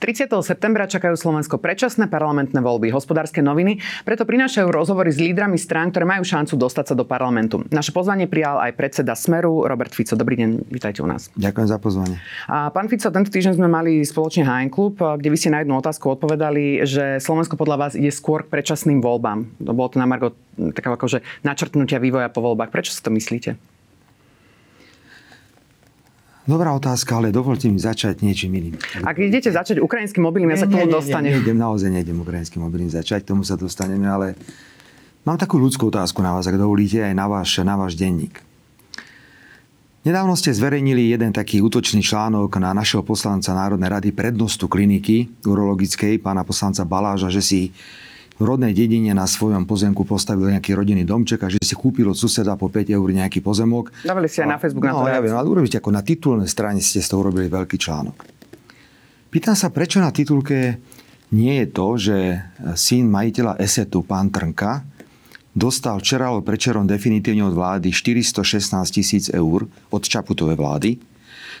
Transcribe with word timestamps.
30. 0.00 0.32
septembra 0.40 0.88
čakajú 0.88 1.12
Slovensko 1.12 1.60
predčasné 1.60 2.08
parlamentné 2.08 2.56
voľby, 2.64 2.88
hospodárske 2.88 3.44
noviny, 3.44 3.84
preto 4.08 4.24
prinášajú 4.24 4.72
rozhovory 4.72 5.12
s 5.12 5.20
lídrami 5.20 5.60
strán, 5.60 5.92
ktoré 5.92 6.08
majú 6.08 6.24
šancu 6.24 6.56
dostať 6.56 6.84
sa 6.88 6.94
do 6.96 7.04
parlamentu. 7.04 7.68
Naše 7.68 7.92
pozvanie 7.92 8.24
prijal 8.24 8.64
aj 8.64 8.80
predseda 8.80 9.12
Smeru 9.12 9.68
Robert 9.68 9.92
Fico. 9.92 10.16
Dobrý 10.16 10.40
deň, 10.40 10.72
vítajte 10.72 11.04
u 11.04 11.06
nás. 11.06 11.28
Ďakujem 11.36 11.68
za 11.68 11.76
pozvanie. 11.76 12.16
A 12.48 12.72
pán 12.72 12.88
Fico, 12.88 13.12
tento 13.12 13.28
týždeň 13.28 13.60
sme 13.60 13.68
mali 13.68 14.00
spoločne 14.00 14.48
HN 14.48 14.72
Klub, 14.72 14.96
kde 14.96 15.28
vy 15.28 15.36
ste 15.36 15.52
na 15.52 15.60
jednu 15.60 15.76
otázku 15.76 16.16
odpovedali, 16.16 16.88
že 16.88 17.20
Slovensko 17.20 17.60
podľa 17.60 17.76
vás 17.84 17.92
ide 17.92 18.08
skôr 18.08 18.48
k 18.48 18.56
predčasným 18.56 19.04
voľbám. 19.04 19.52
Bolo 19.60 19.92
to 19.92 20.00
na 20.00 20.08
Margo 20.08 20.32
taká 20.72 20.96
akože 20.96 21.20
načrtnutia 21.44 22.00
vývoja 22.00 22.32
po 22.32 22.40
voľbách. 22.40 22.72
Prečo 22.72 22.96
si 22.96 23.04
to 23.04 23.12
myslíte? 23.12 23.60
Dobrá 26.48 26.72
otázka, 26.72 27.20
ale 27.20 27.28
dovolte 27.28 27.68
mi 27.68 27.76
začať 27.76 28.24
niečím 28.24 28.56
iným. 28.56 28.74
Ak 29.04 29.20
idete 29.20 29.52
začať 29.52 29.76
ukrajinským 29.84 30.24
mobilným, 30.24 30.56
ja 30.56 30.64
sa 30.64 30.66
k 30.66 30.72
tomu 30.72 30.88
dostanem. 30.88 31.36
Nejdem, 31.36 31.58
naozaj 31.60 31.92
nejdem 31.92 32.16
ukrajinským 32.16 32.64
mobilným 32.64 32.88
začať, 32.88 33.28
k 33.28 33.36
tomu 33.36 33.44
sa 33.44 33.60
dostaneme, 33.60 34.08
ale 34.08 34.34
mám 35.28 35.36
takú 35.36 35.60
ľudskú 35.60 35.92
otázku 35.92 36.24
na 36.24 36.32
vás, 36.32 36.48
ak 36.48 36.56
dovolíte, 36.56 37.04
aj 37.04 37.12
na 37.12 37.28
váš, 37.28 37.60
na 37.60 37.76
váš 37.76 37.92
denník. 37.92 38.40
Nedávno 40.00 40.32
ste 40.32 40.48
zverejnili 40.48 41.12
jeden 41.12 41.28
taký 41.28 41.60
útočný 41.60 42.00
článok 42.00 42.56
na 42.56 42.72
našeho 42.72 43.04
poslanca 43.04 43.52
Národnej 43.52 43.92
rady 43.92 44.10
prednostu 44.16 44.64
kliniky 44.64 45.28
urologickej, 45.44 46.24
pána 46.24 46.40
poslanca 46.40 46.88
Baláža, 46.88 47.28
že 47.28 47.44
si 47.44 47.60
v 48.40 48.48
rodnej 48.48 48.72
dedine 48.72 49.12
na 49.12 49.28
svojom 49.28 49.68
pozemku 49.68 50.08
postavil 50.08 50.48
nejaký 50.48 50.72
rodinný 50.72 51.04
domček 51.04 51.44
a 51.44 51.52
že 51.52 51.60
si 51.60 51.76
kúpil 51.76 52.08
od 52.08 52.16
suseda 52.16 52.56
po 52.56 52.72
5 52.72 52.88
eur 52.88 53.04
nejaký 53.04 53.44
pozemok. 53.44 53.92
Dávali 54.00 54.32
ste 54.32 54.48
aj 54.48 54.48
na 54.48 54.56
Facebook 54.56 54.88
no, 54.88 55.04
na 55.04 55.12
to. 55.12 55.12
ja 55.12 55.20
viem, 55.20 55.36
ale 55.36 55.44
urobíte 55.52 55.76
ako 55.76 55.92
na 55.92 56.00
titulnej 56.00 56.48
strane 56.48 56.80
ste 56.80 57.04
z 57.04 57.08
toho 57.12 57.28
urobili 57.28 57.52
veľký 57.52 57.76
článok. 57.76 58.16
Pýtam 59.28 59.52
sa, 59.52 59.68
prečo 59.68 60.00
na 60.00 60.08
titulke 60.08 60.80
nie 61.36 61.62
je 61.62 61.66
to, 61.68 61.88
že 62.00 62.16
syn 62.80 63.12
majiteľa 63.12 63.60
Esetu, 63.60 64.02
pán 64.02 64.32
Trnka, 64.32 64.88
dostal 65.52 66.00
včera 66.00 66.32
alebo 66.32 66.40
prečerom 66.40 66.88
definitívne 66.88 67.44
od 67.44 67.52
vlády 67.52 67.92
416 67.92 68.40
tisíc 68.88 69.28
eur 69.28 69.68
od 69.68 70.02
Čaputovej 70.02 70.56
vlády 70.56 70.90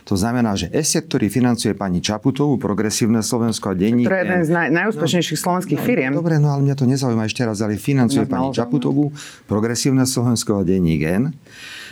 to 0.04 0.14
znamená, 0.16 0.56
že 0.56 0.72
ESET, 0.72 1.06
ktorý 1.10 1.28
financuje 1.28 1.72
pani 1.76 2.00
Čaputovú, 2.00 2.56
Progresívne 2.56 3.20
Slovensko 3.20 3.72
a 3.72 3.74
denník... 3.76 4.08
To 4.08 4.14
je 4.16 4.22
jeden 4.24 4.42
z 4.44 4.50
naj, 4.50 4.68
najúspešnejších 4.72 5.38
no, 5.38 5.44
slovenských 5.44 5.80
no, 5.80 5.86
firiem. 5.86 6.12
Dobre, 6.16 6.36
no 6.40 6.52
ale 6.52 6.66
mňa 6.66 6.76
to 6.78 6.84
nezaujíma 6.88 7.24
ešte 7.28 7.42
raz, 7.44 7.60
ale 7.60 7.76
financuje 7.76 8.24
no, 8.24 8.30
pani 8.30 8.48
Čaputovú, 8.50 9.12
Progresívne 9.46 10.08
Slovensko 10.08 10.60
a 10.60 10.62
denník 10.64 11.02
N 11.04 11.24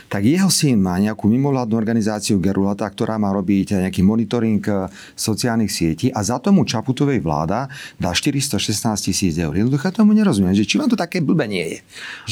tak 0.09 0.25
jeho 0.25 0.49
syn 0.49 0.81
má 0.81 0.97
nejakú 0.97 1.29
mimovládnu 1.29 1.77
organizáciu 1.77 2.41
Gerulata, 2.41 2.89
ktorá 2.89 3.21
má 3.21 3.29
robiť 3.29 3.77
nejaký 3.85 4.01
monitoring 4.01 4.59
eh, 4.65 4.89
sociálnych 5.13 5.69
sietí 5.69 6.09
a 6.09 6.25
za 6.25 6.41
tomu 6.41 6.65
Čaputovej 6.65 7.21
vláda 7.21 7.69
dá 8.01 8.09
416 8.09 8.57
tisíc 8.97 9.37
eur. 9.37 9.53
Jednoducho 9.53 9.93
tomu 9.93 10.17
nerozumiem, 10.17 10.57
že 10.57 10.65
či 10.65 10.81
vám 10.81 10.89
to 10.89 10.97
také 10.97 11.21
blbe 11.21 11.45
nie 11.45 11.77
je. 11.77 11.79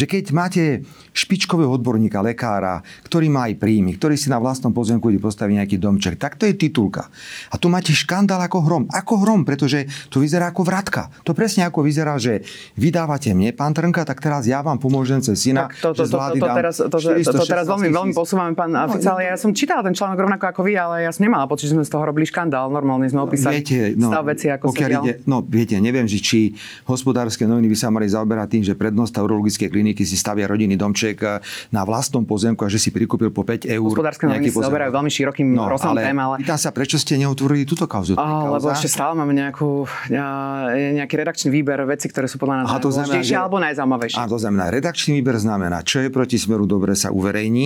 Že 0.04 0.06
keď 0.10 0.24
máte 0.34 0.64
špičkového 1.14 1.70
odborníka, 1.70 2.20
lekára, 2.26 2.82
ktorý 3.06 3.30
má 3.30 3.46
aj 3.50 3.62
príjmy, 3.62 3.94
ktorý 3.98 4.18
si 4.18 4.34
na 4.34 4.42
vlastnom 4.42 4.74
pozemku 4.74 5.14
ide 5.14 5.22
postaviť 5.22 5.54
nejaký 5.62 5.78
domček, 5.78 6.18
tak 6.18 6.42
to 6.42 6.50
je 6.50 6.58
titulka. 6.58 7.14
A 7.54 7.62
tu 7.62 7.70
máte 7.70 7.94
škandál 7.94 8.42
ako 8.42 8.66
hrom. 8.66 8.84
Ako 8.90 9.22
hrom, 9.22 9.46
pretože 9.46 9.86
to 10.10 10.18
vyzerá 10.18 10.50
ako 10.50 10.66
vratka. 10.66 11.14
To 11.22 11.38
presne 11.38 11.66
ako 11.70 11.86
vyzerá, 11.86 12.18
že 12.18 12.42
vydávate 12.74 13.38
mne, 13.38 13.54
pán 13.54 13.78
Trnka, 13.78 14.02
tak 14.02 14.18
teraz 14.18 14.50
ja 14.50 14.66
vám 14.66 14.82
pomôžem 14.82 15.22
cez 15.22 15.38
syna, 15.38 15.70
tak 15.70 15.78
to, 15.78 15.90
to, 15.94 16.04
to, 16.10 16.18
to, 16.18 16.38
to, 16.42 16.48
teraz, 16.50 16.76
to, 16.82 16.88
to, 16.90 17.34
to 17.38 17.46
teraz 17.46 17.67
veľmi, 17.68 17.90
veľmi 17.92 18.14
posúvame, 18.16 18.52
pán 18.56 18.72
no, 18.72 18.88
Fica, 18.96 19.14
ale 19.14 19.28
ja 19.28 19.36
som 19.36 19.52
čítala 19.52 19.84
ten 19.84 19.92
článok 19.92 20.24
rovnako 20.24 20.46
ako 20.56 20.62
vy, 20.64 20.74
ale 20.80 20.96
ja 21.04 21.12
som 21.12 21.28
nemala 21.28 21.46
pocit, 21.46 21.68
že 21.70 21.76
sme 21.76 21.84
z 21.84 21.92
toho 21.92 22.04
robili 22.08 22.24
škandál. 22.24 22.72
Normálne 22.72 23.06
sme 23.12 23.28
opísali 23.28 23.60
viete, 23.60 23.94
no, 24.00 24.10
stav 24.10 24.24
veci, 24.26 24.48
ako 24.48 24.66
sa 24.72 24.88
ide, 24.88 25.22
No, 25.28 25.44
viete, 25.44 25.76
neviem, 25.78 26.08
že 26.08 26.24
či 26.24 26.56
hospodárske 26.88 27.44
noviny 27.44 27.68
by 27.68 27.78
sa 27.78 27.92
mali 27.92 28.08
zaoberať 28.08 28.48
tým, 28.48 28.64
že 28.64 28.74
prednosta 28.74 29.20
urologické 29.20 29.68
kliniky 29.68 30.08
si 30.08 30.16
stavia 30.16 30.48
rodinný 30.48 30.80
domček 30.80 31.18
eh, 31.22 31.44
na 31.70 31.84
vlastnom 31.84 32.24
pozemku 32.24 32.64
a 32.64 32.70
že 32.72 32.80
si 32.80 32.90
prikúpil 32.90 33.30
po 33.30 33.44
5 33.44 33.68
eur. 33.68 33.92
Hospodárske 33.92 34.26
noviny 34.26 34.48
sa 34.50 34.72
zaoberajú 34.72 34.92
veľmi 34.96 35.12
širokým 35.12 35.48
no, 35.52 35.68
rozsahom 35.68 36.00
tém, 36.00 36.16
ale... 36.16 36.36
Pýtam 36.40 36.58
sa, 36.58 36.72
prečo 36.72 36.96
ste 36.96 37.20
neotvorili 37.20 37.68
túto 37.68 37.86
kauzu? 37.86 38.16
Oh, 38.16 38.56
lebo 38.56 38.72
ešte 38.72 38.88
stále 38.88 39.14
máme 39.20 39.36
nejakú, 39.36 39.84
nejaký 40.10 41.14
redakčný 41.20 41.50
výber 41.52 41.84
veci, 41.84 42.08
ktoré 42.08 42.32
sú 42.32 42.40
podľa 42.40 42.64
nás 42.64 42.68
najdôležitejšie 42.78 43.36
alebo 43.36 43.58
najzaujímavejšie. 43.60 44.18
A 44.20 44.30
to 44.30 44.38
znamená, 44.40 44.64
redakčný 44.72 45.20
výber 45.20 45.38
znamená, 45.38 45.82
čo 45.84 46.04
je 46.04 46.10
proti 46.14 46.38
smeru 46.40 46.70
dobre 46.70 46.94
sa 46.94 47.10
uverejní, 47.12 47.57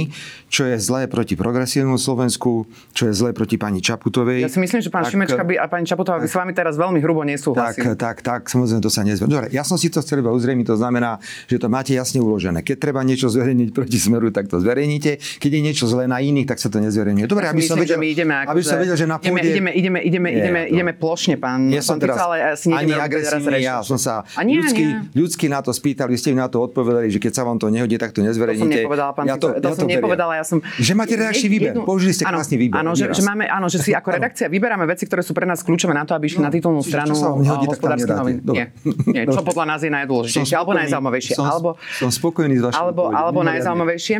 čo 0.51 0.67
je 0.67 0.75
zlé 0.79 1.07
proti 1.07 1.39
progresívnemu 1.39 1.95
Slovensku, 1.95 2.67
čo 2.91 3.07
je 3.07 3.13
zlé 3.15 3.31
proti 3.31 3.55
pani 3.55 3.79
Čaputovej. 3.79 4.43
Ja 4.43 4.51
si 4.51 4.59
myslím, 4.59 4.83
že 4.83 4.91
pán 4.91 5.07
tak, 5.07 5.15
Šimečka 5.15 5.43
by, 5.47 5.55
a 5.55 5.65
pani 5.71 5.87
Čaputová 5.87 6.19
by 6.19 6.27
s 6.27 6.35
vami 6.35 6.51
teraz 6.51 6.75
veľmi 6.75 6.99
hrubo 6.99 7.23
nesúhlasili. 7.23 7.95
Tak, 7.95 7.95
tak, 7.95 8.17
tak, 8.19 8.41
samozrejme 8.51 8.83
to 8.83 8.91
sa 8.91 9.01
nezve. 9.07 9.31
Dobre, 9.31 9.47
ja 9.55 9.63
som 9.63 9.79
si 9.79 9.87
to 9.87 10.03
chcel 10.03 10.19
iba 10.19 10.31
uzrejmiť, 10.31 10.75
to 10.75 10.77
znamená, 10.77 11.23
že 11.47 11.55
to 11.55 11.71
máte 11.71 11.95
jasne 11.95 12.19
uložené. 12.19 12.63
Keď 12.63 12.77
treba 12.77 12.99
niečo 13.03 13.31
zverejniť 13.31 13.69
proti 13.71 13.97
smeru, 13.97 14.29
tak 14.35 14.51
to 14.51 14.59
zverejníte. 14.59 15.17
Keď 15.39 15.51
je 15.51 15.61
niečo 15.63 15.85
zlé 15.87 16.05
na 16.11 16.19
iných, 16.19 16.47
tak 16.51 16.59
sa 16.59 16.67
to 16.67 16.83
nezverejňuje. 16.83 17.31
Dobre, 17.31 17.47
aby 17.47 17.63
som 17.63 17.79
vedel, 17.79 17.95
že 17.95 18.07
ideme, 18.11 18.33
aby 18.43 18.61
som 18.61 18.77
vedel, 18.77 18.95
že 18.99 19.07
na 19.07 19.17
pôde... 19.17 19.39
Ideme, 19.41 19.71
ideme, 19.71 19.99
ideme, 20.03 20.29
ideme, 20.29 20.29
ideme, 20.31 20.61
no. 20.67 20.73
ideme 20.75 20.91
plošne, 20.95 21.35
pán, 21.39 21.71
ja 21.71 21.81
som 21.81 21.97
teraz, 21.97 22.19
ale 22.19 22.37
asi 22.53 22.67
ani 22.69 22.93
agresívny, 22.93 23.63
ja 23.63 23.81
som 23.81 23.97
sa 23.97 24.27
ani, 24.37 24.59
ľudsky, 24.59 24.83
ani. 24.83 25.15
ľudsky 25.15 25.45
na 25.47 25.59
to 25.63 25.71
spýtal, 25.71 26.11
vy 26.11 26.17
ste 26.19 26.35
mi 26.35 26.39
na 26.39 26.49
to 26.51 26.61
odpovedali, 26.61 27.09
že 27.09 27.17
keď 27.17 27.31
sa 27.31 27.43
vám 27.47 27.57
to 27.57 27.71
nehodí, 27.71 27.95
tak 27.97 28.13
to 28.13 28.21
nezverejníte. 28.21 28.67
To 28.67 28.75
som 28.75 28.83
nepovedala, 28.85 29.11
pán 29.15 29.25
ja 29.25 29.35
to, 29.39 29.47
to, 29.57 29.67
ja 29.71 29.75
som 29.81 29.89
nepovedala, 29.89 30.37
ja 30.37 30.45
som... 30.45 30.61
Že 30.77 30.93
máte 30.93 31.13
redakčný 31.17 31.47
výber, 31.49 31.73
použili 31.81 32.13
ste 32.13 32.23
krásny 32.23 32.55
výber. 32.61 32.77
Áno, 32.77 32.93
že, 32.93 33.09
že, 33.09 33.25
máme, 33.25 33.49
áno, 33.49 33.67
že 33.67 33.81
si 33.81 33.91
ako 33.91 34.13
redakcia 34.13 34.45
vyberáme 34.47 34.85
veci, 34.85 35.09
ktoré 35.09 35.25
sú 35.25 35.33
pre 35.33 35.49
nás 35.49 35.65
kľúčové 35.65 35.97
na 35.97 36.05
to, 36.05 36.13
aby 36.13 36.29
išli 36.29 36.41
no, 36.41 36.47
na 36.47 36.51
titulnú 36.53 36.81
stranu 36.85 37.13
hospodárskych 37.41 38.15
novín. 38.15 38.37
Nie, 38.45 38.69
nie, 39.09 39.23
čo 39.25 39.41
podľa 39.41 39.65
nás 39.75 39.79
je 39.81 39.89
najdôležitejšie, 39.89 40.55
alebo 40.55 40.71
najzaujímavejšie. 40.77 41.33
Alebo, 41.41 41.69
som 41.97 42.09
spokojný 42.13 42.61
s 42.61 42.63
vašim 42.69 42.79
alebo, 42.79 43.09
alebo 43.09 43.39
najzaujímavejšie. 43.41 44.15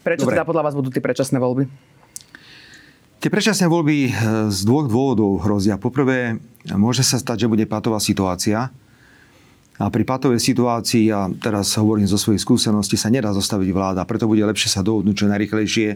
Prečo 0.00 0.24
teda 0.24 0.48
podľa 0.48 0.62
vás 0.64 0.74
budú 0.74 0.88
tie 0.88 1.04
predčasné 1.04 1.36
voľby? 1.36 1.68
Tie 3.20 3.28
predčasné 3.28 3.68
voľby 3.68 3.96
eh, 4.08 4.12
z 4.48 4.58
dvoch 4.64 4.88
dôvodov 4.88 5.44
hrozia. 5.44 5.76
Poprvé, 5.76 6.40
môže 6.72 7.04
sa 7.04 7.20
stať, 7.20 7.44
že 7.44 7.50
bude 7.52 7.68
patová 7.68 8.00
situácia. 8.00 8.72
A 9.80 9.88
pri 9.88 10.04
patovej 10.04 10.44
situácii, 10.44 11.08
a 11.08 11.32
teraz 11.40 11.72
hovorím 11.80 12.04
zo 12.04 12.20
svojej 12.20 12.36
skúsenosti, 12.36 13.00
sa 13.00 13.08
nedá 13.08 13.32
zostaviť 13.32 13.72
vláda. 13.72 14.04
Preto 14.04 14.28
bude 14.28 14.44
lepšie 14.44 14.68
sa 14.68 14.84
dohodnúť 14.84 15.24
čo 15.24 15.32
najrychlejšie 15.32 15.88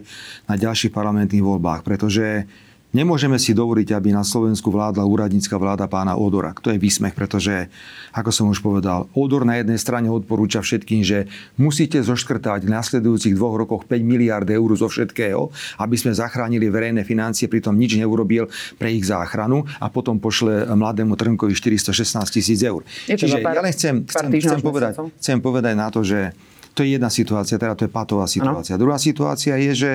na 0.49 0.55
ďalších 0.57 0.89
parlamentných 0.89 1.45
voľbách. 1.45 1.85
Pretože 1.85 2.49
Nemôžeme 2.95 3.35
si 3.35 3.51
dovoliť, 3.51 3.91
aby 3.91 4.15
na 4.15 4.23
Slovensku 4.23 4.71
vládla 4.71 5.03
úradnícka 5.03 5.59
vláda 5.59 5.83
pána 5.91 6.15
Odora. 6.15 6.55
To 6.63 6.71
je 6.71 6.79
výsmech, 6.79 7.11
pretože, 7.11 7.67
ako 8.15 8.31
som 8.31 8.47
už 8.47 8.63
povedal, 8.63 9.11
Odor 9.11 9.43
na 9.43 9.59
jednej 9.59 9.75
strane 9.75 10.07
odporúča 10.07 10.63
všetkým, 10.63 11.03
že 11.03 11.27
musíte 11.59 11.99
zoškrtať 11.99 12.63
v 12.63 12.71
nasledujúcich 12.71 13.35
dvoch 13.35 13.59
rokoch 13.59 13.83
5 13.83 13.99
miliard 13.99 14.47
eur 14.47 14.71
zo 14.79 14.87
všetkého, 14.87 15.51
aby 15.83 15.95
sme 15.99 16.15
zachránili 16.15 16.71
verejné 16.71 17.03
financie, 17.03 17.51
pritom 17.51 17.75
nič 17.75 17.99
neurobil 17.99 18.47
pre 18.79 18.95
ich 18.95 19.03
záchranu 19.03 19.67
a 19.83 19.91
potom 19.91 20.15
pošle 20.15 20.63
mladému 20.71 21.19
Trnkovi 21.19 21.51
416 21.51 21.91
tisíc 22.31 22.63
eur. 22.63 22.79
Je 23.11 23.19
Čiže 23.19 23.43
pár, 23.43 23.59
ja 23.59 23.61
len 23.67 23.75
chcem, 23.75 24.07
chcem, 24.07 24.31
chcem, 24.39 24.61
povedať, 24.63 24.95
chcem 25.19 25.37
povedať 25.43 25.73
na 25.75 25.91
to, 25.91 25.99
že 25.99 26.31
to 26.71 26.83
je 26.83 26.95
jedna 26.95 27.11
situácia, 27.11 27.59
teda 27.59 27.75
to 27.75 27.87
je 27.87 27.91
patová 27.91 28.23
situácia. 28.27 28.79
Ano. 28.79 28.87
Druhá 28.87 28.99
situácia 28.99 29.59
je, 29.59 29.71
že 29.75 29.91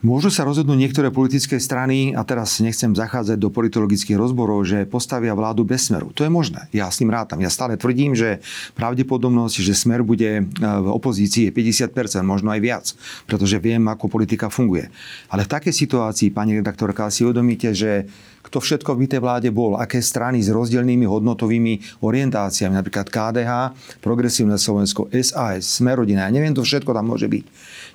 Môžu 0.00 0.32
sa 0.32 0.48
rozhodnúť 0.48 0.80
niektoré 0.80 1.12
politické 1.12 1.60
strany, 1.60 2.16
a 2.16 2.24
teraz 2.24 2.56
nechcem 2.64 2.96
zachádzať 2.96 3.36
do 3.36 3.52
politologických 3.52 4.16
rozborov, 4.16 4.64
že 4.64 4.88
postavia 4.88 5.36
vládu 5.36 5.68
bez 5.68 5.92
smeru. 5.92 6.08
To 6.16 6.24
je 6.24 6.32
možné. 6.32 6.72
Ja 6.72 6.88
s 6.88 7.04
tým 7.04 7.12
rátam. 7.12 7.36
Ja 7.44 7.52
stále 7.52 7.76
tvrdím, 7.76 8.16
že 8.16 8.40
pravdepodobnosť, 8.80 9.60
že 9.60 9.76
smer 9.76 10.00
bude 10.00 10.40
e, 10.40 10.42
v 10.56 10.88
opozícii 10.88 11.52
je 11.52 11.52
50%, 11.52 12.24
možno 12.24 12.48
aj 12.48 12.60
viac, 12.64 12.86
pretože 13.28 13.60
viem, 13.60 13.84
ako 13.92 14.08
politika 14.08 14.48
funguje. 14.48 14.88
Ale 15.28 15.44
v 15.44 15.52
takej 15.52 15.76
situácii, 15.76 16.32
pani 16.32 16.56
redaktorka, 16.56 17.12
si 17.12 17.28
uvedomíte, 17.28 17.76
že 17.76 18.08
kto 18.40 18.58
všetko 18.58 18.96
v 18.96 19.04
tej 19.04 19.20
vláde 19.20 19.48
bol, 19.52 19.76
aké 19.76 20.00
strany 20.00 20.40
s 20.40 20.48
rozdielnými 20.48 21.04
hodnotovými 21.04 22.00
orientáciami, 22.00 22.72
napríklad 22.72 23.12
KDH, 23.12 23.52
Progresívne 24.00 24.56
Slovensko, 24.56 25.12
SAS, 25.12 25.80
Smerodina, 25.80 26.26
ja 26.26 26.32
neviem, 26.32 26.56
to 26.56 26.64
všetko 26.64 26.96
tam 26.96 27.12
môže 27.12 27.28
byť. 27.28 27.44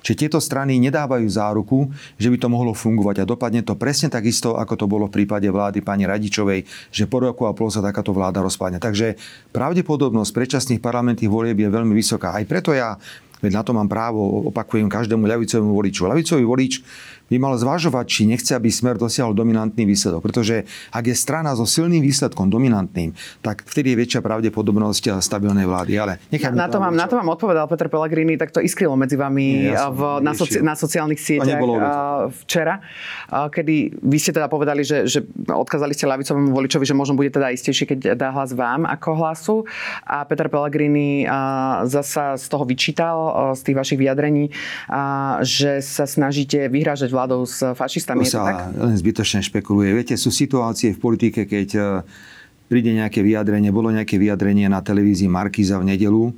Čiže 0.06 0.16
tieto 0.16 0.38
strany 0.38 0.78
nedávajú 0.78 1.26
záruku, 1.26 1.90
že 2.14 2.30
by 2.30 2.38
to 2.38 2.46
mohlo 2.46 2.70
fungovať 2.78 3.22
a 3.22 3.28
dopadne 3.28 3.66
to 3.66 3.74
presne 3.74 4.06
takisto, 4.06 4.54
ako 4.54 4.74
to 4.78 4.86
bolo 4.86 5.10
v 5.10 5.18
prípade 5.22 5.50
vlády 5.50 5.82
pani 5.82 6.06
Radičovej, 6.06 6.62
že 6.94 7.10
po 7.10 7.18
roku 7.18 7.50
a 7.50 7.52
pol 7.52 7.74
sa 7.74 7.82
takáto 7.82 8.14
vláda 8.14 8.38
rozpadne. 8.38 8.78
Takže 8.78 9.18
pravdepodobnosť 9.50 10.30
predčasných 10.30 10.80
parlamentných 10.80 11.32
volieb 11.32 11.58
je 11.58 11.68
veľmi 11.74 11.90
vysoká. 11.90 12.38
Aj 12.38 12.46
preto 12.46 12.70
ja 12.70 12.94
Veď 13.36 13.52
na 13.52 13.62
to 13.62 13.76
mám 13.76 13.84
právo, 13.84 14.48
opakujem 14.48 14.88
každému 14.88 15.28
ľavicovému 15.28 15.76
voliču. 15.76 16.08
Ľavicový 16.08 16.44
volič 16.48 16.80
by 17.26 17.36
mal 17.42 17.54
zvažovať, 17.58 18.04
či 18.06 18.22
nechce, 18.30 18.54
aby 18.54 18.70
smer 18.70 18.94
dosiahol 18.98 19.34
dominantný 19.34 19.82
výsledok. 19.82 20.22
Pretože 20.22 20.62
ak 20.94 21.04
je 21.10 21.16
strana 21.18 21.54
so 21.58 21.66
silným 21.66 22.02
výsledkom, 22.02 22.46
dominantným, 22.46 23.10
tak 23.42 23.66
vtedy 23.66 23.94
je 23.94 23.96
väčšia 24.06 24.20
pravdepodobnosť 24.22 25.18
stabilnej 25.18 25.66
vlády. 25.66 25.92
Ale 25.98 26.12
na, 26.54 26.70
to 26.70 26.78
vám, 26.78 26.94
na 26.94 27.10
to 27.10 27.18
vám 27.18 27.28
odpovedal 27.34 27.66
Peter 27.66 27.90
Pellegrini, 27.90 28.38
tak 28.38 28.54
to 28.54 28.62
iskrylo 28.62 28.94
medzi 28.94 29.18
vami 29.18 29.74
ja 29.74 29.90
v, 29.90 30.22
na, 30.22 30.32
soci, 30.32 30.62
na 30.62 30.78
sociálnych 30.78 31.18
sieťach 31.18 31.58
včera, 32.46 32.78
kedy 33.30 33.98
vy 34.02 34.18
ste 34.22 34.30
teda 34.30 34.46
povedali, 34.46 34.86
že, 34.86 35.10
že 35.10 35.26
odkázali 35.50 35.92
ste 35.96 36.06
ľavicovému 36.06 36.54
voličovi, 36.54 36.86
že 36.86 36.94
možno 36.94 37.18
bude 37.18 37.34
teda 37.34 37.50
istejšie, 37.50 37.84
keď 37.90 37.98
dá 38.14 38.30
hlas 38.30 38.54
vám 38.54 38.86
ako 38.86 39.08
hlasu. 39.18 39.56
A 40.06 40.22
Peter 40.28 40.46
Pellegrini 40.46 41.26
zasa 41.90 42.38
z 42.38 42.46
toho 42.46 42.62
vyčítal, 42.68 43.16
z 43.56 43.60
tých 43.66 43.76
vašich 43.76 43.98
vyjadrení, 43.98 44.52
že 45.42 45.82
sa 45.82 46.04
snažíte 46.06 46.70
vyhrážať 46.70 47.15
vládou 47.16 47.48
s 47.48 47.64
fašistami. 47.72 48.28
To 48.28 48.36
sa 48.36 48.68
len 48.76 48.92
zbytočne 48.92 49.40
špekuluje. 49.40 49.96
Viete, 49.96 50.14
sú 50.20 50.28
situácie 50.28 50.92
v 50.92 51.00
politike, 51.00 51.48
keď 51.48 51.68
e, 51.72 51.80
príde 52.68 52.92
nejaké 52.92 53.24
vyjadrenie, 53.24 53.72
bolo 53.72 53.88
nejaké 53.88 54.20
vyjadrenie 54.20 54.68
na 54.68 54.84
televízii 54.84 55.32
Markíza 55.32 55.80
v 55.80 55.96
nedelu, 55.96 56.28
e, 56.28 56.32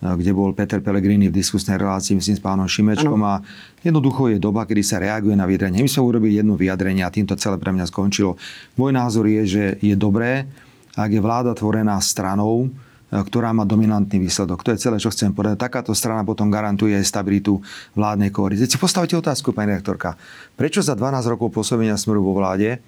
kde 0.00 0.32
bol 0.32 0.56
Peter 0.56 0.80
Pellegrini 0.80 1.28
v 1.28 1.36
diskusnej 1.36 1.76
relácii, 1.76 2.16
myslím, 2.16 2.36
s 2.38 2.42
pánom 2.42 2.64
Šimečkom 2.64 3.20
ano. 3.20 3.28
a 3.28 3.44
jednoducho 3.84 4.32
je 4.32 4.40
doba, 4.40 4.64
kedy 4.64 4.80
sa 4.80 4.96
reaguje 4.96 5.36
na 5.36 5.44
vyjadrenie. 5.44 5.84
My 5.84 5.90
sme 5.92 6.08
urobili 6.08 6.40
jedno 6.40 6.56
vyjadrenie 6.56 7.04
a 7.04 7.12
týmto 7.12 7.36
celé 7.36 7.60
pre 7.60 7.68
mňa 7.76 7.92
skončilo. 7.92 8.40
Môj 8.80 8.96
názor 8.96 9.28
je, 9.28 9.42
že 9.44 9.64
je 9.84 9.92
dobré, 9.92 10.48
ak 10.96 11.12
je 11.12 11.20
vláda 11.20 11.52
tvorená 11.52 12.00
stranou, 12.00 12.72
ktorá 13.12 13.52
má 13.52 13.68
dominantný 13.68 14.16
výsledok. 14.16 14.64
To 14.64 14.72
je 14.72 14.80
celé, 14.80 14.96
čo 14.96 15.12
chcem 15.12 15.36
povedať. 15.36 15.60
Takáto 15.60 15.92
strana 15.92 16.24
potom 16.24 16.48
garantuje 16.48 16.96
aj 16.96 17.04
stabilitu 17.04 17.60
vládnej 17.92 18.32
koalície. 18.32 18.64
Si 18.64 18.80
postavte 18.80 19.12
otázku, 19.12 19.52
pani 19.52 19.76
rektorka. 19.76 20.16
Prečo 20.56 20.80
za 20.80 20.96
12 20.96 21.28
rokov 21.28 21.52
pôsobenia 21.52 22.00
smeru 22.00 22.24
vo 22.24 22.32
vláde 22.32 22.80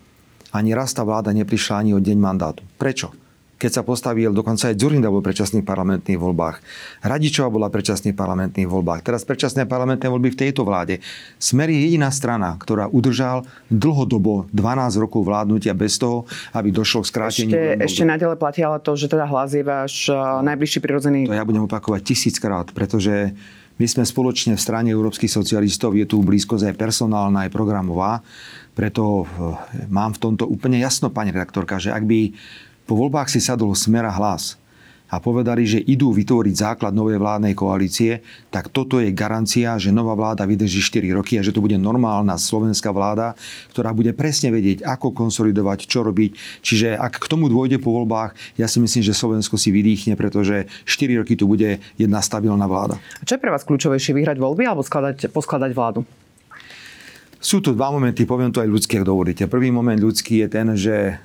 ani 0.54 0.70
raz 0.72 0.94
tá 0.94 1.02
vláda 1.02 1.34
neprišla 1.34 1.82
ani 1.82 1.92
o 1.92 2.00
deň 2.00 2.16
mandátu? 2.16 2.62
Prečo? 2.78 3.23
Keď 3.58 3.70
sa 3.70 3.82
postavil, 3.86 4.34
dokonca 4.34 4.70
aj 4.70 4.76
Zurinda 4.76 5.08
bol 5.08 5.22
predčasných 5.22 5.62
parlamentných 5.62 6.18
voľbách. 6.18 6.60
Radičová 7.06 7.48
bola 7.48 7.70
predčasných 7.70 8.12
parlamentných 8.12 8.68
voľbách. 8.68 9.06
Teraz 9.06 9.22
predčasné 9.22 9.64
parlamentné 9.64 10.06
voľby 10.10 10.34
v 10.34 10.38
tejto 10.46 10.66
vláde. 10.66 11.00
Smer 11.38 11.70
je 11.70 11.86
jediná 11.86 12.10
strana, 12.10 12.58
ktorá 12.58 12.90
udržal 12.90 13.46
dlhodobo 13.70 14.50
12 14.50 15.02
rokov 15.02 15.24
vládnutia 15.24 15.72
bez 15.72 15.96
toho, 15.96 16.26
aby 16.52 16.74
došlo 16.74 17.06
k 17.06 17.10
skráteniu. 17.10 17.54
Ešte, 17.54 17.62
ešte 17.84 18.02
nadalej 18.04 18.38
platí 18.38 18.60
ale 18.60 18.82
to, 18.82 18.98
že 18.98 19.06
teda 19.06 19.24
hlas 19.30 19.54
je 19.54 19.64
váš 19.64 20.10
najbližší 20.42 20.78
prirodzený... 20.82 21.30
To 21.30 21.36
ja 21.36 21.46
budem 21.46 21.64
opakovať 21.64 22.02
tisíckrát, 22.04 22.70
pretože 22.74 23.32
my 23.74 23.86
sme 23.90 24.06
spoločne 24.06 24.54
v 24.54 24.62
strane 24.62 24.94
európskych 24.94 25.30
socialistov, 25.30 25.98
je 25.98 26.06
tu 26.06 26.22
blízkosť 26.22 26.70
aj 26.70 26.78
personálna, 26.78 27.46
aj 27.46 27.50
programová, 27.50 28.22
preto 28.74 29.24
eh, 29.24 29.86
mám 29.90 30.14
v 30.14 30.22
tomto 30.22 30.44
úplne 30.46 30.78
jasno, 30.78 31.10
pani 31.10 31.34
redaktorka, 31.34 31.82
že 31.82 31.90
ak 31.94 32.04
by 32.06 32.20
po 32.84 32.94
voľbách 32.96 33.32
si 33.32 33.40
sadol 33.40 33.72
smera 33.72 34.12
hlas 34.12 34.60
a 35.14 35.20
povedali, 35.22 35.62
že 35.62 35.78
idú 35.78 36.10
vytvoriť 36.10 36.54
základ 36.58 36.90
novej 36.90 37.22
vládnej 37.22 37.54
koalície, 37.54 38.24
tak 38.50 38.72
toto 38.72 38.98
je 38.98 39.14
garancia, 39.14 39.76
že 39.78 39.94
nová 39.94 40.16
vláda 40.16 40.42
vydrží 40.42 40.82
4 40.82 41.06
roky 41.14 41.38
a 41.38 41.44
že 41.44 41.54
to 41.54 41.62
bude 41.62 41.76
normálna 41.78 42.34
slovenská 42.34 42.90
vláda, 42.90 43.38
ktorá 43.70 43.94
bude 43.94 44.10
presne 44.16 44.50
vedieť, 44.50 44.82
ako 44.82 45.14
konsolidovať, 45.14 45.86
čo 45.86 46.02
robiť. 46.02 46.60
Čiže 46.64 46.98
ak 46.98 47.20
k 47.20 47.30
tomu 47.30 47.46
dôjde 47.46 47.78
po 47.78 47.94
voľbách, 47.94 48.34
ja 48.58 48.66
si 48.66 48.82
myslím, 48.82 49.06
že 49.06 49.14
Slovensko 49.14 49.54
si 49.54 49.70
vydýchne, 49.70 50.18
pretože 50.18 50.66
4 50.88 51.20
roky 51.22 51.38
tu 51.38 51.46
bude 51.46 51.78
jedna 51.94 52.18
stabilná 52.18 52.66
vláda. 52.66 52.98
A 53.20 53.28
čo 53.28 53.38
je 53.38 53.42
pre 53.44 53.54
vás 53.54 53.62
kľúčovejšie, 53.62 54.18
vyhrať 54.18 54.40
voľby 54.40 54.66
alebo 54.66 54.82
skladať, 54.82 55.30
poskladať 55.30 55.70
vládu? 55.76 56.02
Sú 57.38 57.60
tu 57.60 57.76
dva 57.76 57.92
momenty, 57.92 58.24
poviem 58.24 58.50
to 58.50 58.64
aj 58.64 58.72
ľudské, 58.72 58.98
ak 58.98 59.06
dovolíte. 59.06 59.44
Prvý 59.46 59.68
moment 59.68 60.00
ľudský 60.00 60.42
je 60.42 60.48
ten, 60.48 60.66
že 60.74 61.20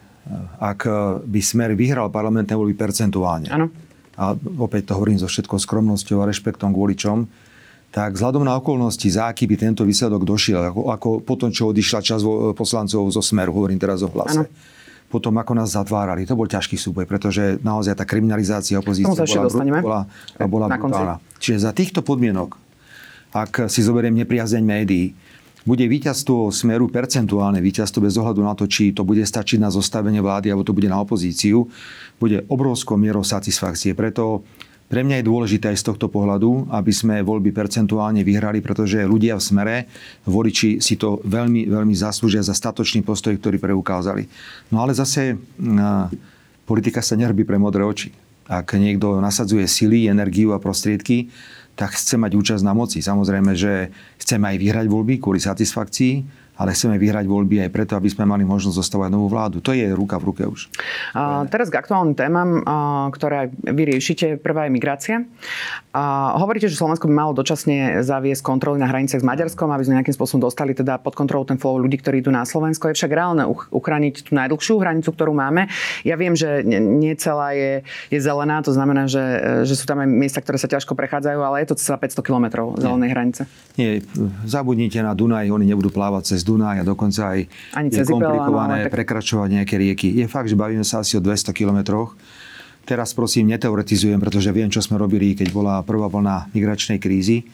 ak 0.61 0.79
by 1.25 1.39
Smer 1.41 1.73
vyhral 1.73 2.13
parlamentné 2.13 2.53
voľby 2.53 2.77
percentuálne, 2.77 3.49
ano. 3.49 3.67
a 4.15 4.37
opäť 4.37 4.93
to 4.93 4.97
hovorím 4.97 5.17
so 5.17 5.25
všetkou 5.25 5.57
skromnosťou 5.57 6.21
a 6.21 6.29
rešpektom 6.29 6.69
k 6.73 6.77
voličom, 6.77 7.17
tak 7.89 8.13
vzhľadom 8.13 8.45
na 8.45 8.53
okolnosti, 8.53 9.09
za 9.09 9.33
aký 9.33 9.49
by 9.49 9.55
tento 9.57 9.81
výsledok 9.81 10.21
došiel, 10.21 10.69
ako, 10.69 10.81
ako 10.93 11.09
potom, 11.25 11.49
čo 11.49 11.73
odišla 11.73 12.05
časť 12.05 12.23
poslancov 12.53 13.09
zo 13.09 13.21
Smeru, 13.25 13.49
hovorím 13.49 13.81
teraz 13.81 14.05
o 14.05 14.09
hlase. 14.09 14.45
Ano 14.45 14.77
potom 15.09 15.33
ako 15.41 15.57
nás 15.57 15.73
zatvárali. 15.73 16.23
To 16.29 16.37
bol 16.37 16.45
ťažký 16.45 16.77
súboj, 16.77 17.09
pretože 17.09 17.57
naozaj 17.65 17.97
tá 17.97 18.05
kriminalizácia 18.05 18.77
opozície 18.77 19.09
bola, 19.09 19.81
bola, 19.81 20.01
bola 20.45 20.67
brutálna. 20.69 21.17
Čiže 21.41 21.65
za 21.65 21.73
týchto 21.73 22.05
podmienok, 22.05 22.53
ak 23.33 23.65
si 23.73 23.81
zoberiem 23.81 24.13
nepriazeň 24.13 24.61
médií, 24.61 25.17
bude 25.67 25.83
víťazstvo 25.87 26.51
smeru 26.51 26.87
percentuálne 26.87 27.59
víťazstvo 27.59 28.03
bez 28.03 28.15
ohľadu 28.15 28.41
na 28.43 28.55
to, 28.55 28.67
či 28.67 28.95
to 28.95 29.03
bude 29.03 29.23
stačiť 29.23 29.59
na 29.59 29.67
zostavenie 29.67 30.23
vlády 30.23 30.51
alebo 30.51 30.63
to 30.63 30.75
bude 30.75 30.87
na 30.87 30.99
opozíciu, 30.99 31.67
bude 32.19 32.43
obrovskou 32.47 32.95
mierou 32.95 33.23
satisfakcie. 33.23 33.91
Preto 33.95 34.43
pre 34.89 35.05
mňa 35.05 35.21
je 35.21 35.29
dôležité 35.29 35.69
aj 35.69 35.85
z 35.85 35.87
tohto 35.93 36.09
pohľadu, 36.09 36.73
aby 36.73 36.89
sme 36.89 37.21
voľby 37.21 37.53
percentuálne 37.53 38.25
vyhrali, 38.25 38.57
pretože 38.57 39.05
ľudia 39.05 39.37
v 39.37 39.45
smere, 39.45 39.75
voliči 40.25 40.81
si 40.81 40.97
to 40.97 41.21
veľmi, 41.29 41.69
veľmi 41.69 41.93
zaslúžia 41.93 42.41
za 42.41 42.57
statočný 42.57 43.05
postoj, 43.05 43.37
ktorý 43.37 43.61
preukázali. 43.61 44.25
No 44.73 44.81
ale 44.81 44.97
zase 44.97 45.37
politika 46.65 47.05
sa 47.05 47.13
nerobí 47.13 47.45
pre 47.45 47.61
modré 47.61 47.85
oči. 47.85 48.09
Ak 48.49 48.73
niekto 48.73 49.21
nasadzuje 49.21 49.69
sily, 49.69 50.09
energiu 50.09 50.57
a 50.57 50.59
prostriedky, 50.63 51.29
tak 51.79 51.95
chce 51.95 52.19
mať 52.19 52.35
účasť 52.35 52.63
na 52.67 52.75
moci. 52.75 52.99
Samozrejme, 52.99 53.55
že 53.55 53.95
chceme 54.19 54.51
aj 54.51 54.57
vyhrať 54.59 54.85
voľby 54.91 55.23
kvôli 55.23 55.39
satisfakcii, 55.39 56.38
ale 56.59 56.75
chceme 56.75 56.99
vyhrať 56.99 57.23
voľby 57.23 57.63
aj 57.63 57.69
preto, 57.71 57.95
aby 57.95 58.11
sme 58.11 58.27
mali 58.27 58.43
možnosť 58.43 58.75
zostavať 58.75 59.09
novú 59.15 59.31
vládu. 59.31 59.63
To 59.63 59.71
je 59.71 59.87
ruka 59.95 60.19
v 60.19 60.27
ruke 60.27 60.43
už. 60.43 60.67
A, 61.15 61.47
teraz 61.47 61.71
k 61.71 61.79
aktuálnym 61.79 62.19
témam, 62.19 62.59
a, 62.67 63.07
ktoré 63.15 63.47
vy 63.63 63.95
riešite. 63.95 64.35
Prvá 64.35 64.67
je 64.67 64.75
migrácia. 64.75 65.23
A, 65.95 66.35
hovoríte, 66.35 66.67
že 66.67 66.75
Slovensko 66.75 67.07
by 67.07 67.15
malo 67.15 67.31
dočasne 67.31 68.03
zaviesť 68.03 68.43
kontroly 68.43 68.75
na 68.75 68.91
hraniciach 68.91 69.23
s 69.23 69.25
Maďarskom, 69.25 69.71
aby 69.71 69.87
sme 69.87 70.03
nejakým 70.03 70.11
spôsobom 70.11 70.43
dostali 70.43 70.75
teda 70.75 70.99
pod 70.99 71.15
kontrolu 71.15 71.47
ten 71.47 71.55
flow 71.55 71.79
ľudí, 71.79 71.95
ktorí 72.03 72.19
idú 72.19 72.35
na 72.35 72.43
Slovensko. 72.43 72.91
Je 72.91 72.99
však 72.99 73.15
reálne 73.15 73.47
uchrániť 73.71 74.27
tú 74.27 74.35
najdlhšiu 74.35 74.75
hranicu, 74.83 75.15
ktorú 75.15 75.31
máme. 75.31 75.71
Ja 76.03 76.19
viem, 76.19 76.35
že 76.35 76.67
nie 76.67 77.15
celá 77.15 77.55
je, 77.55 77.87
je 78.11 78.19
zelená, 78.19 78.59
to 78.59 78.75
znamená, 78.75 79.07
že, 79.07 79.23
že 79.63 79.79
sú 79.79 79.87
tam 79.87 80.03
aj 80.03 80.07
miesta, 80.11 80.43
ktoré 80.43 80.59
sa 80.59 80.67
ťažko 80.67 80.91
prechádzajú, 80.91 81.39
ale 81.39 81.63
je 81.63 81.71
to 81.71 81.75
celá 81.79 81.95
500 82.03 82.19
kilometrov 82.19 82.75
zelenej 82.83 83.09
hranice. 83.15 83.41
Nie, 83.79 84.03
zabudnite 84.43 84.99
na 84.99 85.15
Dunaj, 85.15 85.47
oni 85.47 85.63
nebudú 85.71 85.87
plávať 85.87 86.35
cez 86.35 86.48
Dunaj 86.49 86.81
a 86.81 86.83
dokonca 86.83 87.37
aj 87.37 87.39
Ani 87.77 87.93
je 87.93 88.01
komplikované 88.01 88.89
tak... 88.89 88.97
prekračovať 88.97 89.49
nejaké 89.61 89.77
rieky. 89.77 90.09
Je 90.17 90.25
fakt, 90.25 90.49
že 90.49 90.57
bavíme 90.57 90.81
sa 90.81 91.05
asi 91.05 91.13
o 91.15 91.21
200 91.21 91.53
kilometroch. 91.53 92.17
Teraz 92.89 93.13
prosím 93.13 93.53
neteoretizujem, 93.53 94.17
pretože 94.17 94.49
viem, 94.49 94.73
čo 94.73 94.81
sme 94.81 94.97
robili, 94.97 95.37
keď 95.37 95.53
bola 95.53 95.85
prvá 95.85 96.09
vlna 96.09 96.49
migračnej 96.57 96.97
krízy. 96.97 97.45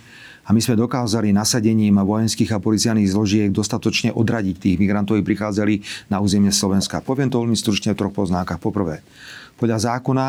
A 0.45 0.53
my 0.53 0.61
sme 0.61 0.77
dokázali 0.77 1.33
nasadením 1.33 1.97
vojenských 1.97 2.53
a 2.53 2.61
policiálnych 2.61 3.09
zložiek 3.09 3.49
dostatočne 3.49 4.13
odradiť 4.13 4.55
tých 4.61 4.77
migrantov, 4.77 5.17
ktorí 5.17 5.25
prichádzali 5.25 6.07
na 6.13 6.21
územie 6.21 6.53
Slovenska. 6.53 7.01
Poviem 7.01 7.33
to 7.33 7.41
veľmi 7.41 7.57
stručne 7.57 7.97
v 7.97 7.99
troch 7.99 8.13
poznákach. 8.13 8.61
Poprvé, 8.61 9.01
podľa 9.55 9.95
zákona 9.95 10.27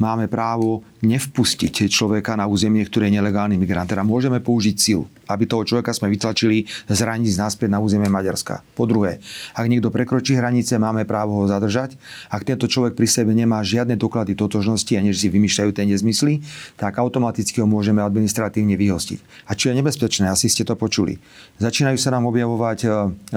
máme 0.00 0.26
právo 0.32 0.80
nevpustiť 1.02 1.90
človeka 1.90 2.38
na 2.38 2.46
územie, 2.46 2.86
ktoré 2.86 3.10
je 3.10 3.18
nelegálny 3.18 3.58
migrant. 3.58 3.90
Teda 3.90 4.06
môžeme 4.06 4.38
použiť 4.38 4.76
silu, 4.78 5.04
aby 5.26 5.50
toho 5.50 5.66
človeka 5.66 5.90
sme 5.90 6.06
vytlačili 6.08 6.70
z 6.86 6.98
hraníc 7.02 7.34
naspäť 7.36 7.74
na 7.74 7.82
územie 7.82 8.06
Maďarska. 8.06 8.62
Po 8.78 8.86
druhé, 8.86 9.18
ak 9.52 9.66
niekto 9.66 9.90
prekročí 9.90 10.38
hranice, 10.38 10.78
máme 10.78 11.02
právo 11.02 11.42
ho 11.42 11.44
zadržať. 11.50 11.98
Ak 12.30 12.46
tento 12.46 12.70
človek 12.70 12.94
pri 12.94 13.10
sebe 13.10 13.34
nemá 13.34 13.60
žiadne 13.66 13.98
doklady 13.98 14.38
totožnosti 14.38 14.94
a 14.94 15.02
než 15.02 15.18
si 15.18 15.28
vymýšľajú 15.28 15.70
tie 15.74 15.84
nezmysly, 15.90 16.40
tak 16.78 17.02
automaticky 17.02 17.58
ho 17.58 17.66
môžeme 17.66 17.98
administratívne 17.98 18.78
vyhostiť. 18.78 19.50
A 19.50 19.58
čo 19.58 19.74
je 19.74 19.78
nebezpečné, 19.82 20.30
asi 20.30 20.46
ste 20.46 20.62
to 20.62 20.78
počuli. 20.78 21.18
Začínajú 21.58 21.98
sa 21.98 22.14
nám 22.14 22.30
objavovať 22.30 22.78
e, 22.82 22.88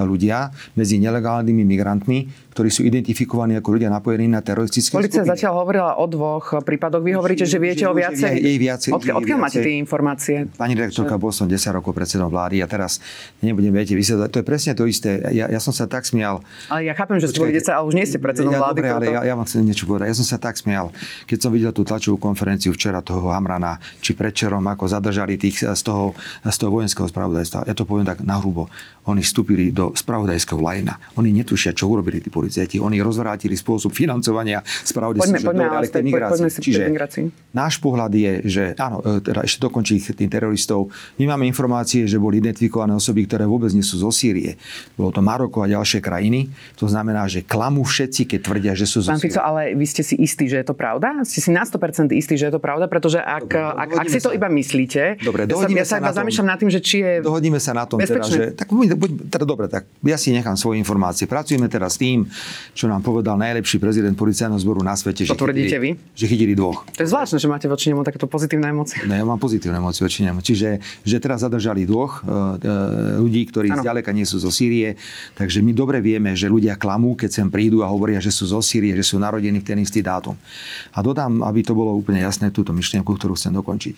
ľudia 0.05 0.53
medzi 0.77 1.01
nelegálnymi 1.01 1.63
migrantmi, 1.65 2.44
ktorí 2.55 2.69
sú 2.71 2.87
identifikovaní 2.87 3.59
ako 3.59 3.75
ľudia 3.75 3.91
napojení 3.91 4.31
na 4.31 4.39
teroristické 4.39 4.95
Polícia 4.95 5.27
zatiaľ 5.27 5.59
hovorila 5.59 5.99
o 5.99 6.05
dvoch 6.07 6.63
prípadoch. 6.63 7.03
Vy 7.03 7.19
hovoríte, 7.19 7.43
že 7.43 7.55
že 7.55 7.59
viete 7.63 7.83
o 7.87 7.95
viacej. 7.95 8.33
Jej 8.35 8.57
viacej 8.59 8.89
Odkiaľ, 8.91 9.15
odkiaľ 9.23 9.39
máte 9.39 9.59
tie 9.63 9.75
informácie? 9.79 10.35
Pani 10.59 10.75
rektorka, 10.75 11.15
bol 11.15 11.31
som 11.31 11.47
10 11.47 11.55
rokov 11.71 11.95
predsedom 11.95 12.27
vlády 12.27 12.59
a 12.59 12.67
teraz 12.67 12.99
nebudem 13.39 13.71
viete 13.71 13.95
vysvetľovať. 13.95 14.29
To 14.35 14.37
je 14.43 14.45
presne 14.45 14.71
to 14.75 14.83
isté. 14.83 15.23
Ja, 15.31 15.47
ja 15.47 15.59
som 15.63 15.71
sa 15.71 15.87
tak 15.87 16.03
smial. 16.03 16.43
Ale 16.67 16.83
ja 16.83 16.91
chápem, 16.91 17.23
že 17.23 17.31
ste 17.31 17.39
boli 17.39 17.55
10, 17.55 17.71
ale 17.71 17.85
už 17.87 17.95
nie 17.95 18.03
ste 18.03 18.19
predsedom 18.19 18.51
ja, 18.51 18.59
vlády. 18.59 18.83
Dobre, 18.83 18.91
ale 18.91 19.05
ja, 19.07 19.21
ja 19.31 19.33
vám 19.39 19.47
chcem 19.47 19.63
niečo 19.63 19.87
povedať. 19.87 20.11
Ja 20.11 20.17
som 20.19 20.27
sa 20.27 20.35
tak 20.35 20.59
smial, 20.59 20.91
keď 21.23 21.37
som 21.39 21.51
videl 21.55 21.71
tú 21.71 21.87
tlačovú 21.87 22.19
konferenciu 22.19 22.75
včera 22.75 22.99
toho 22.99 23.31
Hamrana, 23.31 23.79
či 24.03 24.11
predčerom, 24.11 24.63
ako 24.67 24.91
zadržali 24.91 25.39
tých 25.39 25.63
z 25.63 25.81
toho, 25.85 26.11
z 26.43 26.57
toho 26.59 26.71
vojenského 26.75 27.07
spravodajstva. 27.07 27.71
Ja 27.71 27.75
to 27.77 27.87
poviem 27.87 28.03
tak 28.03 28.19
nahrubo. 28.27 28.67
Oni 29.07 29.23
vstúpili 29.23 29.71
do 29.71 29.95
spravodajského 29.95 30.59
lajna. 30.59 30.99
Oni 31.15 31.31
netušia, 31.31 31.71
čo 31.71 31.87
urobili 31.87 32.19
tí 32.19 32.27
policajti. 32.45 32.77
Oni 32.77 33.01
rozvrátili 33.01 33.57
spôsob 33.57 33.89
financovania 33.89 34.61
spravodlivosti. 34.61 35.41
Poďme 35.41 36.49
si 36.53 36.61
Čiže 36.61 36.93
náš 37.49 37.81
pohľad 37.81 38.13
je, 38.13 38.33
že 38.45 38.63
áno, 38.77 39.01
e, 39.01 39.17
teda 39.17 39.41
ešte 39.41 39.65
dokončí 39.65 39.97
tým 40.13 40.29
teroristov. 40.29 40.93
My 41.17 41.33
máme 41.33 41.49
informácie, 41.49 42.05
že 42.05 42.21
boli 42.21 42.37
identifikované 42.37 42.93
osoby, 42.93 43.25
ktoré 43.25 43.49
vôbec 43.49 43.73
nie 43.73 43.81
sú 43.81 43.97
zo 43.97 44.13
Sýrie. 44.13 44.61
Bolo 44.93 45.09
to 45.09 45.25
Maroko 45.25 45.65
a 45.65 45.67
ďalšie 45.67 45.99
krajiny. 46.05 46.53
To 46.77 46.85
znamená, 46.85 47.25
že 47.25 47.41
klamú 47.41 47.81
všetci, 47.81 48.29
keď 48.29 48.39
tvrdia, 48.45 48.73
že 48.77 48.85
sú 48.85 49.01
zo 49.01 49.09
Pán 49.09 49.21
Fico, 49.21 49.41
ale 49.41 49.73
vy 49.73 49.85
ste 49.89 50.05
si 50.05 50.15
istí, 50.21 50.45
že 50.45 50.61
je 50.61 50.65
to 50.67 50.75
pravda? 50.77 51.25
Ste 51.25 51.39
si 51.41 51.49
na 51.49 51.65
100% 51.65 52.13
istí, 52.13 52.37
že 52.37 52.51
je 52.51 52.53
to 52.53 52.61
pravda? 52.61 52.85
Pretože 52.85 53.17
ak, 53.17 53.49
Dobre, 53.49 53.81
ak, 53.81 53.89
ak 54.05 54.07
si 54.11 54.19
to 54.21 54.29
iba 54.35 54.47
myslíte, 54.51 55.23
Dobre, 55.23 55.49
ja 55.49 55.55
sa, 55.55 55.67
ja 55.71 55.85
sa, 55.87 55.97
sa 56.01 56.13
zamýšľam 56.21 56.47
nad 56.53 56.57
tým, 56.59 56.69
že 56.69 56.79
či 56.83 56.97
je 57.01 57.13
Dohodníme 57.25 57.57
sa 57.57 57.71
na 57.73 57.87
tom, 57.87 57.97
teda, 57.97 58.27
že, 58.27 58.53
tak 58.53 58.69
buď, 58.69 59.31
teda 59.31 59.45
dobre, 59.47 59.65
tak 59.71 59.87
ja 60.03 60.17
si 60.19 60.35
nechám 60.35 60.59
svoje 60.59 60.77
informácie. 60.81 61.25
Pracujeme 61.25 61.71
teraz 61.71 61.95
s 61.95 62.03
tým, 62.03 62.27
čo 62.75 62.85
nám 62.91 63.01
povedal 63.01 63.39
najlepší 63.39 63.79
prezident 63.79 64.15
policajného 64.15 64.59
zboru 64.59 64.83
na 64.83 64.95
svete. 64.95 65.27
To 65.27 65.33
že 65.33 65.39
tvrdíte 65.39 65.77
chytili, 65.77 65.81
vy? 65.81 65.89
Že 66.15 66.25
chytili 66.31 66.53
dvoch. 66.53 66.83
To 66.95 67.01
je 67.03 67.09
zvláštne, 67.09 67.37
že 67.39 67.47
máte 67.47 67.67
voči 67.71 67.91
nemu 67.91 68.03
takéto 68.03 68.27
pozitívne 68.27 68.71
emócie. 68.71 68.99
No, 69.03 69.13
ja 69.15 69.25
mám 69.25 69.39
pozitívne 69.39 69.79
emócie 69.79 70.03
voči 70.03 70.23
nemu. 70.23 70.39
Čiže 70.43 70.83
že 71.03 71.17
teraz 71.19 71.43
zadržali 71.43 71.87
dvoch 71.87 72.23
uh, 72.23 72.59
ľudí, 73.19 73.47
ktorí 73.49 73.71
ano. 73.71 73.81
zďaleka 73.81 74.11
nie 74.11 74.27
sú 74.27 74.39
zo 74.41 74.51
Sýrie. 74.51 74.99
Takže 75.35 75.63
my 75.63 75.71
dobre 75.71 76.03
vieme, 76.03 76.35
že 76.35 76.51
ľudia 76.51 76.75
klamú, 76.75 77.15
keď 77.15 77.43
sem 77.43 77.47
prídu 77.47 77.83
a 77.83 77.87
hovoria, 77.87 78.19
že 78.19 78.31
sú 78.31 78.49
zo 78.49 78.59
Sýrie, 78.59 78.95
že 78.95 79.05
sú 79.05 79.19
narodení 79.21 79.59
v 79.61 79.65
ten 79.65 79.77
istý 79.79 80.03
dátum. 80.03 80.35
A 80.95 80.99
dodám, 81.03 81.43
aby 81.43 81.63
to 81.63 81.71
bolo 81.71 81.95
úplne 81.95 82.23
jasné, 82.23 82.51
túto 82.51 82.71
myšlienku, 82.75 83.07
ktorú 83.07 83.35
chcem 83.35 83.53
dokončiť. 83.55 83.95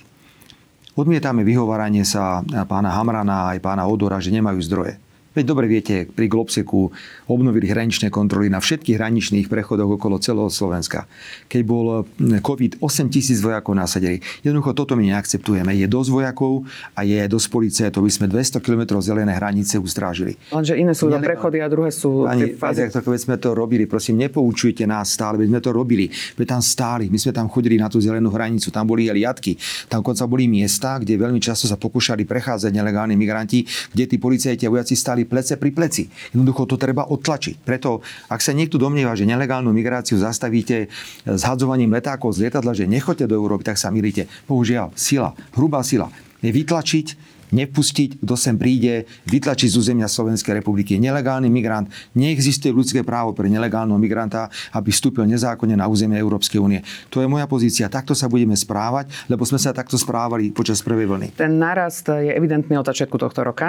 Odmietame 0.97 1.45
vyhováranie 1.45 2.01
sa 2.01 2.41
pána 2.65 2.89
Hamrana 2.89 3.53
aj 3.53 3.61
pána 3.61 3.85
Odora, 3.85 4.17
že 4.17 4.33
nemajú 4.33 4.57
zdroje. 4.65 4.97
Veď 5.37 5.53
dobre 5.53 5.69
viete, 5.69 6.09
pri 6.09 6.25
Globseku 6.25 6.89
obnovili 7.29 7.69
hraničné 7.69 8.09
kontroly 8.09 8.49
na 8.49 8.57
všetkých 8.57 8.97
hraničných 8.97 9.45
prechodoch 9.45 10.01
okolo 10.01 10.17
celého 10.17 10.49
Slovenska. 10.49 11.05
Keď 11.45 11.61
bol 11.61 12.09
hm, 12.17 12.41
COVID, 12.41 12.81
8 12.81 13.13
tisíc 13.13 13.37
vojakov 13.45 13.77
nasadili. 13.77 14.17
Jednoducho 14.41 14.73
toto 14.73 14.97
my 14.97 15.13
neakceptujeme. 15.13 15.77
Je 15.77 15.85
dosť 15.85 16.09
vojakov 16.09 16.65
a 16.97 17.05
je 17.05 17.21
dosť 17.29 17.47
policie, 17.53 17.85
to 17.93 18.01
by 18.01 18.09
sme 18.09 18.25
200 18.25 18.65
km 18.65 18.97
zelené 18.97 19.37
hranice 19.37 19.77
ustrážili. 19.77 20.41
Lenže 20.49 20.73
iné 20.73 20.97
sú 20.97 21.05
Nele... 21.05 21.21
prechody 21.21 21.61
a 21.61 21.69
druhé 21.69 21.93
sú... 21.93 22.25
Ani, 22.25 22.57
fáze... 22.57 22.89
Tak, 22.89 23.05
veď 23.05 23.29
sme 23.29 23.37
to 23.37 23.53
robili, 23.53 23.85
prosím, 23.85 24.17
nepoučujte 24.25 24.89
nás 24.89 25.13
stále, 25.13 25.37
veď 25.37 25.53
sme 25.53 25.61
to 25.61 25.69
robili. 25.69 26.09
Veď 26.33 26.57
tam 26.57 26.61
stáli, 26.65 27.13
my 27.13 27.17
sme 27.21 27.29
tam 27.29 27.45
chodili 27.45 27.77
na 27.77 27.93
tú 27.93 28.01
zelenú 28.01 28.33
hranicu, 28.33 28.73
tam 28.73 28.89
boli 28.89 29.05
hliadky, 29.05 29.53
tam 29.85 30.01
konca 30.01 30.25
boli 30.25 30.49
miesta, 30.49 30.97
kde 30.97 31.13
veľmi 31.13 31.37
často 31.37 31.69
sa 31.69 31.77
pokúšali 31.77 32.25
prechádzať 32.25 32.73
nelegálni 32.73 33.13
migranti, 33.13 33.61
kde 33.93 34.03
tí 34.09 34.17
policajti 34.17 34.65
a 34.65 34.73
vojaci 34.73 34.97
stáli 34.97 35.26
plece 35.27 35.59
pri 35.59 35.75
pleci. 35.75 36.07
Jednoducho 36.33 36.65
to 36.65 36.79
treba 36.79 37.05
odtlačiť. 37.05 37.61
Preto, 37.61 38.01
ak 38.31 38.41
sa 38.41 38.55
niekto 38.55 38.81
domnieva, 38.81 39.13
že 39.13 39.29
nelegálnu 39.29 39.69
migráciu 39.75 40.17
zastavíte 40.17 40.89
s 41.27 41.41
hadzovaním 41.45 41.93
letákov 41.93 42.33
z 42.33 42.47
lietadla, 42.47 42.73
že 42.73 42.89
nechoďte 42.89 43.29
do 43.29 43.35
Európy, 43.37 43.67
tak 43.67 43.77
sa 43.77 43.93
milíte. 43.93 44.25
Bohužiaľ, 44.47 44.95
sila, 44.95 45.35
hrubá 45.53 45.83
sila 45.85 46.09
je 46.41 46.49
vytlačiť 46.53 47.36
nepustiť, 47.51 48.23
kto 48.23 48.35
sem 48.35 48.55
príde, 48.59 49.07
vytlačiť 49.27 49.69
z 49.71 49.75
územia 49.79 50.07
Slovenskej 50.09 50.59
republiky. 50.59 50.99
Nelegálny 50.99 51.47
migrant, 51.47 51.87
neexistuje 52.17 52.75
ľudské 52.75 53.03
právo 53.03 53.31
pre 53.31 53.47
nelegálneho 53.47 53.99
migranta, 53.99 54.51
aby 54.75 54.91
vstúpil 54.91 55.23
nezákonne 55.27 55.79
na 55.79 55.87
územie 55.87 56.19
Európskej 56.19 56.59
únie. 56.59 56.83
To 57.11 57.23
je 57.23 57.27
moja 57.27 57.47
pozícia. 57.47 57.87
Takto 57.87 58.11
sa 58.11 58.27
budeme 58.27 58.55
správať, 58.55 59.11
lebo 59.31 59.47
sme 59.47 59.59
sa 59.59 59.71
takto 59.71 59.95
správali 59.95 60.51
počas 60.51 60.83
prvej 60.83 61.07
vlny. 61.07 61.27
Ten 61.39 61.55
nárast 61.55 62.07
je 62.11 62.31
evidentný 62.35 62.75
od 62.75 62.87
začiatku 62.87 63.15
tohto 63.15 63.43
roka 63.43 63.67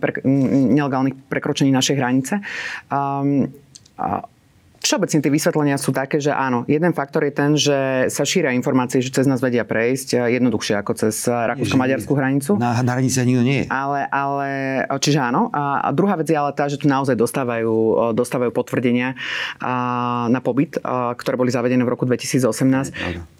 pre, 0.00 0.24
nelegálnych 0.72 1.28
prekročení 1.28 1.68
našej 1.72 1.96
hranice. 1.96 2.34
A, 2.88 3.20
a 4.00 4.08
Všeobecne 4.80 5.20
tie 5.20 5.32
vysvetlenia 5.32 5.76
sú 5.76 5.92
také, 5.92 6.24
že 6.24 6.32
áno, 6.32 6.64
jeden 6.64 6.96
faktor 6.96 7.28
je 7.28 7.32
ten, 7.36 7.52
že 7.52 8.08
sa 8.08 8.24
šíria 8.24 8.56
informácie, 8.56 9.04
že 9.04 9.12
cez 9.12 9.28
nás 9.28 9.44
vedia 9.44 9.60
prejsť 9.68 10.32
jednoduchšie 10.32 10.74
ako 10.80 10.92
cez 10.96 11.28
rakúsko-maďarskú 11.28 12.12
hranicu. 12.16 12.56
Na, 12.56 12.80
na 12.80 12.96
hranici 12.96 13.20
nikto 13.20 13.44
nie 13.44 13.58
je. 13.62 13.66
Ale, 13.68 14.08
ale, 14.08 14.48
čiže 14.96 15.20
áno. 15.20 15.52
A, 15.52 15.84
a 15.84 15.88
druhá 15.92 16.16
vec 16.16 16.32
je 16.32 16.36
ale 16.36 16.56
tá, 16.56 16.64
že 16.64 16.80
tu 16.80 16.88
naozaj 16.88 17.12
dostávajú, 17.12 18.12
dostávajú 18.16 18.50
potvrdenia 18.56 19.20
na 20.32 20.40
pobyt, 20.40 20.80
ktoré 21.16 21.36
boli 21.36 21.52
zavedené 21.52 21.84
v 21.84 21.90
roku 21.92 22.08
2018. 22.08 23.39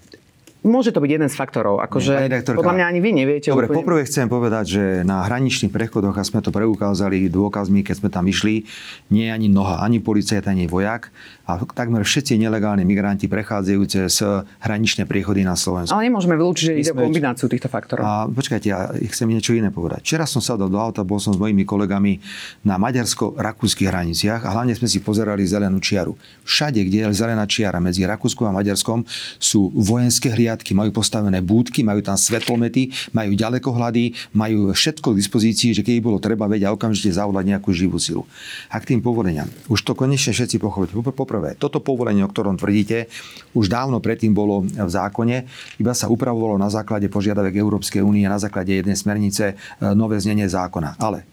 Môže 0.60 0.92
to 0.92 1.00
byť 1.00 1.10
jeden 1.10 1.28
z 1.32 1.36
faktorov. 1.36 1.80
Akože, 1.80 2.28
podľa 2.44 2.74
mňa 2.76 2.86
ani 2.92 3.00
vy 3.00 3.10
neviete. 3.16 3.48
Dobre, 3.48 3.64
úplne... 3.64 3.80
poprvé 3.80 4.00
chcem 4.04 4.28
povedať, 4.28 4.64
že 4.68 4.84
na 5.08 5.24
hraničných 5.24 5.72
prechodoch, 5.72 6.12
a 6.12 6.20
sme 6.20 6.44
to 6.44 6.52
preukázali 6.52 7.32
dôkazmi, 7.32 7.80
keď 7.80 7.94
sme 7.96 8.08
tam 8.12 8.28
išli, 8.28 8.68
nie 9.08 9.24
je 9.28 9.32
ani 9.32 9.48
noha, 9.48 9.80
ani 9.80 10.04
policajt, 10.04 10.44
ani 10.44 10.68
vojak. 10.68 11.08
A 11.50 11.58
takmer 11.74 12.06
všetci 12.06 12.38
nelegálni 12.38 12.86
migranti 12.86 13.26
prechádzajúce 13.26 14.06
z 14.06 14.46
hraničné 14.62 15.02
priechody 15.10 15.42
na 15.42 15.58
Slovensku. 15.58 15.90
Ale 15.90 16.06
nemôžeme 16.06 16.38
vylúčiť, 16.38 16.64
že 16.70 16.74
ide 16.78 16.92
o 16.94 17.02
kombináciu 17.02 17.50
týchto 17.50 17.66
faktorov. 17.66 18.06
A 18.06 18.30
počkajte, 18.30 18.66
ja 18.70 18.94
chcem 19.10 19.26
niečo 19.26 19.50
iné 19.58 19.74
povedať. 19.74 20.06
Včera 20.06 20.30
som 20.30 20.38
sa 20.38 20.54
do 20.54 20.70
auta, 20.78 21.02
bol 21.02 21.18
som 21.18 21.34
s 21.34 21.38
mojimi 21.40 21.66
kolegami 21.66 22.22
na 22.62 22.78
maďarsko-rakúskych 22.78 23.90
hraniciach 23.90 24.46
a 24.46 24.54
hlavne 24.54 24.78
sme 24.78 24.86
si 24.86 25.02
pozerali 25.02 25.42
zelenú 25.42 25.80
čiaru. 25.82 26.14
Všade, 26.46 26.78
kde 26.86 27.08
je 27.08 27.16
zelená 27.16 27.48
čiara 27.48 27.80
medzi 27.80 28.04
Rakúskom 28.04 28.46
a 28.46 28.52
Maďarskom, 28.52 29.02
sú 29.40 29.72
vojenské 29.72 30.30
hliadky 30.30 30.76
majú 30.76 30.92
postavené 30.92 31.40
búdky, 31.40 31.80
majú 31.80 32.04
tam 32.04 32.14
svetlomety, 32.20 32.92
majú 33.16 33.32
ďalekohľady, 33.32 34.36
majú 34.36 34.70
všetko 34.76 35.16
k 35.16 35.18
dispozícii, 35.18 35.70
že 35.72 35.80
keď 35.80 36.04
bolo 36.04 36.20
treba 36.20 36.44
vedia 36.44 36.68
okamžite 36.70 37.16
zavolať 37.16 37.56
nejakú 37.56 37.72
živú 37.72 37.96
silu. 37.96 38.28
A 38.68 38.76
k 38.78 38.94
tým 38.94 39.00
povoleniam. 39.00 39.48
Už 39.72 39.80
to 39.80 39.96
konečne 39.96 40.36
všetci 40.36 40.60
pochopíte. 40.60 40.92
Poprvé, 41.00 41.39
toto 41.58 41.80
povolenie, 41.80 42.24
o 42.24 42.30
ktorom 42.32 42.56
tvrdíte, 42.56 43.06
už 43.54 43.66
dávno 43.68 44.00
predtým 44.00 44.32
bolo 44.32 44.64
v 44.64 44.90
zákone, 44.90 45.36
iba 45.78 45.92
sa 45.92 46.10
upravovalo 46.10 46.56
na 46.56 46.72
základe 46.72 47.08
požiadavek 47.12 47.56
Európskej 47.58 48.02
únie, 48.04 48.26
na 48.26 48.40
základe 48.40 48.72
jednej 48.72 48.96
smernice 48.96 49.44
e, 49.52 49.54
nové 49.92 50.20
znenie 50.20 50.48
zákona. 50.48 50.96
Ale 50.98 51.24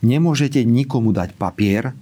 nemôžete 0.00 0.62
nikomu 0.62 1.10
dať 1.10 1.34
papier, 1.34 1.96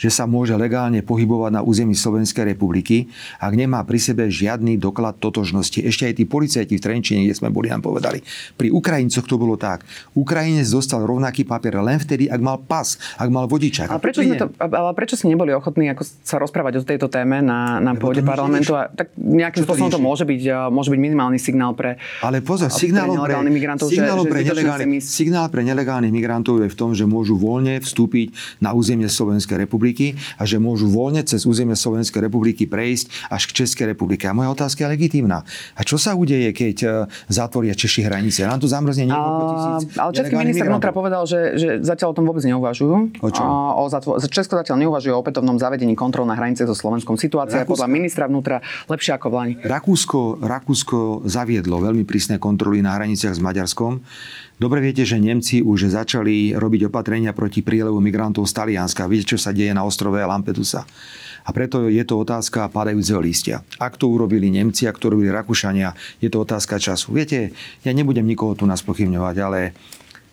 že 0.00 0.08
sa 0.08 0.24
môže 0.24 0.56
legálne 0.56 1.04
pohybovať 1.04 1.52
na 1.52 1.60
území 1.60 1.92
Slovenskej 1.92 2.56
republiky, 2.56 3.12
ak 3.36 3.52
nemá 3.52 3.84
pri 3.84 4.00
sebe 4.00 4.32
žiadny 4.32 4.80
doklad 4.80 5.20
totožnosti. 5.20 5.84
Ešte 5.84 6.08
aj 6.08 6.14
tí 6.16 6.24
policajti 6.24 6.80
v 6.80 6.80
Trenčine, 6.80 7.28
kde 7.28 7.36
sme 7.36 7.52
boli, 7.52 7.68
nám 7.68 7.84
povedali. 7.84 8.24
Pri 8.56 8.72
Ukrajincoch 8.72 9.28
to 9.28 9.36
bolo 9.36 9.60
tak. 9.60 9.84
Ukrajinec 10.16 10.64
dostal 10.72 11.04
rovnaký 11.04 11.44
papier 11.44 11.76
len 11.84 12.00
vtedy, 12.00 12.32
ak 12.32 12.40
mal 12.40 12.56
pas, 12.56 12.96
ak 13.20 13.28
mal 13.28 13.44
vodičák. 13.44 13.92
Ale 13.92 14.00
prečo, 14.00 14.24
sme 14.24 14.40
to, 14.40 14.48
ale 14.56 14.96
prečo 14.96 15.20
ste 15.20 15.28
neboli 15.28 15.52
ochotní 15.52 15.92
ako 15.92 16.08
sa 16.24 16.40
rozprávať 16.40 16.80
o 16.80 16.82
tejto 16.86 17.12
téme 17.12 17.44
na, 17.44 17.76
na 17.84 17.92
pôde 17.92 18.24
parlamentu? 18.24 18.72
A, 18.72 18.88
tak 18.88 19.12
nejakým 19.20 19.68
spôsobom 19.68 19.92
to, 19.92 20.00
to 20.00 20.02
môže 20.02 20.24
byť, 20.24 20.72
môže 20.72 20.88
byť 20.88 21.00
minimálny 21.00 21.36
signál 21.36 21.76
pre 21.76 22.00
Ale 22.24 22.40
pozor, 22.40 22.72
signálom 22.72 23.20
pre, 23.20 23.36
migrantov, 23.52 23.92
signálom 23.92 24.24
že, 24.24 24.30
pre, 24.32 24.40
že 24.48 24.64
signál 25.04 25.52
pre 25.52 25.60
nelegálnych 25.60 26.14
migrantov 26.14 26.64
je 26.64 26.72
v 26.72 26.76
tom, 26.78 26.96
že 26.96 27.04
môžu 27.04 27.36
voľne 27.36 27.82
vstúpiť 27.82 28.32
na 28.64 28.72
územie 28.72 29.10
Slovenskej 29.10 29.66
republiky 29.66 29.89
republiky 29.90 30.14
a 30.38 30.42
že 30.46 30.62
môžu 30.62 30.86
voľne 30.86 31.26
cez 31.26 31.42
územie 31.44 31.74
Slovenskej 31.74 32.22
republiky 32.22 32.70
prejsť 32.70 33.30
až 33.30 33.42
k 33.50 33.64
Českej 33.64 33.92
republike. 33.92 34.30
A 34.30 34.32
moja 34.32 34.54
otázka 34.54 34.86
je 34.86 34.88
legitímna. 34.94 35.42
A 35.74 35.80
čo 35.82 35.98
sa 35.98 36.14
udeje, 36.14 36.54
keď 36.54 36.76
e, 36.80 36.88
zatvoria 37.26 37.74
Češi 37.74 38.06
hranice? 38.06 38.46
Nám 38.46 38.62
tu 38.62 38.68
zamrzne 38.70 39.10
niekoľko 39.10 39.42
tisíc. 39.50 39.98
Ale 39.98 40.10
český 40.14 40.34
minister 40.38 40.66
vnútra 40.70 40.94
povedal, 40.94 41.26
že, 41.26 41.58
že 41.58 41.68
zatiaľ 41.82 42.14
o 42.14 42.16
tom 42.16 42.24
vôbec 42.30 42.44
neuvažujú. 42.46 42.94
O 43.20 43.28
čo? 43.30 43.42
O 43.42 43.84
zatvo- 43.90 44.16
Česko 44.30 44.54
zatiaľ 44.54 44.86
neuvažuje 44.86 45.12
o 45.12 45.18
opätovnom 45.18 45.58
zavedení 45.58 45.98
kontrol 45.98 46.24
na 46.24 46.38
hranice 46.38 46.64
so 46.64 46.76
Slovenskom. 46.76 47.18
Situácia 47.18 47.66
Rakúsko... 47.66 47.74
podľa 47.74 47.88
ministra 47.90 48.24
vnútra 48.30 48.62
lepšia 48.86 49.18
ako 49.18 49.28
v. 49.28 49.36
Rakúsko, 49.66 50.20
Rakúsko 50.44 51.26
zaviedlo 51.26 51.82
veľmi 51.82 52.06
prísne 52.06 52.38
kontroly 52.38 52.84
na 52.84 52.94
hraniciach 52.94 53.34
s 53.34 53.40
Maďarskom. 53.42 54.02
Dobre 54.60 54.84
viete, 54.84 55.08
že 55.08 55.16
Nemci 55.16 55.64
už 55.64 55.88
začali 55.88 56.52
robiť 56.52 56.92
opatrenia 56.92 57.32
proti 57.32 57.64
prílevu 57.64 57.96
migrantov 57.96 58.44
z 58.44 58.52
Talianska. 58.60 59.08
Viete, 59.08 59.32
čo 59.32 59.40
sa 59.40 59.56
deje 59.56 59.72
na 59.72 59.88
ostrove 59.88 60.20
Lampedusa. 60.20 60.84
A 61.40 61.56
preto 61.56 61.88
je 61.88 62.04
to 62.04 62.20
otázka 62.20 62.68
padajúceho 62.68 63.24
listia. 63.24 63.64
Ak 63.80 63.96
to 63.96 64.12
urobili 64.12 64.52
Nemci, 64.52 64.84
ak 64.84 65.00
to 65.00 65.08
urobili 65.08 65.32
Rakúšania, 65.32 65.96
je 66.20 66.28
to 66.28 66.44
otázka 66.44 66.76
času. 66.76 67.16
Viete, 67.16 67.56
ja 67.80 67.96
nebudem 67.96 68.28
nikoho 68.28 68.52
tu 68.52 68.68
nás 68.68 68.84
pochybňovať, 68.84 69.36
ale 69.40 69.72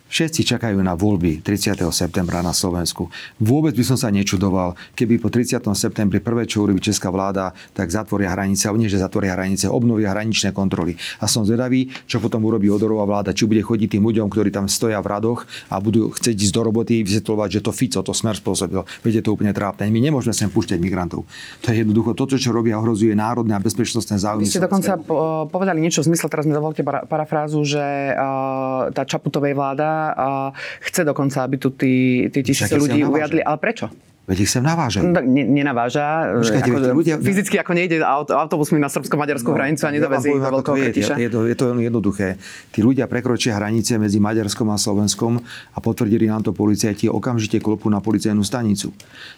Všetci 0.07 0.47
čakajú 0.47 0.79
na 0.79 0.95
voľby 0.95 1.43
30. 1.43 1.75
septembra 1.91 2.39
na 2.39 2.55
Slovensku. 2.55 3.11
Vôbec 3.43 3.75
by 3.75 3.83
som 3.83 3.97
sa 3.99 4.07
nečudoval, 4.07 4.79
keby 4.95 5.19
po 5.19 5.27
30. 5.27 5.59
septembri 5.75 6.23
prvé, 6.23 6.47
čo 6.47 6.63
urobí 6.63 6.79
česká 6.79 7.11
vláda, 7.11 7.51
tak 7.75 7.91
zatvoria 7.91 8.31
hranice, 8.31 8.71
alebo 8.71 8.79
nie, 8.79 8.87
že 8.87 9.03
zatvoria 9.03 9.35
hranice, 9.35 9.67
obnovia 9.67 10.15
hraničné 10.15 10.55
kontroly. 10.55 10.95
A 11.19 11.27
som 11.27 11.43
zvedavý, 11.43 11.91
čo 12.07 12.23
potom 12.23 12.39
urobí 12.47 12.71
odorová 12.71 13.03
vláda, 13.03 13.35
či 13.35 13.43
bude 13.43 13.59
chodiť 13.59 13.99
tým 13.99 14.03
ľuďom, 14.07 14.31
ktorí 14.31 14.47
tam 14.47 14.71
stoja 14.71 15.03
v 15.03 15.11
radoch 15.11 15.43
a 15.67 15.75
budú 15.83 16.15
chcieť 16.15 16.39
ísť 16.39 16.53
do 16.55 16.61
roboty 16.63 17.03
vysvetľovať, 17.03 17.59
že 17.59 17.61
to 17.67 17.71
Fico, 17.75 17.99
to 17.99 18.15
smer 18.15 18.39
spôsobil. 18.39 18.87
Viete, 19.03 19.19
to 19.19 19.35
úplne 19.35 19.51
trápne. 19.51 19.91
My 19.91 19.99
nemôžeme 19.99 20.31
sem 20.31 20.47
púšťať 20.47 20.79
migrantov. 20.79 21.27
To 21.61 21.67
je 21.73 21.83
jednoducho 21.83 22.15
toto, 22.15 22.39
čo 22.39 22.55
robia, 22.55 22.79
ohrozuje 22.79 23.11
národné 23.11 23.57
a 23.57 23.61
bezpečnostné 23.61 24.23
záujmy. 24.23 24.47
Vy 24.47 24.55
ste 24.55 24.63
dokonca 24.63 24.95
povedali 25.51 25.83
niečo 25.83 25.99
v 25.99 26.15
zmysle, 26.15 26.31
teraz 26.31 26.47
mi 26.47 26.55
dovolte 26.55 26.79
parafrázu, 26.85 27.67
že 27.67 28.15
tá 28.95 29.03
Čaputovej 29.03 29.51
vláda 29.51 29.96
chce 30.79 31.01
dokonca, 31.03 31.43
aby 31.43 31.57
tu 31.57 31.69
tí, 31.73 32.27
tí 32.31 32.39
tisíce 32.43 32.75
ľudí 32.77 33.03
ujadli. 33.03 33.41
Ale 33.43 33.57
prečo? 33.57 33.89
Veď 34.27 34.43
ich 34.43 34.51
sem 34.51 34.59
navážajú. 34.59 35.07
No, 35.07 35.23
ne, 35.23 35.47
nenaváža. 35.47 36.35
Počkajte, 36.43 36.67
ako, 36.67 36.99
ľudia, 36.99 37.15
fyzicky 37.15 37.63
ako 37.63 37.71
nejde 37.71 38.03
aut, 38.03 38.27
autobusmi 38.27 38.75
na 38.75 38.91
srbsko-maďarskú 38.91 39.47
no, 39.47 39.55
hranicu 39.55 39.87
a 39.87 39.91
nedovezí 39.95 40.35
ja 40.35 40.51
do 40.51 40.59
veľkého 40.59 40.75
je, 40.75 40.91
je, 40.99 41.29
to, 41.31 41.47
je 41.47 41.55
to 41.55 41.65
jednoduché. 41.79 42.35
Tí 42.75 42.83
ľudia 42.83 43.07
prekročia 43.07 43.55
hranice 43.55 43.95
medzi 43.95 44.19
Maďarskom 44.19 44.67
a 44.67 44.75
Slovenskom 44.75 45.39
a 45.71 45.77
potvrdili 45.79 46.27
nám 46.27 46.43
to 46.43 46.51
policajti, 46.51 47.07
okamžite 47.07 47.63
klopú 47.63 47.87
na 47.87 48.03
policajnú 48.03 48.43
stanicu. 48.43 48.91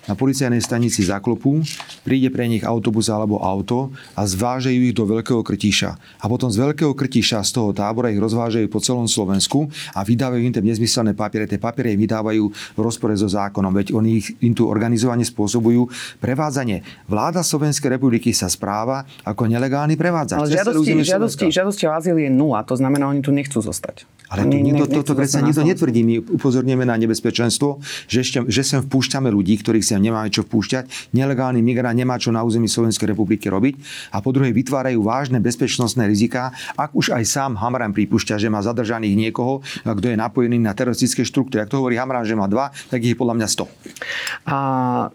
Na 0.10 0.18
policajnej 0.18 0.58
stanici 0.58 1.06
zaklopú, 1.06 1.62
príde 2.02 2.34
pre 2.34 2.50
nich 2.50 2.66
autobus 2.66 3.14
alebo 3.14 3.46
auto 3.46 3.94
a 4.18 4.26
zvážajú 4.26 4.90
ich 4.90 4.98
do 4.98 5.06
Veľkého 5.06 5.46
Krtiša. 5.46 6.18
A 6.18 6.26
potom 6.26 6.50
z 6.50 6.66
Veľkého 6.66 6.98
Krtiša 6.98 7.46
z 7.46 7.62
toho 7.62 7.78
tábora 7.78 8.10
ich 8.10 8.18
rozvážajú 8.18 8.66
po 8.66 8.82
celom 8.82 9.06
Slovensku 9.06 9.70
a 9.94 10.02
vydávajú 10.02 10.42
im 10.42 10.54
tie 10.58 10.66
nezmyselné 10.66 11.14
papiere. 11.14 11.46
Tie 11.46 11.62
papiere 11.62 11.94
im 11.94 12.02
vydávajú 12.02 12.44
v 12.50 12.80
rozpore 12.82 13.14
so 13.14 13.30
zákonom, 13.30 13.70
veď 13.70 13.94
oni 13.94 14.10
ich, 14.18 14.34
im 14.42 14.58
tu 14.58 14.66
organizovane 14.80 15.28
spôsobujú 15.28 15.92
prevádzanie. 16.24 16.88
Vláda 17.12 17.44
Slovenskej 17.44 18.00
republiky 18.00 18.32
sa 18.32 18.48
správa 18.48 19.04
ako 19.28 19.52
nelegálny 19.52 20.00
prevádzač. 20.00 20.40
Ale 20.40 20.48
žiadosti, 20.56 20.92
žiadosti, 21.04 21.46
žiadosti 21.52 21.84
o 21.84 21.92
azyl 21.92 22.16
je 22.16 22.32
nula, 22.32 22.64
to 22.64 22.80
znamená, 22.80 23.12
oni 23.12 23.20
tu 23.20 23.36
nechcú 23.36 23.60
zostať. 23.60 24.08
Ale 24.30 24.46
tu 24.46 24.62
nikto, 24.62 24.86
toto 24.86 25.18
predsa 25.18 25.42
nikto 25.42 25.66
netvrdí. 25.66 26.06
My 26.06 26.16
upozorňujeme 26.22 26.86
na 26.86 26.94
nebezpečenstvo, 27.02 27.82
že, 28.06 28.22
ešte, 28.22 28.46
že 28.46 28.62
sem 28.62 28.78
vpúšťame 28.86 29.26
ľudí, 29.26 29.58
ktorých 29.58 29.82
sem 29.82 29.98
nemáme 29.98 30.30
čo 30.30 30.46
vpúšťať. 30.46 31.18
Nelegálny 31.18 31.66
migrant 31.66 31.98
nemá 31.98 32.22
čo 32.22 32.30
na 32.30 32.46
území 32.46 32.70
Slovenskej 32.70 33.10
republiky 33.10 33.50
robiť. 33.50 33.82
A 34.14 34.22
po 34.22 34.30
druhej 34.30 34.54
vytvárajú 34.54 35.02
vážne 35.02 35.42
bezpečnostné 35.42 36.06
riziká, 36.06 36.54
ak 36.78 36.94
už 36.94 37.10
aj 37.18 37.26
sám 37.26 37.52
Hamran 37.58 37.90
pripúšťa, 37.90 38.38
že 38.38 38.54
má 38.54 38.62
zadržaných 38.62 39.18
niekoho, 39.18 39.66
kto 39.82 40.14
je 40.14 40.18
napojený 40.22 40.62
na 40.62 40.78
teroristické 40.78 41.26
štruktúry. 41.26 41.66
Ak 41.66 41.74
to 41.74 41.82
hovorí 41.82 41.98
Hamran, 41.98 42.22
že 42.22 42.38
má 42.38 42.46
dva, 42.46 42.70
tak 42.94 43.02
ich 43.02 43.18
je 43.18 43.18
podľa 43.18 43.34
mňa 43.34 43.48
100. 43.50 44.46
A 44.46 44.58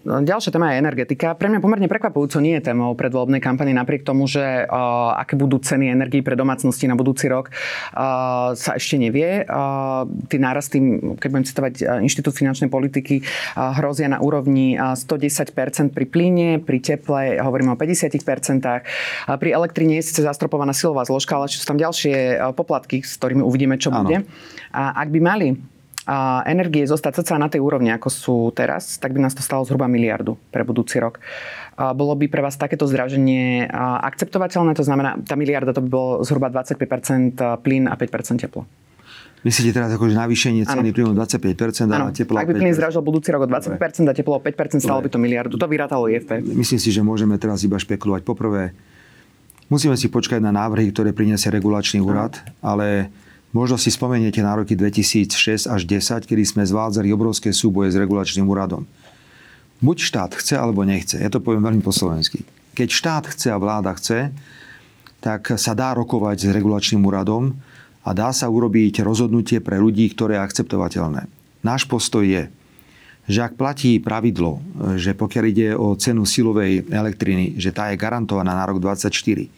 ďalšia 0.05 0.51
téma 0.55 0.75
je 0.75 0.83
energetika. 0.83 1.35
Pre 1.35 1.49
mňa 1.51 1.61
pomerne 1.61 1.89
prekvapujúco 1.91 2.39
nie 2.41 2.59
je 2.59 2.71
témou 2.71 2.97
predvolebnej 2.97 3.43
kampane, 3.43 3.75
napriek 3.77 4.07
tomu, 4.07 4.25
že 4.25 4.67
uh, 4.67 5.17
aké 5.19 5.35
budú 5.37 5.61
ceny 5.61 5.91
energii 5.93 6.23
pre 6.23 6.39
domácnosti 6.39 6.89
na 6.89 6.97
budúci 6.97 7.29
rok, 7.29 7.51
uh, 7.51 8.53
sa 8.55 8.77
ešte 8.77 8.97
nevie. 8.97 9.47
Tí 10.31 10.37
nárasty, 10.39 10.79
keď 11.19 11.29
budem 11.29 11.47
citovať 11.47 11.75
Inštitút 12.05 12.35
finančnej 12.37 12.71
politiky, 12.71 13.25
hrozia 13.57 14.09
na 14.11 14.23
úrovni 14.23 14.77
110% 14.79 15.93
pri 15.93 16.07
plyne, 16.07 16.49
pri 16.63 16.79
teple 16.81 17.39
hovoríme 17.41 17.75
o 17.75 17.79
50% 17.79 19.37
Pri 19.41 19.51
elektrine 19.51 20.01
je 20.01 20.07
síce 20.07 20.23
zastropovaná 20.23 20.73
silová 20.73 21.05
zložka, 21.05 21.37
ale 21.37 21.51
sú 21.51 21.67
tam 21.67 21.81
ďalšie 21.81 22.41
poplatky, 22.55 23.03
s 23.03 23.19
ktorými 23.19 23.43
uvidíme, 23.43 23.77
čo 23.77 23.91
ano. 23.93 24.07
bude. 24.07 24.25
A 24.75 24.95
ak 25.05 25.09
by 25.11 25.21
mali 25.21 25.74
a 26.05 26.45
energie 26.45 26.85
zostať 26.85 27.25
cca 27.25 27.41
na 27.41 27.49
tej 27.49 27.65
úrovni, 27.65 27.89
ako 27.89 28.09
sú 28.13 28.37
teraz, 28.53 29.01
tak 29.01 29.17
by 29.17 29.25
nás 29.25 29.33
to 29.33 29.41
stalo 29.41 29.65
zhruba 29.65 29.89
miliardu 29.89 30.37
pre 30.53 30.61
budúci 30.61 31.01
rok. 31.01 31.17
A 31.81 31.97
bolo 31.97 32.13
by 32.13 32.29
pre 32.29 32.45
vás 32.45 32.61
takéto 32.61 32.85
zdraženie 32.85 33.67
akceptovateľné? 34.05 34.77
To 34.77 34.85
znamená, 34.85 35.17
tá 35.25 35.33
miliarda 35.35 35.73
to 35.73 35.81
by 35.81 35.89
bolo 35.89 36.11
zhruba 36.21 36.53
25% 36.53 37.41
plyn 37.65 37.89
a 37.89 37.97
5% 37.97 38.45
teplo. 38.45 38.69
Myslíte 39.45 39.77
teraz 39.77 39.93
akože 39.93 40.17
navýšenie 40.17 40.65
ceny 40.65 40.93
plynu 40.93 41.13
25% 41.17 41.89
a 41.93 42.09
teplo 42.13 42.37
Ak 42.41 42.49
by 42.49 42.57
plyn 42.57 42.73
zdražil 42.73 43.05
budúci 43.05 43.29
rok 43.33 43.45
o 43.45 43.49
20% 43.49 43.81
a 44.09 44.13
teplo 44.17 44.37
o 44.37 44.43
5%, 44.45 44.81
stalo 44.81 45.05
by 45.05 45.09
to 45.09 45.21
miliardu. 45.21 45.57
To 45.57 45.69
vyrátalo 45.69 46.09
IFP. 46.09 46.41
Myslím 46.41 46.81
si, 46.81 46.89
že 46.93 47.05
môžeme 47.05 47.37
teraz 47.37 47.61
iba 47.65 47.77
špekulovať. 47.77 48.25
Poprvé, 48.25 48.73
musíme 49.73 49.97
si 50.01 50.09
počkať 50.09 50.41
na 50.41 50.49
návrhy, 50.49 50.93
ktoré 50.93 51.13
priniesie 51.13 51.53
regulačný 51.53 52.01
úrad, 52.01 52.41
ale 52.65 53.13
možno 53.55 53.79
si 53.79 53.89
spomeniete 53.89 54.43
na 54.43 54.59
roky 54.59 54.75
2006 54.75 55.71
až 55.71 55.81
10, 55.87 56.27
kedy 56.27 56.43
sme 56.43 56.67
zvádzali 56.67 57.09
obrovské 57.15 57.55
súboje 57.55 57.95
s 57.95 57.97
regulačným 57.97 58.45
úradom. 58.45 58.85
Buď 59.79 59.97
štát 60.03 60.35
chce 60.35 60.59
alebo 60.59 60.83
nechce. 60.83 61.17
Ja 61.17 61.31
to 61.31 61.39
poviem 61.39 61.63
veľmi 61.63 61.83
po 61.87 61.95
slovensky. 61.95 62.43
Keď 62.75 62.89
štát 62.91 63.25
chce 63.31 63.55
a 63.55 63.63
vláda 63.63 63.95
chce, 63.95 64.35
tak 65.23 65.55
sa 65.57 65.73
dá 65.73 65.95
rokovať 65.95 66.45
s 66.45 66.53
regulačným 66.53 67.01
úradom, 67.01 67.55
a 68.05 68.11
dá 68.13 68.31
sa 68.37 68.53
urobiť 68.53 69.01
rozhodnutie 69.01 69.65
pre 69.65 69.81
ľudí, 69.81 70.13
ktoré 70.13 70.37
je 70.37 70.45
akceptovateľné. 70.45 71.25
Náš 71.65 71.89
postoj 71.89 72.21
je, 72.21 72.53
že 73.25 73.41
ak 73.41 73.57
platí 73.57 73.97
pravidlo, 73.97 74.61
že 75.01 75.17
pokiaľ 75.17 75.45
ide 75.49 75.69
o 75.73 75.97
cenu 75.97 76.29
silovej 76.29 76.85
elektriny, 76.93 77.57
že 77.57 77.73
tá 77.73 77.89
je 77.89 77.97
garantovaná 77.97 78.53
na 78.53 78.69
rok 78.69 78.85
2024, 78.85 79.49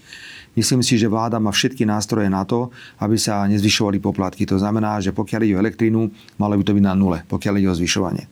myslím 0.57 0.81
si, 0.83 0.97
že 0.97 1.07
vláda 1.07 1.37
má 1.37 1.53
všetky 1.53 1.85
nástroje 1.85 2.27
na 2.27 2.43
to, 2.43 2.73
aby 2.99 3.21
sa 3.21 3.45
nezvyšovali 3.47 4.01
poplatky. 4.01 4.49
To 4.49 4.57
znamená, 4.57 4.99
že 4.99 5.13
pokiaľ 5.13 5.41
ide 5.45 5.55
o 5.55 5.63
elektrínu, 5.63 6.01
malo 6.41 6.57
by 6.57 6.65
to 6.65 6.75
byť 6.75 6.85
na 6.85 6.95
nule, 6.97 7.19
pokiaľ 7.29 7.55
ide 7.61 7.69
o 7.71 7.79
zvyšovanie. 7.79 8.25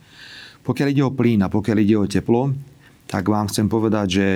Pokiaľ 0.64 0.88
ide 0.90 1.04
o 1.04 1.12
plyn 1.12 1.44
a 1.44 1.52
pokiaľ 1.52 1.76
ide 1.84 1.96
o 2.00 2.08
teplo, 2.08 2.50
tak 3.04 3.28
vám 3.28 3.52
chcem 3.52 3.68
povedať, 3.68 4.06
že 4.08 4.26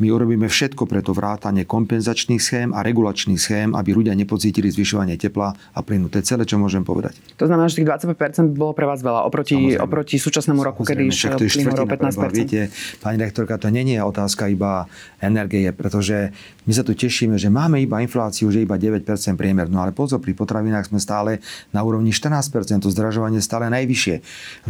my 0.00 0.08
urobíme 0.08 0.48
všetko 0.48 0.88
pre 0.88 1.04
to 1.04 1.12
vrátanie 1.12 1.68
kompenzačných 1.68 2.40
schém 2.40 2.68
a 2.72 2.80
regulačných 2.80 3.36
schém, 3.36 3.68
aby 3.76 3.92
ľudia 3.92 4.16
nepocítili 4.16 4.72
zvyšovanie 4.72 5.20
tepla 5.20 5.52
a 5.52 5.80
plynu. 5.84 6.08
To 6.08 6.16
je 6.18 6.24
celé, 6.24 6.48
čo 6.48 6.56
môžem 6.56 6.82
povedať. 6.82 7.20
To 7.36 7.44
znamená, 7.44 7.68
že 7.68 7.84
tých 7.84 7.88
25% 8.08 8.56
bolo 8.56 8.72
pre 8.72 8.88
vás 8.88 9.04
veľa 9.04 9.28
oproti, 9.28 9.76
oproti 9.76 10.16
súčasnému 10.16 10.64
roku, 10.64 10.82
kedy 10.88 11.12
však 11.12 11.36
to 11.36 11.44
je 11.44 11.50
plyn 11.52 11.68
15%. 11.68 12.32
Viete, 12.32 12.60
pani 13.04 13.20
rektorka, 13.20 13.60
to 13.60 13.68
nie 13.68 13.84
je 13.84 14.00
otázka 14.00 14.48
iba 14.48 14.88
energie, 15.20 15.68
pretože 15.76 16.32
my 16.64 16.72
sa 16.72 16.86
tu 16.86 16.94
tešíme, 16.94 17.34
že 17.34 17.52
máme 17.52 17.82
iba 17.82 17.98
infláciu, 17.98 18.48
že 18.48 18.62
iba 18.62 18.78
9% 18.78 19.04
priemer. 19.34 19.66
No 19.66 19.82
ale 19.82 19.90
pozor, 19.90 20.22
pri 20.22 20.32
potravinách 20.38 20.92
sme 20.92 21.02
stále 21.02 21.42
na 21.74 21.82
úrovni 21.82 22.14
14%, 22.14 22.84
to 22.84 22.88
zdražovanie 22.88 23.42
stále 23.42 23.66
najvyššie. 23.72 24.14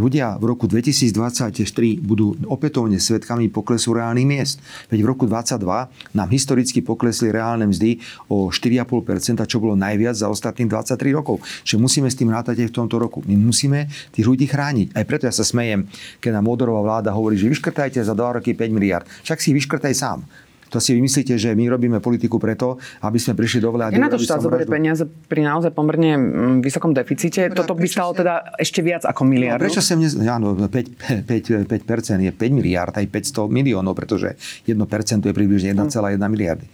Ľudia 0.00 0.40
v 0.40 0.44
roku 0.48 0.64
2023 0.64 2.00
budú 2.00 2.34
opätovne 2.48 2.96
svetkami 2.96 3.52
poklesu 3.52 3.92
reálnych 3.92 4.24
miest. 4.24 4.56
Veď 4.88 5.04
v 5.04 5.06
roku 5.12 5.19
roku 5.20 5.28
2022 5.28 6.16
nám 6.16 6.28
historicky 6.32 6.80
poklesli 6.80 7.28
reálne 7.28 7.68
mzdy 7.68 8.00
o 8.32 8.48
4,5%, 8.48 9.44
čo 9.44 9.60
bolo 9.60 9.76
najviac 9.76 10.16
za 10.16 10.32
ostatných 10.32 10.72
23 10.72 11.12
rokov. 11.12 11.44
Čiže 11.68 11.76
musíme 11.76 12.08
s 12.08 12.16
tým 12.16 12.32
rátať 12.32 12.64
aj 12.64 12.72
v 12.72 12.76
tomto 12.80 12.96
roku. 12.96 13.20
My 13.28 13.36
musíme 13.36 13.92
tých 14.16 14.24
ľudí 14.24 14.48
chrániť. 14.48 14.96
Aj 14.96 15.04
preto 15.04 15.28
ja 15.28 15.34
sa 15.36 15.44
smejem, 15.44 15.84
keď 16.24 16.40
nám 16.40 16.48
Modorová 16.48 16.80
vláda 16.80 17.12
hovorí, 17.12 17.36
že 17.36 17.52
vyškrtajte 17.52 18.00
za 18.00 18.16
2 18.16 18.40
roky 18.40 18.56
5 18.56 18.72
miliard. 18.72 19.04
Však 19.28 19.44
si 19.44 19.52
vyškrtaj 19.52 19.92
sám. 19.92 20.24
To 20.70 20.78
si 20.78 20.94
vymyslíte, 20.94 21.34
že 21.34 21.50
my 21.58 21.66
robíme 21.66 21.98
politiku 21.98 22.38
preto, 22.38 22.78
aby 23.02 23.18
sme 23.18 23.34
prišli 23.34 23.58
do 23.58 23.74
vlády. 23.74 23.98
Je 23.98 24.02
na 24.02 24.06
to 24.06 24.22
štát 24.22 24.38
zoberie 24.38 24.70
peniaze 24.70 25.02
pri 25.02 25.42
naozaj 25.42 25.74
pomerne 25.74 26.14
mm, 26.14 26.56
vysokom 26.62 26.94
deficite. 26.94 27.50
Toto 27.50 27.74
by 27.74 27.86
stalo 27.90 28.14
teda 28.14 28.54
ešte 28.54 28.78
viac 28.80 29.02
ako 29.02 29.26
miliard. 29.26 29.58
No, 29.58 29.66
prečo 29.66 29.82
sem 29.82 29.98
ne... 29.98 30.06
Áno, 30.30 30.54
5, 30.54 31.26
5, 31.26 31.66
5% 31.66 32.22
je 32.22 32.32
5 32.32 32.38
miliard, 32.54 32.94
aj 32.94 33.06
500 33.10 33.50
miliónov, 33.50 33.98
pretože 33.98 34.38
1% 34.70 34.78
je 35.26 35.34
približne 35.34 35.74
1,1 35.74 35.90
miliardy. 36.30 36.66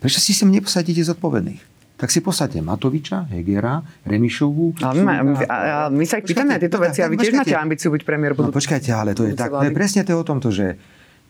Prečo 0.00 0.18
si 0.18 0.32
sem 0.32 0.48
neposadíte 0.48 1.04
zodpovedných? 1.04 1.72
tak 2.02 2.10
si 2.10 2.18
posadte 2.18 2.58
Matoviča, 2.58 3.30
Hegera, 3.30 3.78
Remišovú. 4.02 4.74
A 4.82 4.90
my, 4.90 5.22
my, 5.22 5.34
a 5.46 5.86
my 5.86 6.02
sa 6.02 6.18
ich 6.18 6.26
pýtame 6.26 6.58
tieto 6.58 6.82
veci 6.82 6.98
a 6.98 7.06
vy 7.06 7.14
tiež 7.14 7.30
máte 7.30 7.54
ambíciu 7.54 7.94
byť 7.94 8.02
premiér. 8.02 8.34
No, 8.34 8.50
počkajte, 8.50 8.90
ale 8.90 9.14
to 9.14 9.22
je 9.22 9.38
tak, 9.38 9.54
to 9.54 9.62
je 9.62 9.70
presne 9.70 10.02
to 10.02 10.18
o 10.18 10.26
tomto, 10.26 10.50
že 10.50 10.74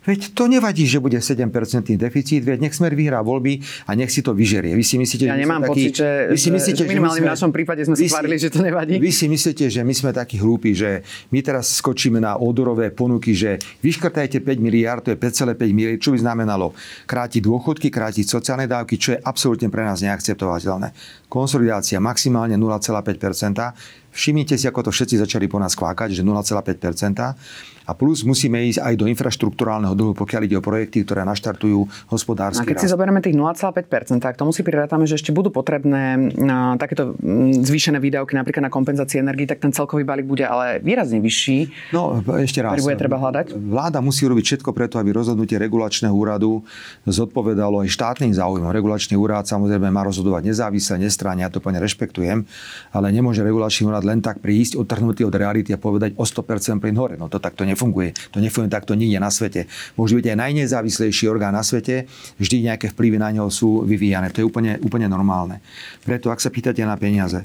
Veď 0.02 0.34
to 0.34 0.50
nevadí, 0.50 0.82
že 0.82 0.98
bude 0.98 1.14
7% 1.22 1.46
deficit, 1.94 2.42
veď 2.42 2.58
nech 2.66 2.74
Smer 2.74 2.98
vyhrá 2.98 3.22
voľby 3.22 3.62
a 3.86 3.94
nech 3.94 4.10
si 4.10 4.18
to 4.18 4.34
vyžerie. 4.34 4.74
Vy 4.74 4.82
si 4.82 4.98
myslíte, 4.98 5.30
ja 5.30 5.38
že 5.38 5.46
nemám 5.46 5.62
taký, 5.62 5.70
pocit, 5.70 5.92
že, 6.02 6.08
vy 6.34 6.38
si 6.38 6.50
myslíte, 6.50 6.80
že 6.82 6.88
minimálne 6.90 7.22
v 7.22 7.30
našom 7.30 7.50
prípade 7.54 7.86
sme 7.86 7.94
schválili, 7.94 8.34
že 8.34 8.50
to 8.50 8.66
nevadí. 8.66 8.98
Vy 8.98 9.10
si 9.14 9.30
myslíte, 9.30 9.70
že 9.70 9.80
my 9.86 9.94
sme 9.94 10.10
takí 10.10 10.42
hlúpi, 10.42 10.74
že 10.74 11.06
my 11.30 11.38
teraz 11.38 11.78
skočíme 11.78 12.18
na 12.18 12.34
odorové 12.34 12.90
ponuky, 12.90 13.30
že 13.30 13.62
vyškrtajte 13.78 14.42
5 14.42 14.58
miliard, 14.58 15.06
to 15.06 15.14
je 15.14 15.18
5,5 15.18 15.54
miliard, 15.70 16.02
čo 16.02 16.10
by 16.10 16.18
znamenalo 16.18 16.74
krátiť 17.06 17.38
dôchodky, 17.38 17.86
krátiť 17.86 18.26
sociálne 18.26 18.66
dávky, 18.66 18.98
čo 18.98 19.14
je 19.14 19.18
absolútne 19.22 19.70
pre 19.70 19.86
nás 19.86 20.02
neakceptovateľné. 20.02 20.90
Konsolidácia 21.30 22.02
maximálne 22.02 22.58
0,5%. 22.58 24.02
Všimnite 24.12 24.60
si, 24.60 24.68
ako 24.68 24.88
to 24.88 24.90
všetci 24.92 25.24
začali 25.24 25.48
po 25.48 25.56
nás 25.56 25.72
kvákať, 25.72 26.12
že 26.12 26.20
0,5%. 26.20 27.81
A 27.86 27.92
plus 27.96 28.22
musíme 28.22 28.62
ísť 28.70 28.80
aj 28.82 28.94
do 28.98 29.06
infraštruktúrálneho 29.10 29.94
dlhu, 29.98 30.12
pokiaľ 30.14 30.42
ide 30.46 30.56
o 30.58 30.62
projekty, 30.62 31.02
ktoré 31.02 31.26
naštartujú 31.26 31.86
hospodársky 32.10 32.62
A 32.62 32.68
keď 32.68 32.76
rast. 32.78 32.84
si 32.86 32.92
zoberieme 32.92 33.18
tých 33.18 33.34
0,5%, 33.34 34.22
tak 34.22 34.38
to 34.38 34.44
musí 34.46 34.62
prirátame, 34.62 35.04
že 35.08 35.18
ešte 35.18 35.34
budú 35.34 35.50
potrebné 35.50 36.32
uh, 36.32 36.74
takéto 36.78 37.14
zvýšené 37.62 37.98
výdavky 37.98 38.38
napríklad 38.38 38.68
na 38.68 38.72
kompenzácie 38.72 39.18
energii, 39.18 39.50
tak 39.50 39.58
ten 39.58 39.74
celkový 39.74 40.06
balík 40.06 40.26
bude 40.26 40.46
ale 40.46 40.78
výrazne 40.78 41.18
vyšší. 41.18 41.90
No, 41.94 42.22
ešte 42.38 42.62
raz. 42.62 42.78
bude 42.82 42.98
treba 42.98 43.18
hľadať? 43.18 43.54
Vláda 43.56 43.98
musí 43.98 44.24
robiť 44.26 44.44
všetko 44.54 44.70
preto, 44.74 44.96
aby 45.02 45.10
rozhodnutie 45.14 45.58
regulačného 45.58 46.14
úradu 46.14 46.62
zodpovedalo 47.06 47.82
aj 47.82 47.88
štátnym 47.90 48.32
záujmom. 48.32 48.70
Regulačný 48.70 49.18
úrad 49.18 49.44
samozrejme 49.46 49.90
má 49.90 50.06
rozhodovať 50.06 50.48
nezávisle, 50.48 51.02
nestranne, 51.02 51.42
ja 51.42 51.50
to 51.50 51.58
plne 51.58 51.82
rešpektujem, 51.82 52.46
ale 52.94 53.06
nemôže 53.10 53.42
regulačný 53.42 53.90
úrad 53.90 54.06
len 54.06 54.22
tak 54.22 54.38
prísť, 54.38 54.78
odtrhnutý 54.78 55.26
od 55.26 55.34
reality 55.34 55.74
a 55.74 55.78
povedať 55.78 56.14
o 56.18 56.24
100% 56.24 56.82
plyn 56.82 56.96
hore. 56.96 57.14
No 57.18 57.26
to 57.26 57.42
takto 57.42 57.66
nefunguje. 57.72 58.12
To 58.32 58.38
nefunguje 58.38 58.70
takto 58.70 58.92
nikde 58.92 59.18
na 59.18 59.32
svete. 59.32 59.66
Môže 59.96 60.14
byť 60.20 60.32
aj 60.32 60.36
najnezávislejší 60.38 61.26
orgán 61.26 61.56
na 61.56 61.64
svete, 61.64 62.06
vždy 62.36 62.68
nejaké 62.68 62.92
vplyvy 62.92 63.16
na 63.16 63.32
neho 63.32 63.48
sú 63.48 63.82
vyvíjane. 63.82 64.28
To 64.32 64.44
je 64.44 64.46
úplne, 64.46 64.76
úplne 64.84 65.08
normálne. 65.08 65.64
Preto, 66.04 66.28
ak 66.28 66.40
sa 66.40 66.52
pýtate 66.52 66.84
na 66.84 66.94
peniaze, 67.00 67.40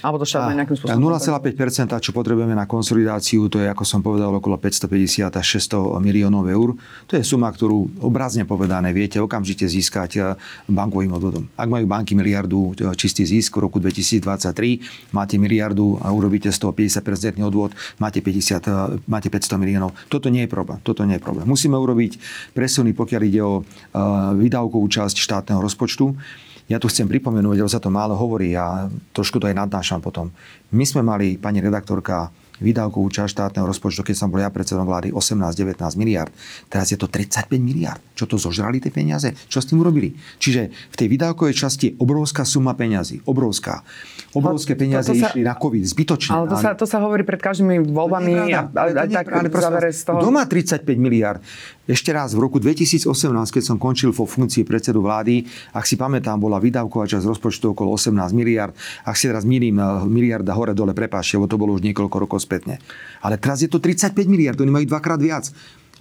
Alebo 0.00 0.16
to 0.22 0.26
štát 0.26 0.56
nejakým 0.56 0.76
spôsobom. 0.78 0.96
0,5%, 0.96 2.00
čo 2.00 2.10
potrebujeme 2.16 2.56
na 2.56 2.64
konsolidáciu, 2.64 3.46
to 3.52 3.60
je, 3.60 3.68
ako 3.68 3.84
som 3.84 4.00
povedal, 4.00 4.32
okolo 4.32 4.56
550 4.56 5.28
až 5.28 5.46
600 5.60 6.00
miliónov 6.00 6.48
eur. 6.48 6.72
To 7.10 7.14
je 7.18 7.22
suma, 7.22 7.52
ktorú 7.52 8.02
obrazne 8.02 8.48
povedané 8.48 8.94
viete 8.94 9.18
okamžite 9.20 9.66
získať 9.66 10.10
eh, 10.16 10.24
bankovým 10.70 11.12
odvodom. 11.12 11.50
Ak 11.58 11.66
majú 11.66 11.84
banky 11.90 12.14
miliardu 12.14 12.72
eh, 12.78 12.94
čistý 12.94 13.26
zisk 13.26 13.58
v 13.58 13.66
roku 13.66 13.82
2023, 13.82 15.10
máte 15.10 15.36
miliardu 15.36 15.98
a 15.98 16.14
urobíte 16.14 16.48
z 16.54 16.58
toho 16.62 16.70
50% 16.70 17.42
odvod, 17.42 17.74
máte, 17.98 18.22
50, 18.22 18.64
eh, 18.70 19.00
máte 19.10 19.28
500 19.28 19.58
miliónov. 19.58 19.92
Toto 20.06 20.30
nie 20.30 20.46
je 20.46 20.50
problém. 20.50 20.78
Toto 20.86 21.02
nie 21.02 21.18
je 21.18 21.22
problém. 21.22 21.44
Musíme 21.44 21.74
urobiť 21.74 22.16
presuny, 22.54 22.94
pokiaľ 22.94 23.22
ide 23.26 23.42
o 23.42 23.66
výdavkovú 24.36 24.86
časť 24.86 25.16
štátneho 25.16 25.60
rozpočtu. 25.62 26.14
Ja 26.64 26.80
tu 26.80 26.88
chcem 26.88 27.04
pripomenúť, 27.04 27.60
lebo 27.60 27.68
sa 27.68 27.82
to 27.82 27.92
málo 27.92 28.16
hovorí 28.16 28.56
a 28.56 28.88
trošku 29.12 29.36
to 29.36 29.44
aj 29.44 29.56
nadnášam 29.56 30.00
potom. 30.00 30.32
My 30.72 30.84
sme 30.88 31.04
mali, 31.04 31.36
pani 31.36 31.60
redaktorka, 31.60 32.32
výdavkovú 32.62 33.10
časť 33.10 33.30
štátneho 33.30 33.66
rozpočtu, 33.66 34.06
keď 34.06 34.14
som 34.14 34.28
bol 34.30 34.38
ja 34.38 34.50
predsedom 34.50 34.86
vlády, 34.86 35.10
18-19 35.10 35.74
miliard. 35.98 36.30
Teraz 36.70 36.94
je 36.94 36.98
to 36.98 37.10
35 37.10 37.50
miliard. 37.58 37.98
Čo 38.14 38.30
to 38.30 38.36
zožrali 38.38 38.78
tie 38.78 38.94
peniaze? 38.94 39.34
Čo 39.50 39.58
s 39.58 39.66
tým 39.66 39.82
urobili? 39.82 40.14
Čiže 40.38 40.70
v 40.70 40.96
tej 40.96 41.08
výdavkovej 41.10 41.54
časti 41.54 41.84
je 41.90 41.94
obrovská 41.98 42.46
suma 42.46 42.78
peňazí. 42.78 43.26
Obrovská. 43.26 43.82
Obrovské 44.34 44.78
peniaze 44.78 45.10
to, 45.10 45.18
to 45.18 45.22
sa, 45.22 45.30
išli 45.34 45.42
na 45.42 45.54
COVID. 45.58 45.82
Zbytočne. 45.82 46.30
Ale 46.30 46.46
to 46.46 46.56
sa, 46.58 46.70
to 46.78 46.86
sa 46.86 46.98
hovorí 47.02 47.26
pred 47.26 47.42
každými 47.42 47.90
voľbami. 47.90 48.54
A, 48.54 48.70
a, 48.70 48.82
a, 49.02 49.04
tak, 49.10 49.26
ale. 49.30 49.50
Kto 49.50 50.30
má 50.30 50.46
35 50.46 50.86
miliard? 50.98 51.42
Ešte 51.84 52.16
raz, 52.16 52.32
v 52.32 52.40
roku 52.40 52.56
2018, 52.56 53.12
keď 53.52 53.60
som 53.62 53.76
končil 53.76 54.08
vo 54.08 54.24
funkcii 54.24 54.64
predsedu 54.64 55.04
vlády, 55.04 55.44
ak 55.76 55.84
si 55.84 56.00
pamätám, 56.00 56.40
bola 56.40 56.56
výdavková 56.56 57.04
časť 57.04 57.28
rozpočtu 57.28 57.76
okolo 57.76 57.92
18 57.92 58.32
miliard. 58.32 58.72
Ak 59.04 59.20
si 59.20 59.28
teraz 59.28 59.44
milím 59.44 59.76
eh, 59.76 59.84
miliarda 60.08 60.56
hore-dole, 60.56 60.96
prepáčte, 60.96 61.36
lebo 61.36 61.44
to 61.44 61.60
bolo 61.60 61.76
už 61.76 61.84
niekoľko 61.84 62.16
rokov 62.16 62.40
spätne. 62.40 62.80
Ale 63.20 63.36
teraz 63.36 63.60
je 63.60 63.68
to 63.68 63.84
35 63.84 64.16
miliard, 64.24 64.56
oni 64.56 64.72
majú 64.72 64.88
dvakrát 64.88 65.20
viac. 65.20 65.52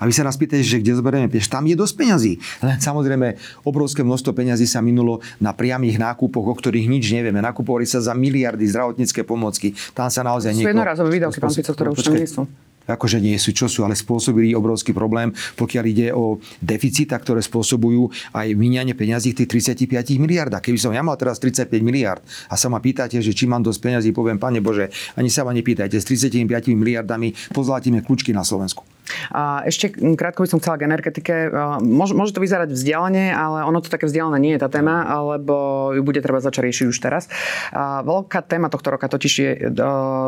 A 0.01 0.07
vy 0.07 0.15
sa 0.15 0.25
nás 0.25 0.39
pýtate, 0.39 0.65
že 0.65 0.79
kde 0.79 0.97
zoberieme 0.97 1.29
peš, 1.29 1.51
tam 1.51 1.67
je 1.67 1.75
dosť 1.75 1.93
peňazí. 1.99 2.33
Len 2.65 2.79
samozrejme, 2.79 3.35
obrovské 3.67 4.07
množstvo 4.07 4.31
peňazí 4.31 4.63
sa 4.63 4.79
minulo 4.79 5.19
na 5.43 5.51
priamých 5.51 5.99
nákupoch, 5.99 6.47
o 6.47 6.55
ktorých 6.55 6.87
nič 6.87 7.11
nevieme. 7.11 7.43
Nakupovali 7.43 7.83
sa 7.83 7.99
za 7.99 8.15
miliardy 8.15 8.63
zdravotnícke 8.71 9.27
pomocky. 9.27 9.75
Tam 9.91 10.07
sa 10.07 10.23
naozaj. 10.23 10.55
Sú 10.55 10.63
jednorazové 10.63 11.19
výdavky, 11.19 11.43
pán 11.43 11.51
Pico, 11.51 11.75
ktoré 11.75 11.91
už 11.91 12.07
tam 12.07 12.15
nie 12.15 12.31
sú 12.31 12.47
akože 12.87 13.23
nie 13.23 13.35
sú, 13.39 13.55
čo 13.55 13.71
sú, 13.71 13.87
ale 13.87 13.95
spôsobili 13.95 14.51
obrovský 14.53 14.91
problém, 14.91 15.31
pokiaľ 15.55 15.83
ide 15.87 16.07
o 16.11 16.39
deficita, 16.59 17.15
ktoré 17.19 17.39
spôsobujú 17.39 18.11
aj 18.35 18.47
vyňanie 18.55 18.93
peňazí 18.97 19.35
tých 19.35 19.49
35 19.49 20.19
miliardách. 20.19 20.63
Keby 20.63 20.79
som 20.79 20.91
ja 20.91 21.03
mal 21.03 21.15
teraz 21.15 21.39
35 21.39 21.71
miliard 21.83 22.21
a 22.51 22.55
sa 22.59 22.67
ma 22.67 22.83
pýtate, 22.83 23.19
že 23.23 23.31
či 23.31 23.47
mám 23.47 23.63
dosť 23.63 23.79
peňazí, 23.79 24.09
poviem, 24.11 24.39
pane 24.39 24.59
Bože, 24.59 24.91
ani 25.15 25.31
sa 25.31 25.47
ma 25.47 25.55
nepýtajte, 25.55 25.95
s 25.99 26.05
35 26.07 26.73
miliardami 26.75 27.35
pozlatíme 27.51 28.03
kľúčky 28.03 28.35
na 28.35 28.43
Slovensku. 28.43 28.83
A 29.31 29.63
ešte 29.65 29.93
krátko 29.93 30.43
by 30.45 30.49
som 30.49 30.59
chcela 30.61 30.79
k 30.79 30.85
energetike. 30.87 31.33
Môže, 31.81 32.13
môže 32.13 32.33
to 32.33 32.43
vyzerať 32.43 32.73
vzdialene, 32.73 33.33
ale 33.33 33.65
ono 33.65 33.79
to 33.79 33.91
také 33.91 34.07
vzdialené 34.09 34.37
nie 34.39 34.53
je 34.55 34.61
tá 34.61 34.69
téma, 34.69 35.05
lebo 35.35 35.91
ju 35.95 36.01
bude 36.01 36.19
treba 36.19 36.43
začať 36.43 36.69
riešiť 36.69 36.85
už 36.89 36.97
teraz. 36.99 37.31
A 37.71 38.01
veľká 38.03 38.43
téma 38.45 38.67
tohto 38.69 38.93
roka 38.93 39.07
totiž 39.09 39.33
je 39.33 39.51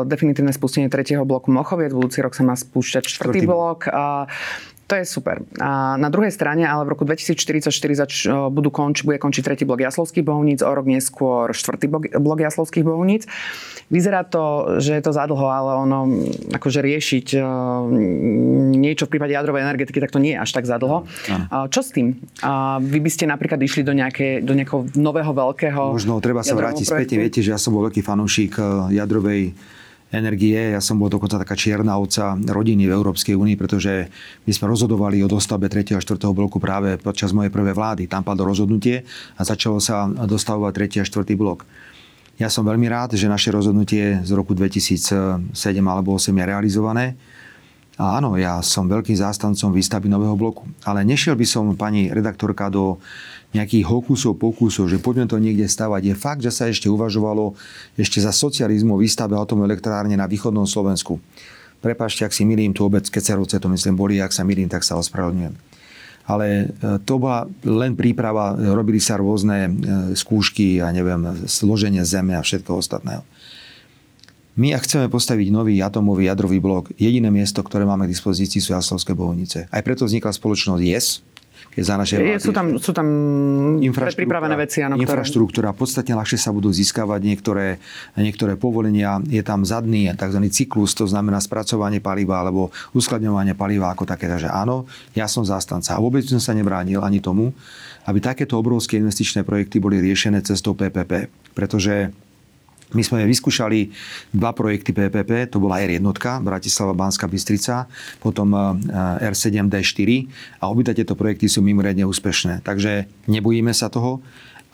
definitívne 0.06 0.52
spustenie 0.54 0.90
tretieho 0.92 1.26
bloku 1.26 1.50
Mochoviec. 1.50 1.92
Budúci 1.92 2.22
rok 2.22 2.34
sa 2.34 2.42
má 2.46 2.54
spúšťať 2.54 3.04
štvrtý 3.08 3.46
blok. 3.46 3.90
A 3.90 4.30
to 4.86 4.94
je 4.94 5.04
super. 5.04 5.42
A 5.58 5.98
na 5.98 6.08
druhej 6.14 6.30
strane, 6.30 6.62
ale 6.62 6.86
v 6.86 6.94
roku 6.94 7.02
2044 7.02 7.74
zač, 7.98 8.12
budú 8.30 8.70
konč, 8.70 9.02
bude 9.02 9.18
končiť 9.18 9.42
tretí 9.42 9.64
blok 9.66 9.82
Jaslovských 9.82 10.22
bohníc, 10.22 10.62
o 10.62 10.70
rok 10.70 10.86
neskôr 10.86 11.50
štvrtý 11.50 11.86
blok, 11.90 12.04
blok 12.22 12.38
Jaslovských 12.38 12.86
bohníc. 12.86 13.26
Vyzerá 13.86 14.26
to, 14.26 14.78
že 14.82 14.98
je 14.98 15.02
to 15.02 15.14
zadlho, 15.14 15.46
ale 15.46 15.78
ono, 15.78 16.10
akože 16.50 16.82
riešiť 16.82 17.38
niečo 18.78 19.06
v 19.06 19.10
prípade 19.14 19.30
jadrovej 19.30 19.62
energetiky, 19.62 20.02
tak 20.02 20.10
to 20.10 20.18
nie 20.18 20.34
je 20.34 20.42
až 20.42 20.50
tak 20.50 20.66
zadlho. 20.66 21.06
Ano. 21.30 21.70
Čo 21.70 21.86
s 21.86 21.94
tým? 21.94 22.18
Vy 22.82 22.98
by 22.98 23.10
ste 23.10 23.30
napríklad 23.30 23.62
išli 23.62 23.86
do, 23.86 23.94
nejaké, 23.94 24.42
do 24.42 24.58
nejakého 24.58 24.90
nového 24.98 25.30
veľkého 25.30 25.94
Možno 25.94 26.18
treba 26.18 26.42
sa 26.42 26.58
vrátiť 26.58 26.86
späť. 26.86 27.14
Viete, 27.14 27.40
že 27.42 27.54
ja 27.54 27.60
som 27.62 27.74
bol 27.74 27.86
veľký 27.86 28.02
fanúšik 28.02 28.58
e, 28.58 28.62
jadrovej 28.98 29.54
energie. 30.14 30.74
Ja 30.74 30.78
som 30.78 31.02
bol 31.02 31.10
dokonca 31.10 31.40
taká 31.40 31.58
čierna 31.58 31.98
ovca 31.98 32.38
rodiny 32.38 32.86
v 32.86 32.94
Európskej 32.94 33.34
únii, 33.34 33.56
pretože 33.58 34.06
my 34.46 34.52
sme 34.54 34.70
rozhodovali 34.70 35.18
o 35.22 35.30
dostavbe 35.30 35.66
3. 35.66 35.98
a 35.98 36.00
4. 36.02 36.22
bloku 36.30 36.62
práve 36.62 36.94
počas 37.00 37.34
mojej 37.34 37.50
prvej 37.50 37.74
vlády. 37.74 38.02
Tam 38.06 38.22
padlo 38.22 38.46
rozhodnutie 38.46 39.02
a 39.34 39.42
začalo 39.42 39.82
sa 39.82 40.06
dostavovať 40.06 41.02
3. 41.02 41.02
a 41.02 41.04
4. 41.04 41.34
blok. 41.34 41.66
Ja 42.36 42.52
som 42.52 42.68
veľmi 42.68 42.84
rád, 42.92 43.16
že 43.16 43.32
naše 43.32 43.48
rozhodnutie 43.48 44.20
z 44.20 44.30
roku 44.36 44.52
2007 44.52 45.56
alebo 45.80 46.20
2008 46.20 46.36
je 46.36 46.44
realizované. 46.44 47.06
A 47.96 48.20
áno, 48.20 48.36
ja 48.36 48.60
som 48.60 48.84
veľkým 48.84 49.16
zástancom 49.16 49.72
výstavby 49.72 50.04
nového 50.12 50.36
bloku. 50.36 50.68
Ale 50.84 51.00
nešiel 51.00 51.32
by 51.32 51.46
som, 51.48 51.72
pani 51.80 52.12
redaktorka, 52.12 52.68
do 52.68 53.00
nejakých 53.56 53.88
hokusov, 53.88 54.36
pokusov, 54.36 54.92
že 54.92 55.00
poďme 55.00 55.26
to 55.26 55.40
niekde 55.40 55.64
stavať. 55.64 56.12
Je 56.12 56.14
fakt, 56.14 56.42
že 56.44 56.52
sa 56.52 56.68
ešte 56.68 56.92
uvažovalo 56.92 57.56
ešte 57.96 58.20
za 58.20 58.30
socializmu 58.30 59.00
výstave 59.00 59.32
atomovej 59.34 59.72
elektrárne 59.72 60.14
na 60.14 60.28
východnom 60.28 60.68
Slovensku. 60.68 61.16
Prepašte, 61.80 62.24
ak 62.24 62.32
si 62.36 62.44
milím 62.44 62.76
tú 62.76 62.84
obec 62.84 63.04
Kecerovce, 63.08 63.60
to 63.60 63.68
myslím 63.72 63.96
boli, 63.96 64.20
ak 64.20 64.32
sa 64.32 64.44
milím, 64.44 64.68
tak 64.68 64.84
sa 64.84 64.96
ospravedlňujem. 65.00 65.54
Ale 66.26 66.46
e, 66.46 66.64
to 67.06 67.22
bola 67.22 67.46
len 67.62 67.94
príprava, 67.94 68.58
robili 68.58 68.98
sa 68.98 69.14
rôzne 69.14 69.56
e, 69.66 69.70
skúšky, 70.18 70.82
a 70.82 70.90
neviem, 70.90 71.46
složenie 71.46 72.02
zeme 72.02 72.34
a 72.34 72.42
všetko 72.42 72.82
ostatného. 72.82 73.22
My, 74.56 74.72
ak 74.72 74.88
chceme 74.88 75.12
postaviť 75.12 75.52
nový 75.52 75.84
atomový 75.84 76.32
jadrový 76.32 76.64
blok, 76.64 76.88
jediné 76.96 77.28
miesto, 77.28 77.60
ktoré 77.60 77.84
máme 77.84 78.08
k 78.08 78.16
dispozícii 78.16 78.58
sú 78.58 78.72
Jaslovské 78.72 79.12
bohunice. 79.12 79.68
Aj 79.68 79.84
preto 79.84 80.08
vznikla 80.08 80.32
spoločnosť 80.32 80.80
JES, 80.80 81.06
je 81.76 81.82
za 81.84 82.00
naše 82.00 82.16
vlády. 82.16 82.40
Sú 82.40 82.52
tam, 82.56 82.66
sú 82.80 82.90
tam 82.96 83.06
pripravené 83.84 84.56
veci, 84.56 84.80
áno, 84.80 84.96
Infraštruktúra. 84.96 85.76
Ktoré... 85.76 85.80
Podstatne 85.84 86.16
ľahšie 86.16 86.40
sa 86.40 86.50
budú 86.50 86.72
získavať 86.72 87.20
niektoré, 87.20 87.76
niektoré 88.16 88.56
povolenia. 88.56 89.20
Je 89.28 89.44
tam 89.44 89.62
zadný 89.68 90.08
tzv. 90.16 90.40
cyklus, 90.48 90.96
to 90.96 91.04
znamená 91.04 91.36
spracovanie 91.36 92.00
paliva 92.00 92.40
alebo 92.40 92.72
uskladňovanie 92.96 93.52
paliva 93.52 93.92
ako 93.92 94.08
také. 94.08 94.24
Takže 94.24 94.48
áno, 94.48 94.88
ja 95.12 95.28
som 95.28 95.44
zástanca. 95.44 95.94
A 95.94 96.00
vôbec 96.00 96.24
som 96.24 96.40
sa 96.40 96.56
nebránil 96.56 97.04
ani 97.04 97.20
tomu, 97.20 97.52
aby 98.08 98.24
takéto 98.24 98.56
obrovské 98.56 98.96
investičné 98.96 99.44
projekty 99.44 99.76
boli 99.76 100.00
riešené 100.00 100.40
cestou 100.40 100.72
PPP. 100.72 101.28
Pretože 101.52 102.08
my 102.94 103.02
sme 103.02 103.26
vyskúšali 103.26 103.90
dva 104.30 104.54
projekty 104.54 104.94
PPP, 104.94 105.50
to 105.50 105.58
bola 105.58 105.82
R1, 105.82 106.02
Bratislava 106.44 106.94
Banská 106.94 107.26
Bystrica, 107.26 107.90
potom 108.22 108.54
eh, 108.54 109.26
R7D4 109.26 110.10
a 110.62 110.70
obidva 110.70 110.94
tieto 110.94 111.18
projekty 111.18 111.50
sú 111.50 111.64
mimoriadne 111.66 112.06
úspešné. 112.06 112.62
Takže 112.62 113.10
nebojíme 113.26 113.74
sa 113.74 113.90
toho 113.90 114.22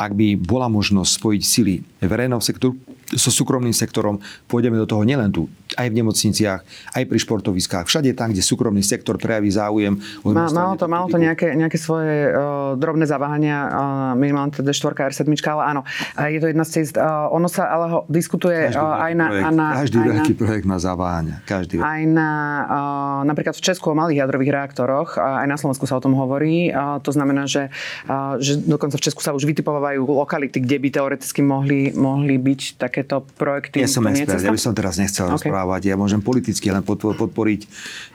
ak 0.02 0.18
by 0.18 0.34
bola 0.34 0.66
možnosť 0.66 1.10
spojiť 1.14 1.42
sily 1.46 1.74
verejného 2.02 2.42
sektoru 2.42 2.74
so 3.12 3.28
súkromným 3.28 3.76
sektorom, 3.76 4.18
pôjdeme 4.48 4.76
do 4.80 4.88
toho 4.88 5.04
nielen 5.04 5.28
tu, 5.28 5.48
aj 5.76 5.88
v 5.92 5.94
nemocniciach, 6.00 6.60
aj 6.96 7.02
pri 7.08 7.18
športoviskách, 7.20 7.84
všade 7.88 8.12
tam, 8.16 8.32
kde 8.32 8.40
súkromný 8.40 8.80
sektor 8.80 9.20
prejaví 9.20 9.52
záujem. 9.52 10.00
Má, 10.24 10.48
malo 10.48 10.74
to, 10.76 10.88
malo 10.88 11.06
to 11.08 11.20
nejaké, 11.20 11.52
nejaké 11.52 11.76
svoje 11.76 12.32
uh, 12.32 12.74
drobné 12.76 13.04
zaváhania, 13.04 13.58
uh, 13.68 13.70
minimálne 14.16 14.52
teda 14.52 14.72
4 14.72 15.12
R7, 15.12 15.28
ale 15.48 15.62
áno, 15.76 15.80
uh, 15.84 16.28
je 16.28 16.38
to 16.40 16.46
jedna 16.48 16.64
z 16.64 16.70
ciest. 16.80 16.94
Uh, 16.96 17.28
ono 17.32 17.48
sa 17.48 17.68
ale 17.68 17.86
ho 17.92 18.00
diskutuje 18.08 18.72
uh, 18.72 19.04
aj 19.04 19.12
na... 19.12 19.26
Projekt, 19.28 19.52
na 19.52 19.66
každý 19.76 19.98
aj 19.98 20.08
veľký 20.08 20.32
na, 20.32 20.38
projekt 20.40 20.66
má 20.68 20.76
zaváhania. 20.80 21.36
Každý 21.44 21.76
aj 21.80 22.02
na, 22.08 22.30
uh, 22.64 23.20
napríklad 23.28 23.54
v 23.56 23.62
Česku 23.64 23.92
o 23.92 23.94
malých 23.96 24.24
jadrových 24.24 24.52
reaktoroch, 24.52 25.20
uh, 25.20 25.44
aj 25.44 25.48
na 25.48 25.56
Slovensku 25.60 25.84
sa 25.84 26.00
o 26.00 26.02
tom 26.02 26.16
hovorí. 26.16 26.72
Uh, 26.72 27.00
to 27.04 27.12
znamená, 27.12 27.44
že, 27.44 27.68
uh, 28.08 28.40
že 28.40 28.56
dokonca 28.56 28.96
v 28.96 29.04
Česku 29.04 29.20
sa 29.20 29.36
už 29.36 29.44
vytipovávajú 29.44 30.04
lokality, 30.04 30.60
kde 30.64 30.76
by 30.80 30.88
teoreticky 30.88 31.40
mohli, 31.44 31.92
mohli 31.92 32.36
byť 32.40 32.80
takéto 33.02 33.26
projekty. 33.34 33.82
Ja 33.82 33.90
som 33.90 34.06
expert, 34.06 34.38
ja 34.38 34.54
by 34.54 34.62
som 34.62 34.72
teraz 34.72 34.94
nechcel 34.96 35.26
okay. 35.26 35.34
rozprávať. 35.34 35.90
Ja 35.90 35.98
môžem 35.98 36.22
politicky 36.22 36.70
len 36.70 36.86
podporiť 36.86 37.66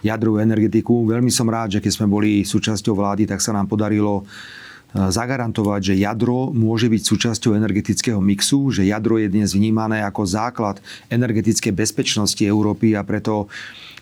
jadrovú 0.02 0.40
energetiku. 0.40 1.04
Veľmi 1.04 1.30
som 1.30 1.52
rád, 1.52 1.78
že 1.78 1.84
keď 1.84 1.92
sme 1.92 2.08
boli 2.08 2.48
súčasťou 2.48 2.96
vlády, 2.96 3.28
tak 3.28 3.44
sa 3.44 3.52
nám 3.52 3.68
podarilo 3.68 4.24
e, 4.24 5.12
zagarantovať, 5.12 5.94
že 5.94 6.00
jadro 6.00 6.56
môže 6.56 6.88
byť 6.88 7.04
súčasťou 7.04 7.52
energetického 7.60 8.24
mixu, 8.24 8.72
že 8.72 8.88
jadro 8.88 9.20
je 9.20 9.28
dnes 9.28 9.52
vnímané 9.52 10.02
ako 10.08 10.24
základ 10.24 10.80
energetickej 11.12 11.76
bezpečnosti 11.76 12.42
Európy 12.42 12.96
a 12.96 13.04
preto 13.04 13.52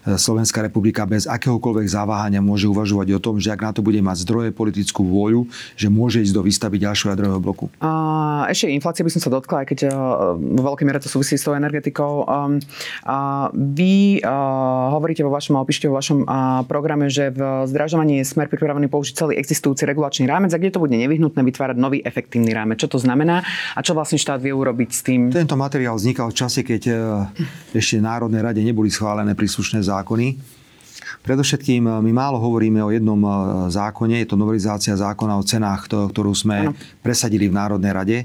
Slovenská 0.06 0.62
republika 0.62 1.02
bez 1.10 1.26
akéhokoľvek 1.26 1.88
zaváhania 1.90 2.38
môže 2.38 2.70
uvažovať 2.70 3.18
o 3.18 3.20
tom, 3.20 3.42
že 3.42 3.50
ak 3.50 3.62
na 3.66 3.72
to 3.74 3.82
bude 3.82 3.98
mať 3.98 4.22
zdroje, 4.22 4.50
politickú 4.54 5.02
vôľu, 5.02 5.50
že 5.74 5.90
môže 5.90 6.22
ísť 6.22 6.34
do 6.38 6.46
výstavy 6.46 6.78
ďalšieho 6.78 7.18
jadrového 7.18 7.42
bloku. 7.42 7.74
A 7.82 8.46
ešte 8.54 8.70
inflácie 8.70 9.02
by 9.02 9.12
som 9.12 9.22
sa 9.26 9.34
dotkla, 9.34 9.66
aj 9.66 9.68
keď 9.74 9.80
vo 10.38 10.62
veľkej 10.62 10.86
miere 10.86 11.02
to 11.02 11.10
súvisí 11.10 11.42
s 11.42 11.44
tou 11.44 11.58
energetikou. 11.58 12.30
Um, 12.30 12.62
a 13.02 13.50
vy 13.50 14.22
hovoríte 14.94 15.26
vo 15.26 15.34
vašom, 15.34 15.58
a 15.58 15.66
opíšte 15.66 15.90
vo 15.90 15.98
vašom 15.98 16.30
programe, 16.70 17.10
že 17.10 17.34
v 17.34 17.66
zdražovaní 17.66 18.22
je 18.22 18.30
smer 18.30 18.46
pripravený 18.46 18.86
použiť 18.86 19.14
celý 19.18 19.34
existujúci 19.42 19.90
regulačný 19.90 20.30
rámec. 20.30 20.54
A 20.54 20.62
kde 20.62 20.70
to 20.70 20.84
bude 20.84 20.94
nevyhnutné 20.94 21.42
vytvárať 21.42 21.78
nový 21.82 22.06
efektívny 22.06 22.54
rámec. 22.54 22.78
Čo 22.78 22.94
to 22.94 23.00
znamená 23.02 23.42
a 23.74 23.80
čo 23.82 23.98
vlastne 23.98 24.22
štát 24.22 24.38
vie 24.38 24.54
urobiť 24.54 24.90
s 24.94 25.02
tým? 25.02 25.34
Tento 25.34 25.58
materiál 25.58 25.98
vznikal 25.98 26.30
v 26.30 26.38
čase, 26.38 26.62
keď 26.62 26.82
e, 26.86 26.94
ešte 27.74 27.98
Národnej 27.98 28.46
rade 28.46 28.62
neboli 28.62 28.94
schválené 28.94 29.34
príslušné 29.34 29.82
zákony. 29.82 29.95
Predovšetkým 31.26 31.90
e, 31.90 31.92
my 32.06 32.12
málo 32.14 32.38
hovoríme 32.38 32.86
o 32.86 32.94
jednom 32.94 33.18
e, 33.18 33.30
zákone, 33.74 34.22
je 34.22 34.30
to 34.30 34.38
novelizácia 34.38 34.94
zákona 34.94 35.42
o 35.42 35.44
cenách, 35.44 35.90
ktorú 35.90 36.34
sme 36.38 36.70
ano. 36.70 36.78
presadili 37.02 37.50
v 37.50 37.58
Národnej 37.58 37.92
rade. 37.94 38.18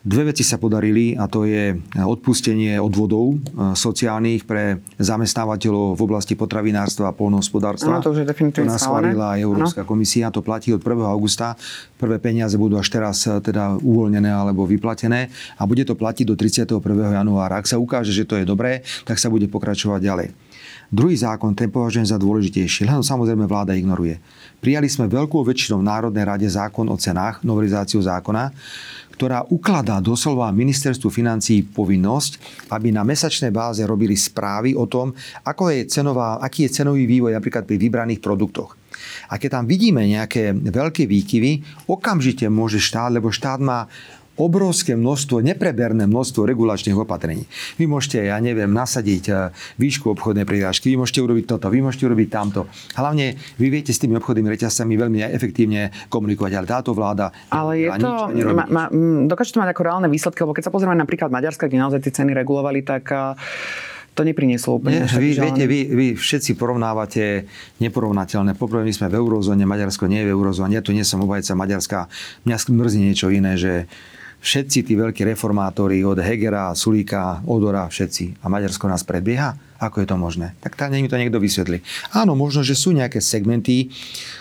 Dve 0.00 0.32
veci 0.32 0.40
sa 0.40 0.56
podarili 0.56 1.12
a 1.12 1.28
to 1.28 1.44
je 1.44 1.76
odpustenie 1.92 2.80
odvodov 2.80 3.36
sociálnych 3.76 4.48
pre 4.48 4.80
zamestnávateľov 4.96 5.92
v 5.92 6.00
oblasti 6.00 6.32
potravinárstva 6.40 7.12
a 7.12 7.16
polnohospodárstva. 7.16 8.00
Áno, 8.00 8.08
to 8.08 8.16
už 8.16 8.24
je 8.24 8.26
definitívne 8.32 8.72
nás 8.72 8.80
schválila 8.80 9.36
Európska 9.36 9.84
ano. 9.84 9.90
komisia. 9.92 10.32
To 10.32 10.40
platí 10.40 10.72
od 10.72 10.80
1. 10.80 11.04
augusta. 11.04 11.52
Prvé 12.00 12.16
peniaze 12.16 12.56
budú 12.56 12.80
až 12.80 12.88
teraz 12.88 13.28
teda 13.28 13.76
uvoľnené 13.76 14.32
alebo 14.32 14.64
vyplatené 14.64 15.28
a 15.60 15.68
bude 15.68 15.84
to 15.84 15.92
platiť 15.92 16.24
do 16.24 16.32
31. 16.32 16.80
januára. 17.20 17.60
Ak 17.60 17.68
sa 17.68 17.76
ukáže, 17.76 18.16
že 18.16 18.24
to 18.24 18.40
je 18.40 18.48
dobré, 18.48 18.80
tak 19.04 19.20
sa 19.20 19.28
bude 19.28 19.52
pokračovať 19.52 20.00
ďalej. 20.00 20.28
Druhý 20.90 21.14
zákon, 21.14 21.54
ten 21.54 21.70
považujem 21.70 22.08
za 22.08 22.18
dôležitejší, 22.18 22.88
len 22.88 23.00
samozrejme 23.06 23.46
vláda 23.46 23.78
ignoruje. 23.78 24.18
Prijali 24.58 24.90
sme 24.90 25.06
veľkou 25.06 25.46
väčšinou 25.46 25.80
v 25.80 25.88
Národnej 25.88 26.26
rade 26.26 26.48
zákon 26.50 26.90
o 26.90 26.96
cenách, 26.98 27.46
novelizáciu 27.46 28.02
zákona, 28.02 28.50
ktorá 29.14 29.44
ukladá 29.52 30.00
doslova 30.00 30.48
ministerstvu 30.48 31.12
financí 31.12 31.60
povinnosť, 31.60 32.32
aby 32.72 32.88
na 32.88 33.04
mesačnej 33.04 33.52
báze 33.52 33.84
robili 33.84 34.16
správy 34.16 34.72
o 34.72 34.88
tom, 34.88 35.12
ako 35.44 35.70
je 35.70 35.86
cenová, 35.92 36.40
aký 36.40 36.66
je 36.66 36.80
cenový 36.80 37.04
vývoj 37.04 37.36
napríklad 37.36 37.68
pri 37.68 37.76
vybraných 37.76 38.24
produktoch. 38.24 38.80
A 39.28 39.36
keď 39.36 39.60
tam 39.60 39.64
vidíme 39.68 40.04
nejaké 40.08 40.56
veľké 40.56 41.04
výkyvy, 41.04 41.84
okamžite 41.88 42.48
môže 42.48 42.80
štát, 42.80 43.12
lebo 43.12 43.28
štát 43.28 43.60
má 43.60 43.86
obrovské 44.40 44.96
množstvo, 44.96 45.44
nepreberné 45.44 46.08
množstvo 46.08 46.48
regulačných 46.48 46.96
opatrení. 46.96 47.44
Vy 47.76 47.84
môžete, 47.84 48.24
ja 48.24 48.40
neviem, 48.40 48.72
nasadiť 48.72 49.24
e, 49.28 49.32
výšku 49.76 50.16
obchodnej 50.16 50.48
prírážky, 50.48 50.96
vy 50.96 51.04
môžete 51.04 51.20
urobiť 51.20 51.44
toto, 51.44 51.68
vy 51.68 51.84
môžete 51.84 52.08
urobiť 52.08 52.28
tamto. 52.32 52.64
Hlavne 52.96 53.36
vy 53.60 53.66
viete 53.68 53.92
s 53.92 54.00
tými 54.00 54.16
obchodnými 54.16 54.48
reťazcami 54.48 54.96
veľmi 54.96 55.18
efektívne 55.28 55.92
komunikovať, 56.08 56.52
ale 56.56 56.66
táto 56.66 56.90
vláda 56.96 57.30
ale 57.52 57.84
je 57.84 57.88
to, 58.00 58.10
ma, 58.56 58.64
ma, 58.66 58.84
dokáže 59.26 59.52
to 59.52 59.60
mať 59.60 59.70
ako 59.76 59.82
reálne 59.84 60.08
výsledky, 60.08 60.40
lebo 60.42 60.56
keď 60.56 60.70
sa 60.70 60.72
pozrieme 60.72 60.96
napríklad 60.96 61.28
Maďarska, 61.28 61.68
kde 61.68 61.78
naozaj 61.82 62.00
tie 62.06 62.12
ceny 62.22 62.32
regulovali, 62.32 62.80
tak 62.80 63.12
to 64.14 64.26
neprinieslo 64.26 64.76
úplne. 64.76 65.06
Nie, 65.06 65.08
vy, 65.08 65.30
viete, 65.38 65.64
vy, 65.70 65.80
vy 65.86 66.06
všetci 66.18 66.58
porovnávate 66.58 67.46
neporovnateľné. 67.78 68.58
Poprvé, 68.58 68.82
my 68.82 68.92
sme 68.92 69.06
v 69.08 69.16
eurozóne, 69.22 69.62
Maďarsko 69.64 70.10
nie 70.10 70.26
je 70.26 70.26
v 70.28 70.32
eurozóne. 70.34 70.74
Ja 70.74 70.82
tu 70.82 70.90
nie 70.90 71.06
som 71.06 71.22
obhajca 71.22 71.54
Maďarska. 71.54 72.10
Mňa 72.44 72.56
mrzí 72.68 72.98
niečo 73.00 73.30
iné, 73.30 73.54
že 73.54 73.86
všetci 74.40 74.88
tí 74.88 74.92
veľkí 74.96 75.22
reformátori 75.28 76.00
od 76.00 76.18
Hegera, 76.18 76.72
Sulíka, 76.72 77.44
Odora, 77.44 77.86
všetci. 77.86 78.40
A 78.40 78.48
Maďarsko 78.48 78.88
nás 78.88 79.04
predbieha? 79.04 79.54
Ako 79.80 80.04
je 80.04 80.08
to 80.08 80.16
možné? 80.20 80.52
Tak 80.60 80.76
tá 80.76 80.92
mi 80.92 81.08
to 81.08 81.16
niekto 81.16 81.40
vysvetli. 81.40 81.80
Áno, 82.12 82.36
možno, 82.36 82.60
že 82.60 82.76
sú 82.76 82.92
nejaké 82.92 83.24
segmenty 83.24 83.88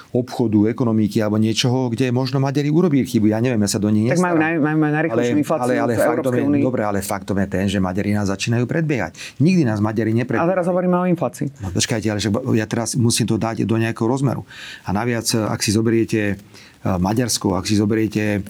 obchodu, 0.09 0.67
ekonomiky 0.73 1.21
alebo 1.21 1.37
niečoho, 1.37 1.87
kde 1.93 2.09
možno 2.09 2.41
Maďari 2.41 2.73
urobili 2.73 3.05
chybu. 3.05 3.29
Ja 3.29 3.39
neviem, 3.39 3.61
ja 3.61 3.69
sa 3.69 3.77
do 3.77 3.93
nich 3.93 4.09
Tak 4.09 4.19
majú, 4.19 4.35
naj, 4.41 4.57
majú 4.57 4.77
najrychlejšiu 4.89 5.37
infláciu 5.37 5.63
ale, 5.69 5.73
ale 5.77 5.93
v 5.93 6.01
faktom 6.01 6.33
je, 6.33 6.43
Dobre, 6.65 6.81
ale 6.81 6.99
faktom 7.05 7.37
je 7.39 7.47
ten, 7.47 7.65
že 7.69 7.77
Maďari 7.77 8.11
nás 8.17 8.27
začínajú 8.27 8.65
predbiehať. 8.65 9.15
Nikdy 9.37 9.63
nás 9.69 9.79
Maďari 9.79 10.11
nepredbiehajú. 10.17 10.49
Ale 10.49 10.53
teraz 10.57 10.65
hovoríme 10.65 10.97
o 10.97 11.05
inflácii. 11.05 11.61
No 11.61 11.69
počkajte, 11.69 12.07
ale 12.09 12.19
ja 12.57 12.65
teraz 12.65 12.97
musím 12.97 13.29
to 13.29 13.37
dať 13.37 13.69
do 13.69 13.75
nejakého 13.77 14.09
rozmeru. 14.09 14.43
A 14.83 14.89
naviac, 14.91 15.29
ak 15.29 15.61
si 15.61 15.69
zoberiete 15.71 16.41
Maďarsko, 16.83 17.59
ak 17.59 17.67
si 17.67 17.75
zoberiete 17.75 18.23
eh, 18.39 18.41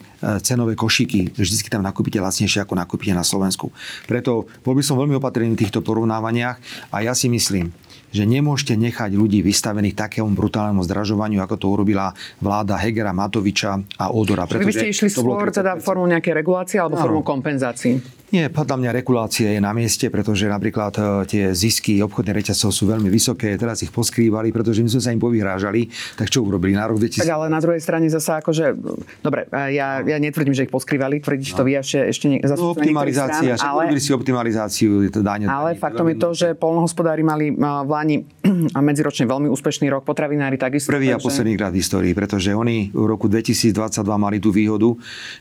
cenové 0.46 0.78
košíky, 0.78 1.34
vždy 1.34 1.66
tam 1.66 1.82
nakúpite 1.82 2.22
lacnejšie, 2.22 2.62
ako 2.62 2.78
nakúpite 2.78 3.14
na 3.18 3.26
Slovensku. 3.26 3.74
Preto 4.06 4.46
bol 4.62 4.78
by 4.78 4.84
som 4.86 5.02
veľmi 5.02 5.18
opatrný 5.18 5.58
v 5.58 5.62
týchto 5.66 5.82
porovnávaniach 5.82 6.58
a 6.94 6.98
ja 7.02 7.18
si 7.18 7.26
myslím, 7.26 7.74
že 8.10 8.26
nemôžete 8.26 8.74
nechať 8.78 9.14
ľudí 9.14 9.42
vystavených 9.46 9.98
takému 9.98 10.34
brutálnemu 10.34 10.82
zdražovaniu, 10.86 11.42
ako 11.46 11.56
to 11.58 11.68
urobila 11.70 12.14
vláda 12.42 12.78
Hegera, 12.78 13.14
Matoviča 13.14 13.82
a 13.98 14.06
Odora. 14.10 14.50
Pretože 14.50 14.66
Vy 14.66 14.74
ste 14.74 14.90
išli 14.90 15.10
skôr 15.14 15.50
teda 15.54 15.78
formou 15.82 16.10
nejakej 16.10 16.34
regulácie 16.34 16.78
alebo 16.82 16.98
formou 16.98 17.22
kompenzácií? 17.22 18.02
Nie, 18.30 18.46
podľa 18.54 18.78
mňa 18.78 18.92
regulácia 18.94 19.50
je 19.50 19.58
na 19.58 19.74
mieste, 19.74 20.06
pretože 20.14 20.46
napríklad 20.46 20.94
e, 20.94 21.02
tie 21.26 21.44
zisky 21.50 21.98
obchodných 22.06 22.38
reťazcov 22.46 22.70
sú 22.70 22.86
veľmi 22.86 23.10
vysoké, 23.10 23.58
teraz 23.58 23.82
ich 23.82 23.90
poskrývali, 23.90 24.54
pretože 24.54 24.86
my 24.86 24.90
sme 24.94 25.02
sa 25.02 25.10
im 25.10 25.18
povyhrážali, 25.18 25.90
tak 26.14 26.30
čo 26.30 26.46
urobili 26.46 26.78
na 26.78 26.86
rok 26.86 27.02
2000? 27.02 27.26
Tak 27.26 27.34
ale 27.34 27.50
na 27.50 27.58
druhej 27.58 27.82
strane 27.82 28.06
zase 28.06 28.38
akože, 28.38 28.78
dobre, 29.26 29.50
e, 29.50 29.74
ja, 29.74 30.06
ja 30.06 30.18
netvrdím, 30.22 30.54
že 30.54 30.70
ich 30.70 30.74
poskrývali, 30.74 31.26
tvrdíš 31.26 31.58
no. 31.58 31.58
to 31.58 31.64
vy 31.66 31.72
ešte, 31.82 32.00
ešte 32.06 32.26
ne, 32.30 32.38
zase 32.46 32.62
no, 32.62 32.70
optimalizácia, 32.78 33.58
strán, 33.58 33.90
ale, 33.90 33.98
si 33.98 34.14
optimalizáciu 34.14 35.10
dáň. 35.10 35.50
Ale 35.50 35.74
faktom 35.74 36.06
je 36.14 36.18
to, 36.22 36.30
že 36.38 36.48
polnohospodári 36.54 37.26
mali 37.26 37.50
v 37.58 37.90
Lani 37.90 38.30
a 38.78 38.80
medziročne 38.86 39.26
veľmi 39.26 39.50
úspešný 39.50 39.90
rok, 39.90 40.06
potravinári 40.06 40.62
takisto. 40.62 40.94
Prvý 40.94 41.10
a 41.10 41.18
posledný 41.18 41.58
krát 41.58 41.74
v 41.74 41.82
histórii, 41.82 42.14
pretože 42.14 42.54
oni 42.54 42.94
v 42.94 43.06
roku 43.10 43.26
2022 43.26 43.74
mali 44.06 44.38
tú 44.38 44.54
výhodu, 44.54 44.94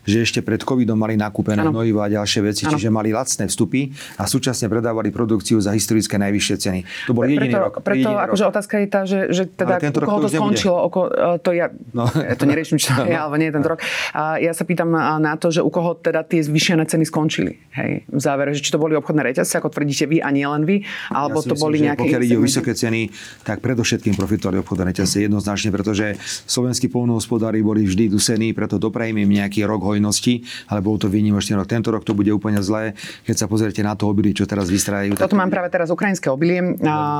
že 0.08 0.24
ešte 0.24 0.40
pred 0.40 0.64
covidom 0.64 0.96
mali 0.96 1.20
nakúpené 1.20 1.68
hnojiva 1.68 2.08
a 2.08 2.16
ďalšie 2.16 2.40
veci, 2.40 2.64
ano 2.64 2.77
čiže 2.78 2.94
mali 2.94 3.10
lacné 3.10 3.50
vstupy 3.50 3.90
a 4.16 4.24
súčasne 4.24 4.70
predávali 4.70 5.10
produkciu 5.10 5.58
za 5.58 5.74
historické 5.74 6.16
najvyššie 6.16 6.56
ceny. 6.56 6.80
To 7.10 7.12
bol 7.12 7.26
jediný 7.26 7.50
preto, 7.50 7.58
rok. 7.60 7.72
Preto 7.82 8.08
jediný 8.08 8.24
akože 8.30 8.44
rok. 8.46 8.50
otázka 8.54 8.74
je 8.78 8.86
tá, 8.86 9.00
že, 9.04 9.20
že 9.34 9.42
teda 9.50 9.82
u 9.82 10.00
koho 10.06 10.18
to 10.24 10.28
skončilo, 10.30 10.76
oko, 10.86 11.00
e, 11.10 11.42
to 11.42 11.50
ja, 11.52 11.68
no. 11.92 12.06
ja 12.06 12.34
to 12.38 12.46
neriešim, 12.46 12.78
čo 12.78 12.94
je, 13.10 13.16
alebo 13.18 13.36
nie 13.36 13.50
tento 13.50 13.68
rok. 13.68 13.82
A 14.14 14.38
ja 14.38 14.54
sa 14.54 14.62
pýtam 14.62 14.94
na 14.94 15.34
to, 15.36 15.50
že 15.50 15.60
u 15.60 15.68
koho 15.68 15.98
teda 15.98 16.22
tie 16.22 16.40
zvyšené 16.40 16.86
ceny 16.86 17.04
skončili. 17.04 17.58
Hej, 17.74 18.06
v 18.06 18.20
závere, 18.20 18.54
že 18.54 18.62
či 18.62 18.70
to 18.70 18.78
boli 18.78 18.94
obchodné 18.94 19.26
reťazce, 19.34 19.58
ako 19.58 19.74
tvrdíte 19.74 20.06
vy 20.06 20.18
a 20.22 20.28
nie 20.30 20.46
len 20.46 20.62
vy, 20.62 20.86
alebo 21.10 21.42
ja 21.42 21.50
to 21.50 21.54
myslím, 21.54 21.64
boli 21.64 21.76
nejaké... 21.82 22.02
Pokiaľ 22.06 22.22
ide 22.24 22.36
o 22.38 22.42
vysoké 22.42 22.72
ceny, 22.74 23.10
tak 23.42 23.60
predovšetkým 23.60 24.14
profitovali 24.14 24.62
obchodné 24.62 24.94
reťazce 24.94 25.26
jednoznačne, 25.26 25.70
pretože 25.74 26.18
slovenskí 26.46 26.90
polnohospodári 26.90 27.62
boli 27.62 27.86
vždy 27.86 28.10
dusení, 28.12 28.54
preto 28.54 28.78
doprajme 28.78 29.22
im 29.24 29.30
nejaký 29.30 29.64
rok 29.66 29.82
hojnosti, 29.82 30.44
ale 30.70 30.80
bol 30.84 31.00
to 31.00 31.10
výnimočný 31.10 31.56
rok. 31.58 31.70
Tento 31.70 31.90
rok 31.90 32.02
to 32.04 32.12
bude 32.14 32.30
úplne 32.30 32.60
zlé 32.68 32.92
keď 33.24 33.36
sa 33.44 33.46
pozriete 33.48 33.80
na 33.84 33.96
to 33.96 34.08
obilie, 34.08 34.32
čo 34.32 34.48
teraz 34.48 34.68
vystrajajú. 34.68 35.16
Toto 35.16 35.36
tak... 35.36 35.40
mám 35.40 35.50
práve 35.52 35.68
teraz 35.72 35.88
ukrajinské 35.92 36.28
obilie. 36.28 36.76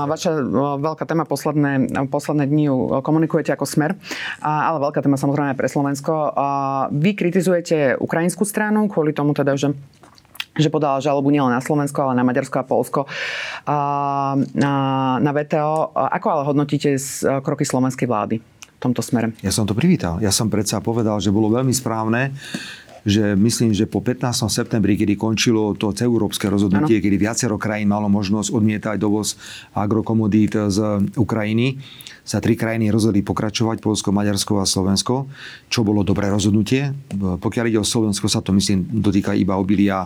Vaša 0.08 0.40
veľká 0.80 1.04
téma 1.04 1.24
posledné, 1.24 1.92
posledné 2.08 2.44
dni 2.48 2.66
komunikujete 3.00 3.52
ako 3.52 3.64
smer, 3.68 3.96
ale 4.42 4.76
veľká 4.80 5.00
téma 5.04 5.16
samozrejme 5.20 5.52
pre 5.56 5.68
Slovensko. 5.68 6.32
Vy 6.92 7.11
kritizujete 7.16 7.96
ukrajinskú 7.98 8.44
stranu 8.44 8.87
kvôli 8.88 9.12
tomu 9.12 9.32
teda, 9.32 9.56
že 9.56 9.72
že 10.58 10.74
podala 10.74 10.98
žalobu 10.98 11.30
nielen 11.30 11.54
na 11.54 11.62
Slovensko, 11.62 12.02
ale 12.02 12.18
na 12.18 12.26
Maďarsko 12.26 12.58
a 12.58 12.66
Polsko 12.66 13.06
a, 13.62 14.34
na 15.22 15.30
VTO. 15.30 15.94
Ako 15.94 16.26
ale 16.34 16.42
hodnotíte 16.50 16.98
z 16.98 17.22
kroky 17.46 17.62
slovenskej 17.62 18.11
vlády? 18.11 18.42
v 18.78 18.87
tomto 18.87 19.02
smere. 19.02 19.34
Ja 19.42 19.50
som 19.50 19.66
to 19.66 19.74
privítal. 19.74 20.22
Ja 20.22 20.30
som 20.30 20.46
predsa 20.46 20.78
povedal, 20.78 21.18
že 21.18 21.34
bolo 21.34 21.50
veľmi 21.50 21.74
správne, 21.74 22.30
že 23.09 23.33
myslím, 23.33 23.73
že 23.73 23.88
po 23.88 24.05
15. 24.05 24.53
septembri, 24.53 25.01
kedy 25.01 25.16
končilo 25.16 25.73
to 25.73 25.97
európske 25.97 26.53
rozhodnutie, 26.53 27.01
ano. 27.01 27.05
kedy 27.09 27.16
viacero 27.16 27.57
krajín 27.57 27.88
malo 27.88 28.12
možnosť 28.12 28.53
odmietať 28.53 28.97
dovoz 29.01 29.40
agrokomodít 29.73 30.53
z 30.68 31.09
Ukrajiny, 31.16 31.81
sa 32.29 32.44
tri 32.44 32.61
krajiny 32.61 32.92
rozhodli 32.92 33.25
pokračovať, 33.25 33.81
Polsko, 33.81 34.12
Maďarsko 34.12 34.61
a 34.61 34.68
Slovensko, 34.68 35.33
čo 35.73 35.81
bolo 35.81 36.05
dobré 36.05 36.29
rozhodnutie. 36.29 36.92
Pokiaľ 37.16 37.64
ide 37.73 37.81
o 37.81 37.88
Slovensko, 37.88 38.29
sa 38.29 38.44
to 38.44 38.53
myslím 38.53 38.85
dotýka 39.01 39.33
iba 39.33 39.57
obilia, 39.57 40.05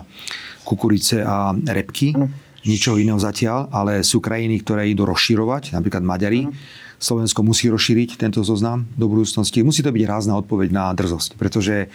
kukurice 0.63 1.19
a 1.19 1.51
repky. 1.51 2.15
Ano. 2.15 2.31
Ničoho 2.63 2.95
iného 2.95 3.19
zatiaľ, 3.19 3.67
ale 3.75 4.07
sú 4.07 4.23
krajiny, 4.23 4.63
ktoré 4.63 4.87
idú 4.87 5.03
rozširovať, 5.03 5.75
napríklad 5.75 5.99
Maďari. 5.99 6.47
Slovensko 6.95 7.43
musí 7.43 7.67
rozšíriť 7.67 8.15
tento 8.15 8.39
zoznam 8.39 8.87
do 8.95 9.11
budúcnosti. 9.11 9.59
Musí 9.59 9.83
to 9.83 9.91
byť 9.91 10.03
rázna 10.07 10.39
odpoveď 10.39 10.71
na 10.71 10.87
drzosť, 10.95 11.35
pretože 11.35 11.91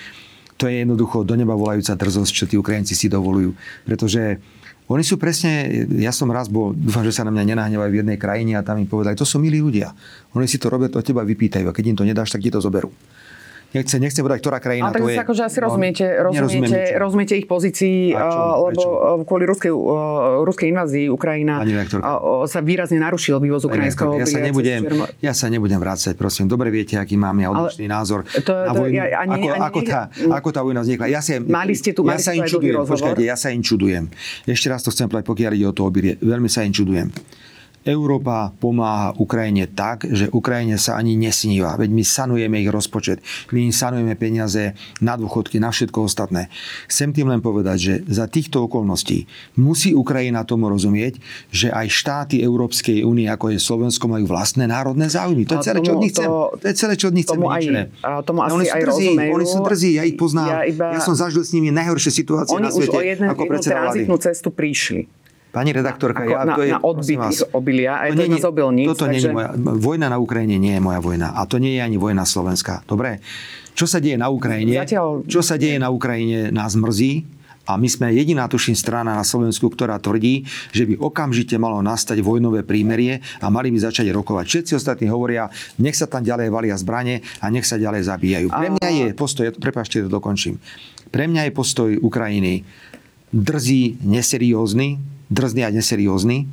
to 0.59 0.66
je 0.66 0.83
jednoducho 0.83 1.23
do 1.23 1.38
neba 1.38 1.55
volajúca 1.55 1.94
drzosť, 1.94 2.33
čo 2.35 2.44
tí 2.51 2.59
Ukrajinci 2.59 2.99
si 2.99 3.07
dovolujú. 3.07 3.55
Pretože 3.87 4.42
oni 4.90 5.05
sú 5.07 5.21
presne, 5.21 5.85
ja 6.01 6.11
som 6.11 6.27
raz 6.33 6.51
bol, 6.51 6.75
dúfam, 6.75 7.07
že 7.07 7.14
sa 7.14 7.23
na 7.23 7.31
mňa 7.31 7.55
nenahnevajú 7.55 7.90
v 7.94 8.01
jednej 8.03 8.18
krajine 8.18 8.59
a 8.59 8.66
tam 8.66 8.83
im 8.83 8.88
povedali, 8.90 9.14
to 9.14 9.29
sú 9.29 9.38
milí 9.38 9.62
ľudia. 9.62 9.94
Oni 10.35 10.51
si 10.51 10.59
to 10.59 10.66
robia, 10.66 10.90
to 10.90 11.05
teba 11.05 11.23
vypýtajú 11.23 11.68
a 11.68 11.73
keď 11.77 11.85
im 11.94 11.97
to 11.97 12.09
nedáš, 12.09 12.35
tak 12.35 12.42
ti 12.42 12.51
to 12.51 12.59
zoberú 12.59 12.90
nechcem, 13.74 13.98
nechcem 14.00 14.22
povedať, 14.24 14.40
ktorá 14.40 14.59
krajina 14.59 14.88
Ale 14.88 15.00
to 15.00 15.09
je. 15.12 15.16
akože 15.20 15.42
asi 15.44 15.59
no, 15.61 15.64
rozumiete, 15.68 16.04
rozumiete, 16.24 16.78
rozumiete 16.96 17.35
ich 17.37 17.44
pozícii, 17.44 18.16
lebo 18.16 18.72
prečo? 18.72 18.88
kvôli 19.28 19.44
ruskej, 19.44 19.72
uh, 19.72 20.40
ruskej 20.44 20.66
invázii 20.72 21.07
Ukrajina 21.12 21.61
uh, 21.61 22.48
sa 22.48 22.64
výrazne 22.64 22.96
narušil 22.96 23.37
vývoz 23.38 23.68
ukrajinského 23.68 24.16
ja 24.16 24.26
sa, 24.26 24.40
nebudem, 24.40 24.81
ja 25.20 25.33
sa 25.37 25.46
nebudem 25.52 25.78
vrácať, 25.78 26.16
prosím. 26.16 26.48
Dobre 26.48 26.72
viete, 26.72 26.96
aký 26.96 27.20
mám 27.20 27.37
ja 27.38 27.52
odlišný 27.52 27.87
názor 27.87 28.24
to, 28.24 28.52
na 28.52 28.72
vojnu. 28.72 28.96
Ja, 28.96 29.22
ani, 29.22 29.44
ako, 29.44 29.48
ani, 29.52 29.62
ako, 29.62 29.81
tá, 29.85 30.00
ako 30.33 30.48
tá 30.50 30.61
vojna 30.64 30.81
vznikla. 30.83 31.07
Ja, 31.12 31.20
sa, 31.20 31.37
mali 31.44 31.74
ste 31.76 31.92
tu, 31.92 32.02
ja 32.09 32.16
sa 32.16 32.33
im 32.33 32.48
čudujem, 32.48 32.83
počkajte, 32.83 33.22
ja 33.22 33.37
sa 33.37 33.52
im 33.52 33.61
čudujem. 33.61 34.09
Ešte 34.48 34.66
raz 34.72 34.81
to 34.81 34.90
chcem 34.90 35.07
povedať, 35.07 35.26
pokiaľ 35.28 35.52
ide 35.54 35.66
o 35.68 35.74
to 35.76 35.85
obilie. 35.85 36.16
Veľmi 36.18 36.48
sa 36.48 36.64
im 36.64 36.72
čudujem 36.72 37.12
Európa 37.87 38.55
pomáha 38.59 39.14
Ukrajine 39.19 39.71
tak, 39.71 40.07
že 40.09 40.31
Ukrajine 40.31 40.81
sa 40.81 40.99
ani 40.99 41.14
nesníva. 41.14 41.79
Veď 41.79 41.91
my 41.95 42.05
sanujeme 42.05 42.57
ich 42.62 42.71
rozpočet, 42.71 43.23
my 43.55 43.71
im 43.71 43.75
sanujeme 43.75 44.14
peniaze 44.19 44.75
na 44.99 45.14
dôchodky, 45.14 45.62
na 45.62 45.71
všetko 45.71 46.07
ostatné. 46.07 46.51
Chcem 46.91 47.14
tým 47.14 47.31
len 47.31 47.43
povedať, 47.45 47.79
že 47.79 47.95
za 48.09 48.27
týchto 48.27 48.67
okolností 48.67 49.29
musí 49.61 49.95
Ukrajina 49.95 50.43
tomu 50.43 50.67
rozumieť, 50.73 51.21
že 51.55 51.71
aj 51.71 51.87
štáty 51.91 52.43
Európskej 52.43 53.07
únie, 53.07 53.31
ako 53.31 53.55
je 53.55 53.59
Slovensko, 53.61 54.11
majú 54.11 54.27
vlastné 54.31 54.67
národné 54.67 55.07
záujmy. 55.11 55.47
To 55.47 55.61
je 55.61 55.67
celé, 55.69 55.79
čo 55.85 55.93
od 55.95 56.03
nich 56.03 56.12
chcem. 56.14 56.29
To, 56.29 56.67
je 56.67 56.75
celé, 56.77 56.95
čo 56.99 57.07
od 57.11 57.14
nich 57.14 57.27
chcem. 57.27 57.38
Tomu, 57.38 57.49
aj, 57.51 57.62
tomu 58.25 58.41
asi 58.45 58.55
oni 58.55 58.64
sú 58.64 58.77
aj 58.77 58.83
drzí, 58.83 59.07
rozumejú. 59.12 59.33
Oni 59.35 59.47
sú 59.47 59.59
drzí, 59.62 59.91
ja 59.99 60.03
ich 60.07 60.17
poznám. 60.17 60.49
Ja, 60.49 60.59
iba... 60.67 60.87
ja 60.95 61.01
som 61.01 61.14
zažil 61.17 61.43
s 61.45 61.51
nimi 61.53 61.75
najhoršie 61.75 62.11
situácie 62.14 62.55
oni 62.57 62.69
na 62.69 62.71
svete. 62.71 62.93
Oni 62.93 62.97
už 62.97 63.01
o 63.01 63.03
jednu, 63.05 63.27
jednu 63.33 63.59
tranzitnú 63.61 64.17
cestu 64.21 64.49
prišli. 64.55 65.17
Pani 65.59 65.75
redaktorka, 65.75 66.23
ja, 66.23 66.47
na, 66.47 66.55
to 66.55 66.62
je, 66.62 66.71
na 66.71 66.79
odbyt 66.79 67.18
vás, 67.18 67.42
obilia, 67.51 67.99
aj 67.99 68.14
to, 68.14 68.23
to 68.23 68.31
nie, 68.31 68.38
obilníc. 68.38 68.87
Toto 68.94 69.11
takže... 69.11 69.11
nie 69.11 69.23
je 69.27 69.35
moja, 69.35 69.51
vojna 69.59 70.07
na 70.07 70.18
Ukrajine 70.23 70.55
nie 70.55 70.79
je 70.79 70.83
moja 70.87 71.03
vojna. 71.03 71.35
A 71.35 71.51
to 71.51 71.59
nie 71.59 71.75
je 71.75 71.83
ani 71.83 71.99
vojna 71.99 72.23
Slovenska. 72.23 72.87
Dobre? 72.87 73.18
Čo 73.75 73.90
sa 73.90 73.99
deje 73.99 74.14
na 74.14 74.31
Ukrajine? 74.31 74.79
Zatiaľ... 74.79 75.27
Čo 75.27 75.42
sa 75.42 75.59
deje 75.59 75.83
na 75.83 75.90
Ukrajine 75.90 76.55
nás 76.55 76.79
mrzí. 76.79 77.27
A 77.68 77.77
my 77.77 77.85
sme 77.85 78.14
jediná, 78.14 78.47
tuším, 78.49 78.79
strana 78.79 79.18
na 79.18 79.27
Slovensku, 79.27 79.68
ktorá 79.68 80.01
tvrdí, 80.01 80.47
že 80.73 80.88
by 80.88 80.94
okamžite 81.05 81.59
malo 81.61 81.83
nastať 81.85 82.23
vojnové 82.25 82.64
prímerie 82.64 83.21
a 83.42 83.53
mali 83.53 83.68
by 83.75 83.83
začať 83.83 84.09
rokovať. 84.14 84.47
Všetci 84.49 84.73
ostatní 84.79 85.12
hovoria, 85.12 85.53
nech 85.77 85.92
sa 85.92 86.09
tam 86.09 86.25
ďalej 86.25 86.49
valia 86.49 86.79
zbranie 86.81 87.21
a 87.42 87.53
nech 87.53 87.68
sa 87.68 87.77
ďalej 87.77 88.09
zabíjajú. 88.09 88.47
Pre 88.49 88.71
mňa 88.79 88.88
je 88.88 89.07
postoj, 89.12 89.53
prepáčte, 89.59 90.01
to 90.01 90.09
dokončím. 90.09 90.57
Pre 91.12 91.29
mňa 91.29 91.51
je 91.51 91.53
postoj 91.53 91.90
Ukrajiny 92.01 92.64
drzý, 93.37 94.01
neseriózny, 94.01 95.17
drzný 95.31 95.64
a 95.64 95.71
neseriózny 95.71 96.49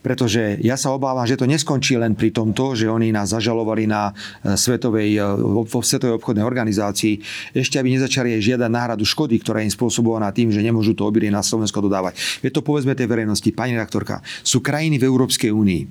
pretože 0.00 0.56
ja 0.64 0.74
sa 0.80 0.90
obávam, 0.96 1.28
že 1.28 1.36
to 1.36 1.44
neskončí 1.44 1.94
len 2.00 2.16
pri 2.16 2.32
tomto, 2.32 2.72
že 2.72 2.88
oni 2.88 3.12
nás 3.12 3.30
zažalovali 3.30 3.84
na 3.84 4.10
e, 4.42 4.56
svetovej, 4.56 5.18
e, 5.18 5.22
vo 5.68 5.80
Svetovej 5.84 6.16
obchodnej 6.18 6.42
organizácii, 6.42 7.20
ešte 7.52 7.76
aby 7.76 7.94
nezačali 7.94 8.34
aj 8.38 8.42
žiadať 8.42 8.70
náhradu 8.70 9.04
škody, 9.04 9.36
ktorá 9.38 9.60
im 9.62 9.70
spôsobovaná 9.70 10.32
tým, 10.32 10.48
že 10.48 10.64
nemôžu 10.64 10.96
to 10.96 11.04
obilie 11.04 11.28
na 11.28 11.44
Slovensko 11.44 11.84
dodávať. 11.84 12.16
Je 12.40 12.50
to 12.50 12.64
povedzme 12.64 12.96
tej 12.96 13.06
verejnosti, 13.06 13.48
pani 13.52 13.76
redaktorka, 13.76 14.24
sú 14.40 14.64
krajiny 14.64 14.96
v 14.96 15.04
Európskej 15.06 15.52
únii, 15.52 15.82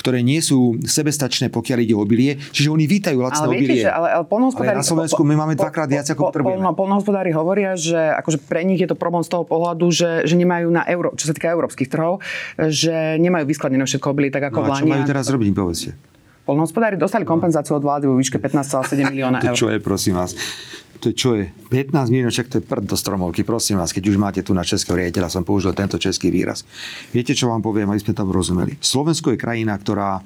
ktoré 0.00 0.24
nie 0.24 0.40
sú 0.40 0.80
sebestačné, 0.82 1.52
pokiaľ 1.52 1.78
ide 1.82 1.94
o 1.94 2.02
obilie, 2.02 2.38
čiže 2.54 2.70
oni 2.70 2.84
vítajú 2.86 3.18
lacné 3.18 3.44
ale 3.44 3.54
obilie. 3.58 3.82
Viete, 3.82 3.90
ale, 3.90 4.08
ale, 4.14 4.24
ale 4.24 4.78
na 4.78 4.86
Slovensku 4.86 5.20
my 5.26 5.34
máme 5.34 5.54
dvakrát 5.58 5.90
viac, 5.90 6.06
ako 6.12 6.30
potrebujeme. 6.30 6.62
Polnohospodári 6.76 7.32
hovoria, 7.32 7.74
že 7.74 7.96
akože 7.96 8.46
pre 8.46 8.62
nich 8.62 8.78
je 8.78 8.88
to 8.90 8.96
problém 8.96 9.24
z 9.26 9.32
toho 9.32 9.42
pohľadu, 9.42 9.88
že, 9.90 10.10
že 10.28 10.34
nemajú 10.38 10.68
na 10.70 10.84
euro, 10.86 11.16
čo 11.18 11.26
sa 11.26 11.32
týka 11.34 11.50
európskych 11.50 11.88
trhov, 11.88 12.22
že 12.56 13.18
nemajú 13.18 13.44
vyskladnené 13.56 13.88
všetko 13.88 14.06
obilie 14.12 14.28
tak 14.28 14.52
ako 14.52 14.68
no 14.68 14.68
a 14.68 14.76
čo 14.76 14.84
majú 14.84 15.02
teraz 15.08 15.32
robiť, 15.32 15.48
povedzte? 15.56 15.90
Polnohospodári 16.46 16.94
dostali 16.94 17.26
kompenzáciu 17.26 17.74
od 17.74 17.82
vlády 17.82 18.06
vo 18.06 18.14
výške 18.14 18.36
15,7 18.38 19.02
milióna 19.16 19.40
eur. 19.40 19.56
To 19.56 19.58
čo 19.58 19.72
je, 19.72 19.80
prosím 19.80 20.20
vás? 20.20 20.36
To 21.02 21.10
je, 21.10 21.14
čo 21.16 21.36
je? 21.36 21.50
15 21.72 22.12
miliónov, 22.12 22.32
čak 22.32 22.48
to 22.52 22.60
je 22.60 22.64
prd 22.64 22.86
do 22.86 22.96
stromovky, 22.96 23.42
prosím 23.42 23.80
vás, 23.80 23.90
keď 23.92 24.14
už 24.14 24.16
máte 24.16 24.40
tu 24.40 24.56
na 24.56 24.64
českého 24.64 24.96
riaditeľa, 24.96 25.28
som 25.28 25.42
použil 25.44 25.74
tento 25.76 26.00
český 26.00 26.32
výraz. 26.32 26.64
Viete, 27.12 27.36
čo 27.36 27.52
vám 27.52 27.60
poviem, 27.60 27.90
aby 27.90 28.00
sme 28.00 28.14
tam 28.16 28.32
rozumeli? 28.32 28.78
Slovensko 28.80 29.34
je 29.34 29.38
krajina, 29.40 29.76
ktorá 29.76 30.24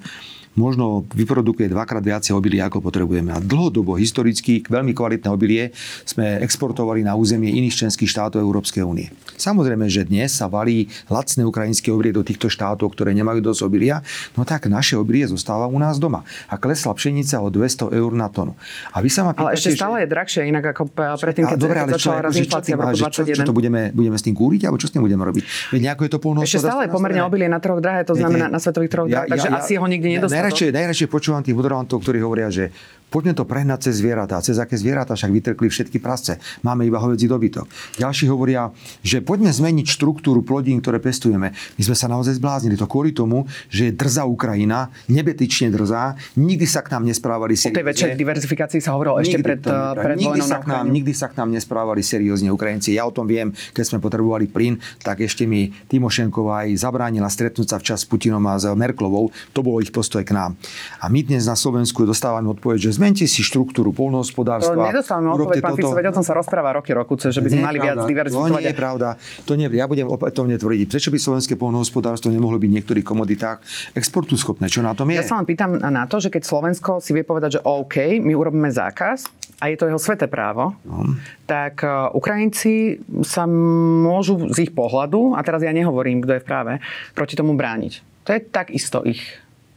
možno 0.55 1.07
vyprodukuje 1.15 1.71
dvakrát 1.71 2.03
viacej 2.03 2.35
obilia, 2.35 2.67
ako 2.67 2.83
potrebujeme. 2.83 3.31
A 3.31 3.39
dlhodobo, 3.39 3.95
historicky, 3.95 4.59
veľmi 4.67 4.91
kvalitné 4.91 5.29
obilie 5.31 5.71
sme 6.03 6.43
exportovali 6.43 7.07
na 7.07 7.15
územie 7.15 7.55
iných 7.55 7.85
členských 7.85 8.09
štátov 8.11 8.43
Európskej 8.43 8.83
únie. 8.83 9.07
Samozrejme, 9.39 9.87
že 9.87 10.03
dnes 10.05 10.35
sa 10.35 10.51
valí 10.51 10.91
lacné 11.07 11.47
ukrajinské 11.47 11.89
obilie 11.89 12.11
do 12.11 12.21
týchto 12.21 12.51
štátov, 12.51 12.91
ktoré 12.93 13.15
nemajú 13.15 13.39
dosť 13.41 13.61
obilia, 13.63 14.03
no 14.35 14.43
tak 14.43 14.67
naše 14.67 14.99
obilie 14.99 15.25
zostáva 15.25 15.71
u 15.71 15.79
nás 15.79 15.97
doma. 15.97 16.27
A 16.51 16.59
klesla 16.59 16.91
pšenica 16.93 17.39
o 17.39 17.47
200 17.47 17.95
eur 17.95 18.11
na 18.11 18.27
tonu. 18.27 18.53
A 18.91 18.99
vy 18.99 19.09
sa 19.09 19.23
ma 19.23 19.31
pýtate, 19.31 19.47
ale 19.47 19.57
ešte 19.57 19.69
stále 19.79 19.95
že... 19.97 20.01
je 20.03 20.07
drahšie, 20.11 20.41
inak 20.51 20.65
ako 20.75 20.83
predtým, 20.93 21.43
keď, 21.47 21.57
dobre, 21.57 21.77
ale 21.79 21.89
začala 21.95 22.19
raz 22.27 22.33
inflácia 22.35 22.75
v 22.75 22.79
roku 22.83 22.97
2021. 22.99 23.07
Čo, 23.07 23.33
čo, 23.39 23.43
to 23.47 23.55
budeme, 23.55 23.81
budeme 23.95 24.17
s 24.19 24.23
tým 24.27 24.35
kúriť, 24.35 24.61
alebo 24.67 24.77
čo 24.77 24.87
s 24.89 24.93
tým 24.93 25.01
budeme 25.01 25.23
robiť? 25.23 25.43
Veď 25.73 25.79
nejako 25.89 26.01
je 26.05 26.11
to 26.11 26.19
Ešte 26.43 26.59
stále 26.61 26.81
je 26.85 26.91
pomerne 26.91 27.21
obilie 27.23 27.47
na 27.47 27.63
troch 27.63 27.79
drahé, 27.79 28.03
to 28.03 28.13
znamená 28.13 28.51
na 28.51 28.59
svetových 28.59 28.91
troch 28.91 29.07
drahé, 29.07 29.31
takže 29.31 29.49
asi 29.49 29.73
ho 29.79 29.87
nikdy 29.87 30.19
nedostanú 30.19 30.40
najradšej, 30.41 30.69
najradšej 30.73 31.09
počúvam 31.13 31.45
tých 31.45 31.53
moderantov, 31.53 32.01
ktorí 32.01 32.17
hovoria, 32.25 32.49
že 32.49 32.73
Poďme 33.11 33.35
to 33.35 33.43
prehnať 33.43 33.91
cez 33.91 33.99
zvieratá. 33.99 34.39
Cez 34.39 34.55
aké 34.55 34.79
zvieratá 34.79 35.19
však 35.19 35.35
vytrkli 35.35 35.67
všetky 35.67 35.99
prasce. 35.99 36.39
Máme 36.63 36.87
iba 36.87 36.95
hovedzí 36.95 37.27
dobytok. 37.27 37.67
Ďalší 37.99 38.31
hovoria, 38.31 38.71
že 39.03 39.19
poďme 39.19 39.51
zmeniť 39.51 39.83
štruktúru 39.83 40.47
plodín, 40.47 40.79
ktoré 40.79 41.03
pestujeme. 41.03 41.51
My 41.51 41.81
sme 41.83 41.95
sa 41.99 42.07
naozaj 42.07 42.39
zbláznili. 42.39 42.79
To 42.79 42.87
kvôli 42.87 43.11
tomu, 43.11 43.43
že 43.67 43.91
je 43.91 43.93
drzá 43.99 44.23
Ukrajina, 44.23 44.87
nebetične 45.11 45.75
drzá, 45.75 46.15
nikdy 46.39 46.63
sa 46.63 46.79
k 46.79 46.95
nám 46.95 47.03
nesprávali 47.03 47.59
seriózne. 47.59 47.75
O 47.75 47.79
tej 47.83 47.89
väčšej 47.91 48.11
diverzifikácii 48.15 48.79
sa 48.79 48.95
hovorilo 48.95 49.19
ešte 49.19 49.43
pred, 49.43 49.59
to, 49.59 49.75
eh, 49.75 49.99
pred 49.99 50.15
nikdy 50.15 50.39
sa, 50.39 50.63
k 50.63 50.65
nám, 50.71 50.85
nikdy 50.87 51.11
sa 51.11 51.27
k 51.27 51.35
nám 51.35 51.49
nesprávali 51.51 51.99
seriózne 51.99 52.47
Ukrajinci. 52.47 52.95
Ja 52.95 53.03
o 53.03 53.11
tom 53.11 53.27
viem, 53.27 53.51
keď 53.75 53.83
sme 53.91 53.97
potrebovali 53.99 54.47
plyn, 54.47 54.79
tak 55.03 55.19
ešte 55.19 55.43
mi 55.43 55.67
Timošenková 55.91 56.63
aj 56.63 56.79
zabránila 56.79 57.27
stretnúť 57.27 57.75
sa 57.75 57.77
včas 57.83 58.03
s 58.03 58.07
Putinom 58.07 58.43
a 58.47 58.55
s 58.55 58.63
Merklovou. 58.71 59.35
To 59.51 59.59
bolo 59.59 59.83
ich 59.83 59.91
postoj 59.91 60.23
k 60.23 60.31
nám. 60.31 60.55
A 61.03 61.11
my 61.11 61.19
dnes 61.27 61.43
na 61.43 61.59
Slovensku 61.59 62.07
dostávame 62.07 62.47
odpoveď, 62.47 62.87
že 62.87 63.00
zmente 63.01 63.25
si 63.25 63.41
štruktúru 63.41 63.89
polnohospodárstva. 63.89 64.77
To 64.77 64.85
nedostávame 64.85 65.33
odpoveď, 65.33 65.57
pán 65.65 65.73
Fico, 65.73 65.97
veď 65.97 66.13
o 66.13 66.21
tom 66.21 66.25
sa 66.25 66.37
rozpráva 66.37 66.77
roky, 66.77 66.93
roku, 66.93 67.17
že 67.17 67.41
by 67.41 67.49
sme 67.49 67.65
mali 67.65 67.81
viac 67.81 68.05
diverzifikovať. 68.05 68.53
To 68.53 68.61
nie 68.61 68.69
je 68.69 68.77
pravda. 68.77 69.07
To 69.49 69.53
nie, 69.57 69.67
ja 69.73 69.89
budem 69.89 70.05
opätovne 70.05 70.61
tvrdiť, 70.61 70.85
prečo 70.85 71.09
by 71.09 71.17
slovenské 71.17 71.57
polnohospodárstvo 71.57 72.29
nemohlo 72.29 72.61
byť 72.61 72.69
v 72.69 72.75
niektorých 72.77 73.05
komoditách 73.05 73.57
exportu 73.97 74.37
schopné. 74.37 74.69
Čo 74.69 74.85
na 74.85 74.93
tom 74.93 75.09
je? 75.09 75.17
Ja 75.17 75.25
sa 75.25 75.41
vám 75.41 75.49
pýtam 75.49 75.81
na 75.81 76.05
to, 76.05 76.21
že 76.21 76.29
keď 76.29 76.45
Slovensko 76.45 77.01
si 77.01 77.17
vie 77.17 77.25
povedať, 77.25 77.57
že 77.57 77.59
OK, 77.65 78.21
my 78.21 78.37
urobíme 78.37 78.69
zákaz, 78.69 79.41
a 79.61 79.69
je 79.69 79.77
to 79.77 79.85
jeho 79.85 80.01
sveté 80.01 80.25
právo, 80.25 80.73
no. 80.81 81.13
tak 81.45 81.85
uh, 81.85 82.09
Ukrajinci 82.17 82.97
sa 83.21 83.45
môžu 83.45 84.49
z 84.49 84.65
ich 84.65 84.71
pohľadu, 84.73 85.37
a 85.37 85.39
teraz 85.45 85.61
ja 85.61 85.69
nehovorím, 85.69 86.25
kto 86.25 86.37
je 86.37 86.41
v 86.41 86.47
práve, 86.49 86.73
proti 87.13 87.37
tomu 87.37 87.53
brániť. 87.53 88.01
To 88.25 88.33
je 88.33 88.41
takisto 88.41 89.05
ich 89.05 89.21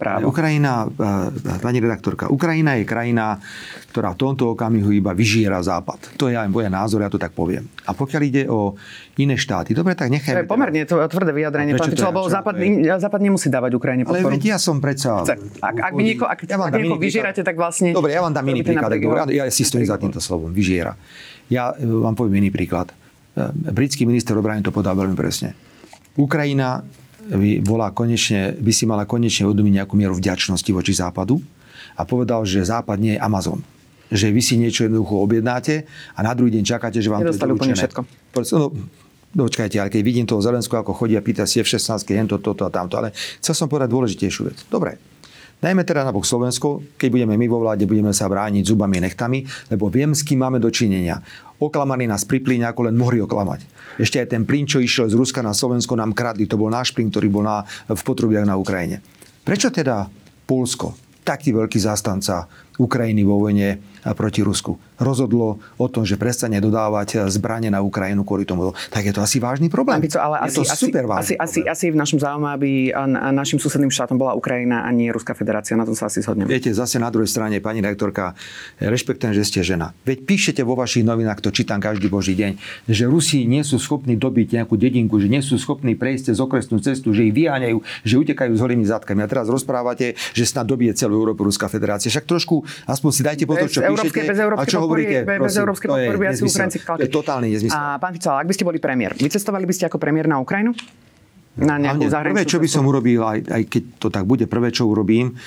právo. 0.04 0.28
Ukrajina, 0.28 0.84
e, 0.84 1.58
pani 1.64 1.80
redaktorka, 1.80 2.28
Ukrajina 2.28 2.76
je 2.76 2.84
krajina, 2.84 3.40
ktorá 3.88 4.12
v 4.12 4.18
tomto 4.20 4.52
okamihu 4.52 4.92
iba 4.92 5.16
vyžiera 5.16 5.64
Západ. 5.64 6.20
To 6.20 6.28
je 6.28 6.36
aj 6.36 6.44
môj 6.52 6.68
názor, 6.68 7.00
ja 7.00 7.08
to 7.08 7.16
tak 7.16 7.32
poviem. 7.32 7.64
A 7.88 7.96
pokiaľ 7.96 8.22
ide 8.28 8.42
o 8.52 8.76
iné 9.16 9.40
štáty, 9.40 9.72
dobre, 9.72 9.96
tak 9.96 10.12
nechajme... 10.12 10.44
To 10.44 10.44
je 10.44 10.50
pomerne 10.52 10.84
to 10.84 11.00
tvrdé 11.08 11.32
vyjadrenie, 11.32 11.72
pán 11.80 11.88
Fico, 11.88 12.04
lebo 12.12 12.28
Západ. 12.28 12.54
Západ 13.00 13.20
nemusí 13.24 13.48
dávať 13.48 13.72
Ukrajine 13.80 14.04
podporu. 14.04 14.28
Ale 14.28 14.36
veď 14.36 14.44
ja 14.52 14.58
som 14.60 14.84
predsa... 14.84 15.24
Chce. 15.24 15.40
Ak, 15.64 15.76
ak, 15.80 15.92
vy 15.96 16.02
nieko, 16.04 16.28
ak, 16.28 16.44
ja 16.44 16.60
ak 16.60 17.00
vyžierate, 17.00 17.40
tak 17.40 17.56
vlastne... 17.56 17.96
Dobre, 17.96 18.12
ja 18.12 18.20
vám 18.20 18.36
dám 18.36 18.44
iný 18.52 18.60
príklad. 18.60 18.92
Ja, 19.32 19.48
ja 19.48 19.48
si 19.48 19.64
stojím 19.64 19.88
za 19.88 19.96
týmto 19.96 20.20
slovom. 20.20 20.52
Vyžiera. 20.52 20.92
Ja 21.48 21.72
e, 21.72 21.88
vám 21.88 22.12
poviem 22.12 22.44
iný 22.44 22.50
príklad. 22.52 22.92
Britský 23.50 24.06
minister 24.06 24.38
obrany 24.38 24.62
to 24.62 24.70
podal 24.70 24.94
veľmi 24.94 25.18
presne. 25.18 25.58
Ukrajina 26.14 26.86
bola 27.64 27.90
konečne, 27.90 28.56
by 28.58 28.72
si 28.72 28.84
mala 28.84 29.08
konečne 29.08 29.48
uvedomiť 29.48 29.72
nejakú 29.82 29.94
mieru 29.96 30.14
vďačnosti 30.16 30.70
voči 30.70 30.92
Západu 30.92 31.40
a 31.96 32.02
povedal, 32.04 32.44
že 32.44 32.64
Západ 32.64 32.98
nie 33.00 33.16
je 33.16 33.20
Amazon. 33.20 33.60
Že 34.12 34.30
vy 34.30 34.42
si 34.44 34.54
niečo 34.60 34.84
jednoducho 34.84 35.16
objednáte 35.24 35.88
a 36.14 36.20
na 36.20 36.36
druhý 36.36 36.52
deň 36.60 36.64
čakáte, 36.64 37.00
že 37.00 37.08
vám 37.08 37.24
Nedostali 37.24 37.56
to 37.56 37.64
je 37.64 37.76
všetko. 37.76 38.00
No, 38.54 38.68
Dočkajte, 39.34 39.82
ale 39.82 39.90
keď 39.90 40.02
vidím 40.06 40.26
toho 40.30 40.38
Zelenského, 40.38 40.86
ako 40.86 40.94
chodí 40.94 41.18
a 41.18 41.22
pýta 41.24 41.42
si 41.42 41.58
F-16, 41.58 42.06
jen 42.06 42.30
to, 42.30 42.38
toto 42.38 42.62
a 42.62 42.70
tamto. 42.70 42.94
Ale 42.94 43.10
chcel 43.42 43.50
som 43.50 43.66
povedať 43.66 43.90
dôležitejšiu 43.90 44.42
vec. 44.46 44.62
Dobre, 44.70 44.94
Dajme 45.64 45.80
teda 45.80 46.04
na 46.04 46.12
bok 46.12 46.28
Slovensko, 46.28 46.84
keď 47.00 47.08
budeme 47.08 47.40
my 47.40 47.46
vo 47.48 47.64
vláde, 47.64 47.88
budeme 47.88 48.12
sa 48.12 48.28
brániť 48.28 48.68
zubami 48.68 49.00
nechtami, 49.00 49.48
lebo 49.72 49.88
viem, 49.88 50.12
s 50.12 50.20
kým 50.20 50.44
máme 50.44 50.60
dočinenia. 50.60 51.24
Oklamaní 51.56 52.04
nás 52.04 52.28
pri 52.28 52.44
plyne, 52.44 52.68
ako 52.68 52.92
len 52.92 53.00
mohli 53.00 53.24
oklamať. 53.24 53.64
Ešte 53.96 54.20
aj 54.20 54.28
ten 54.36 54.44
plyn, 54.44 54.68
čo 54.68 54.84
išiel 54.84 55.08
z 55.08 55.16
Ruska 55.16 55.40
na 55.40 55.56
Slovensko, 55.56 55.96
nám 55.96 56.12
kradli. 56.12 56.44
To 56.52 56.60
bol 56.60 56.68
náš 56.68 56.92
plyn, 56.92 57.08
ktorý 57.08 57.32
bol 57.32 57.48
na, 57.48 57.64
v 57.88 57.96
potrubiach 57.96 58.44
na 58.44 58.60
Ukrajine. 58.60 59.00
Prečo 59.40 59.72
teda 59.72 60.04
Polsko, 60.44 61.00
taký 61.24 61.56
veľký 61.56 61.80
zástanca 61.80 62.44
Ukrajiny 62.76 63.24
vo 63.24 63.40
vojne 63.40 63.93
proti 64.12 64.44
Rusku, 64.44 64.76
rozhodlo 65.00 65.56
o 65.80 65.86
tom, 65.88 66.04
že 66.04 66.20
prestane 66.20 66.60
dodávať 66.60 67.32
zbranie 67.32 67.72
na 67.72 67.80
Ukrajinu 67.80 68.20
kvôli 68.20 68.44
tomu, 68.44 68.76
tak 68.92 69.08
je 69.08 69.16
to 69.16 69.24
asi 69.24 69.40
vážny 69.40 69.72
problém. 69.72 70.04
Pico, 70.04 70.20
ale 70.20 70.44
je 70.44 70.52
asi, 70.52 70.58
to 70.60 70.64
super 70.68 71.08
asi, 71.08 71.32
problém. 71.34 71.40
asi, 71.40 71.60
asi 71.64 71.86
v 71.88 71.96
našom 71.96 72.18
záujme, 72.20 72.48
aby 72.52 72.70
našim 73.32 73.56
susedným 73.56 73.88
štátom 73.88 74.20
bola 74.20 74.36
Ukrajina 74.36 74.84
a 74.84 74.92
nie 74.92 75.08
Ruská 75.08 75.32
federácia. 75.32 75.72
Na 75.72 75.88
tom 75.88 75.96
sa 75.96 76.12
asi 76.12 76.20
zhodneme. 76.20 76.52
Viete, 76.52 76.68
zase 76.76 77.00
na 77.00 77.08
druhej 77.08 77.30
strane, 77.30 77.56
pani 77.64 77.80
rektorka, 77.80 78.36
rešpektujem, 78.82 79.32
že 79.32 79.44
ste 79.48 79.60
žena. 79.64 79.96
Veď 80.04 80.28
píšete 80.28 80.60
vo 80.60 80.76
vašich 80.76 81.06
novinách, 81.06 81.40
to 81.40 81.48
čítam 81.54 81.80
každý 81.80 82.10
boží 82.12 82.36
deň, 82.36 82.58
že 82.90 83.08
Rusi 83.08 83.46
nie 83.46 83.62
sú 83.64 83.80
schopní 83.80 84.18
dobiť 84.18 84.60
nejakú 84.60 84.74
dedinku, 84.76 85.16
že 85.22 85.30
nie 85.30 85.40
sú 85.40 85.56
schopní 85.56 85.94
prejsť 85.94 86.34
cez 86.34 86.36
okresnú 86.42 86.82
cestu, 86.82 87.14
že 87.14 87.30
ich 87.30 87.32
vyháňajú, 87.32 87.78
že 88.02 88.14
utekajú 88.18 88.52
s 88.52 88.60
holými 88.60 88.84
zadkami. 88.84 89.22
A 89.22 89.28
teraz 89.30 89.46
rozprávate, 89.46 90.18
že 90.34 90.44
snad 90.44 90.66
dobije 90.66 90.92
celú 90.98 91.22
Európu 91.22 91.46
Ruská 91.46 91.70
federácia. 91.70 92.10
Však 92.10 92.26
trošku, 92.26 92.66
aspoň 92.90 93.10
si 93.14 93.22
dajte 93.22 93.44
pozor, 93.46 93.70
čo 93.70 93.80
píšete. 93.94 94.26
Bez 94.26 94.38
a 94.42 94.64
čo 94.66 94.78
hovoríte? 94.82 95.22
Bez 95.22 95.54
európskej 95.54 95.88
podpory 95.88 96.16
by 96.18 96.26
asi 96.34 96.42
Ukrajinci 96.42 96.78
To 96.82 97.04
je 97.04 97.12
totálny 97.12 97.48
nezmysel. 97.54 97.78
A 97.78 97.96
pán 98.02 98.12
Fico, 98.14 98.34
ak 98.34 98.46
by 98.46 98.54
ste 98.54 98.64
boli 98.66 98.78
premiér, 98.82 99.14
vycestovali 99.14 99.64
by 99.64 99.74
ste 99.74 99.84
ako 99.86 99.96
premiér 100.02 100.26
na 100.26 100.42
Ukrajinu? 100.42 100.74
na 101.54 101.78
nejakú 101.78 102.10
Hlavne 102.10 102.34
prvé, 102.34 102.42
čo 102.50 102.58
by 102.58 102.66
som 102.66 102.82
urobil, 102.82 103.22
aj, 103.22 103.46
aj 103.46 103.62
keď 103.70 103.82
to 104.02 104.08
tak 104.10 104.26
bude, 104.26 104.50
prvé, 104.50 104.74
čo 104.74 104.90
urobím, 104.90 105.38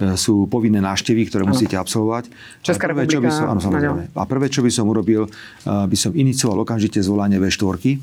e, 0.00 0.16
sú 0.16 0.48
povinné 0.48 0.80
návštevy, 0.80 1.28
ktoré 1.28 1.44
ano. 1.44 1.52
musíte 1.52 1.76
absolvovať. 1.76 2.32
Česká 2.64 2.88
a 2.88 2.96
prvé, 2.96 3.04
republika. 3.04 3.20
Čo 3.20 3.20
by 3.20 3.28
som, 3.28 3.46
áno, 3.52 3.60
samozrejme. 3.60 4.02
A 4.16 4.24
prvé, 4.24 4.46
čo 4.48 4.64
by 4.64 4.72
som 4.72 4.88
urobil, 4.88 5.28
by 5.68 5.96
som 6.00 6.16
inicioval 6.16 6.64
okamžite 6.64 7.04
zvolanie 7.04 7.36
V4 7.36 8.00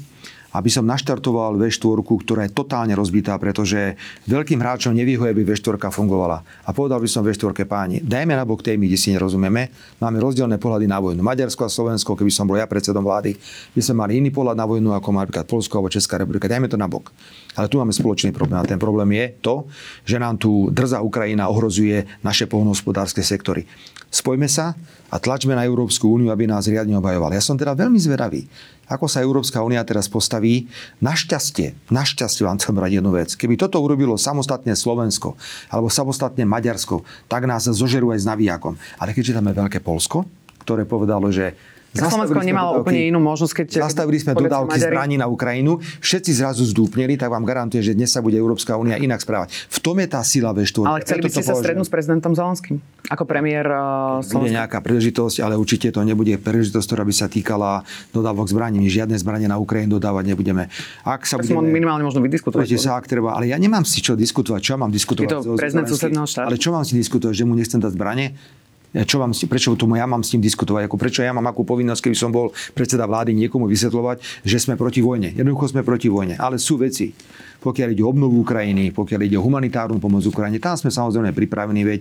aby 0.57 0.69
som 0.73 0.83
naštartoval 0.83 1.55
V4, 1.61 2.01
ktorá 2.01 2.41
je 2.49 2.51
totálne 2.51 2.97
rozbitá, 2.97 3.37
pretože 3.37 3.93
veľkým 4.25 4.57
hráčom 4.57 4.91
nevyhuje, 4.97 5.29
aby 5.31 5.43
V4 5.45 5.77
fungovala. 5.93 6.41
A 6.65 6.69
povedal 6.73 6.97
by 6.97 7.09
som 7.09 7.21
V4 7.21 7.53
páni, 7.69 8.01
dajme 8.01 8.33
na 8.33 8.43
bok 8.43 8.65
témy, 8.65 8.89
kde 8.89 8.97
si 8.97 9.13
nerozumieme. 9.13 9.69
Máme 10.01 10.17
rozdielne 10.17 10.57
pohľady 10.57 10.89
na 10.89 10.97
vojnu. 10.97 11.21
Maďarsko 11.21 11.65
a 11.65 11.69
Slovensko, 11.69 12.17
keby 12.17 12.31
som 12.33 12.49
bol 12.49 12.57
ja 12.57 12.65
predsedom 12.65 13.05
vlády, 13.05 13.37
by 13.77 13.81
sme 13.85 14.01
mali 14.01 14.17
iný 14.17 14.33
pohľad 14.33 14.57
na 14.57 14.65
vojnu 14.65 14.91
ako 14.97 15.09
napríklad 15.13 15.45
Polsko 15.45 15.79
alebo 15.79 15.93
Česká 15.93 16.17
republika. 16.17 16.49
Dajme 16.49 16.67
to 16.67 16.75
na 16.75 16.89
bok. 16.89 17.13
Ale 17.53 17.69
tu 17.69 17.77
máme 17.77 17.93
spoločný 17.93 18.33
problém. 18.33 18.57
A 18.61 18.65
ten 18.65 18.81
problém 18.81 19.09
je 19.13 19.25
to, 19.41 19.69
že 20.05 20.17
nám 20.17 20.41
tu 20.41 20.69
drza 20.73 21.01
Ukrajina 21.01 21.49
ohrozuje 21.49 22.05
naše 22.25 22.49
poľnohospodárske 22.49 23.21
sektory. 23.21 23.65
Spojme 24.07 24.47
sa 24.47 24.73
a 25.07 25.15
tlačme 25.17 25.55
na 25.55 25.63
Európsku 25.63 26.19
úniu, 26.19 26.29
aby 26.29 26.47
nás 26.47 26.67
riadne 26.67 26.99
obhajoval. 26.99 27.31
Ja 27.31 27.43
som 27.43 27.55
teda 27.55 27.71
veľmi 27.75 27.95
zvedavý, 27.95 28.43
ako 28.87 29.07
sa 29.07 29.23
Európska 29.23 29.63
únia 29.63 29.83
teraz 29.87 30.11
postaví. 30.11 30.67
Našťastie, 30.99 31.91
našťastie 31.91 32.43
vám 32.43 32.59
chcem 32.59 32.75
brať 32.75 32.91
jednu 32.99 33.11
vec. 33.15 33.29
Keby 33.35 33.55
toto 33.55 33.79
urobilo 33.79 34.19
samostatne 34.19 34.75
Slovensko 34.75 35.39
alebo 35.71 35.87
samostatne 35.87 36.43
Maďarsko, 36.43 37.03
tak 37.31 37.47
nás 37.47 37.67
zožerú 37.67 38.11
aj 38.11 38.23
s 38.23 38.29
navijakom. 38.29 38.75
Ale 38.99 39.15
keďže 39.15 39.35
tam 39.39 39.47
je 39.47 39.59
veľké 39.59 39.79
Polsko, 39.79 40.27
ktoré 40.63 40.83
povedalo, 40.83 41.31
že 41.31 41.55
Slovensko 41.97 42.41
nemalo 42.45 42.69
dodávky, 42.77 42.85
úplne 42.85 43.01
inú 43.09 43.19
možnosť, 43.19 43.53
keď... 43.63 43.67
Zastavili 43.89 44.17
sme 44.21 44.37
dodávky 44.37 44.77
Maďari... 44.77 44.93
zbraní 44.93 45.15
na 45.17 45.27
Ukrajinu, 45.27 45.81
všetci 45.81 46.31
zrazu 46.37 46.63
zdúpneli, 46.69 47.17
tak 47.17 47.33
vám 47.33 47.41
garantuje, 47.41 47.81
že 47.81 47.97
dnes 47.97 48.13
sa 48.13 48.21
bude 48.21 48.37
Európska 48.37 48.77
únia 48.77 49.01
inak 49.01 49.19
správať. 49.19 49.49
V 49.67 49.79
tom 49.81 49.97
je 49.97 50.07
tá 50.07 50.21
sila 50.21 50.53
V4. 50.53 50.85
Ale 50.85 50.99
chceli 51.01 51.19
by 51.25 51.29
ste 51.33 51.43
sa 51.43 51.53
strednúť 51.57 51.87
s 51.89 51.91
prezidentom 51.91 52.31
Zelenským? 52.37 52.77
Ako 53.07 53.23
premiér 53.23 53.65
uh, 53.71 54.19
Slovenska? 54.19 54.35
Bude 54.37 54.51
nejaká 54.51 54.79
príležitosť, 54.83 55.39
ale 55.39 55.55
určite 55.55 55.87
to 55.95 56.03
nebude 56.03 56.35
príležitosť, 56.37 56.85
ktorá 56.85 57.03
by 57.07 57.13
sa 57.15 57.27
týkala 57.31 57.87
dodávok 58.11 58.51
zbraní. 58.51 58.83
My 58.83 58.91
žiadne 58.91 59.15
zbranie 59.15 59.47
na 59.47 59.55
Ukrajinu 59.55 59.95
dodávať 59.95 60.35
nebudeme. 60.35 60.67
Ak 61.07 61.23
sa 61.23 61.39
budeme... 61.39 61.71
minimálne 61.71 62.03
možno 62.03 62.19
vydiskutovať. 62.19 62.67
Sa, 62.77 62.99
ak 62.99 63.07
treba, 63.07 63.33
ale 63.33 63.49
ja 63.49 63.57
nemám 63.57 63.87
si 63.87 64.03
čo 64.03 64.13
diskutovať. 64.13 64.59
Čo 64.59 64.75
mám 64.75 64.91
diskutovať? 64.91 65.27
Je 65.27 65.33
to 65.33 65.55
prezident 65.55 65.87
susedného 65.87 66.27
štátu. 66.27 66.47
Ale 66.51 66.57
čo 66.59 66.69
mám 66.75 66.83
si 66.83 66.99
diskutovať, 66.99 67.33
že 67.33 67.43
mu 67.47 67.55
nechcem 67.55 67.79
dať 67.79 67.95
zbranie? 67.95 68.35
Čo 68.93 69.19
vám, 69.19 69.35
prečo 69.35 69.75
tomu 69.75 69.99
ja 69.99 70.07
mám 70.07 70.23
s 70.23 70.31
tým 70.31 70.41
diskutovať, 70.41 70.87
ako 70.87 70.95
prečo 70.95 71.21
ja 71.21 71.35
mám 71.35 71.45
akú 71.49 71.67
povinnosť, 71.67 72.07
keby 72.07 72.17
som 72.17 72.31
bol 72.31 72.55
predseda 72.71 73.03
vlády 73.03 73.35
niekomu 73.35 73.67
vysvetľovať, 73.67 74.47
že 74.47 74.57
sme 74.57 74.79
proti 74.79 75.03
vojne. 75.03 75.35
Jednoducho 75.35 75.75
sme 75.75 75.83
proti 75.83 76.07
vojne. 76.07 76.39
Ale 76.39 76.55
sú 76.55 76.79
veci, 76.79 77.11
pokiaľ 77.61 77.93
ide 77.93 78.03
o 78.05 78.11
obnovu 78.11 78.41
Ukrajiny, 78.45 78.93
pokiaľ 78.93 79.21
ide 79.25 79.37
o 79.37 79.43
humanitárnu 79.43 79.97
pomoc 79.97 80.23
Ukrajine, 80.25 80.61
tam 80.61 80.77
sme 80.77 80.93
samozrejme 80.93 81.33
pripravení, 81.33 81.81
veď 81.83 81.99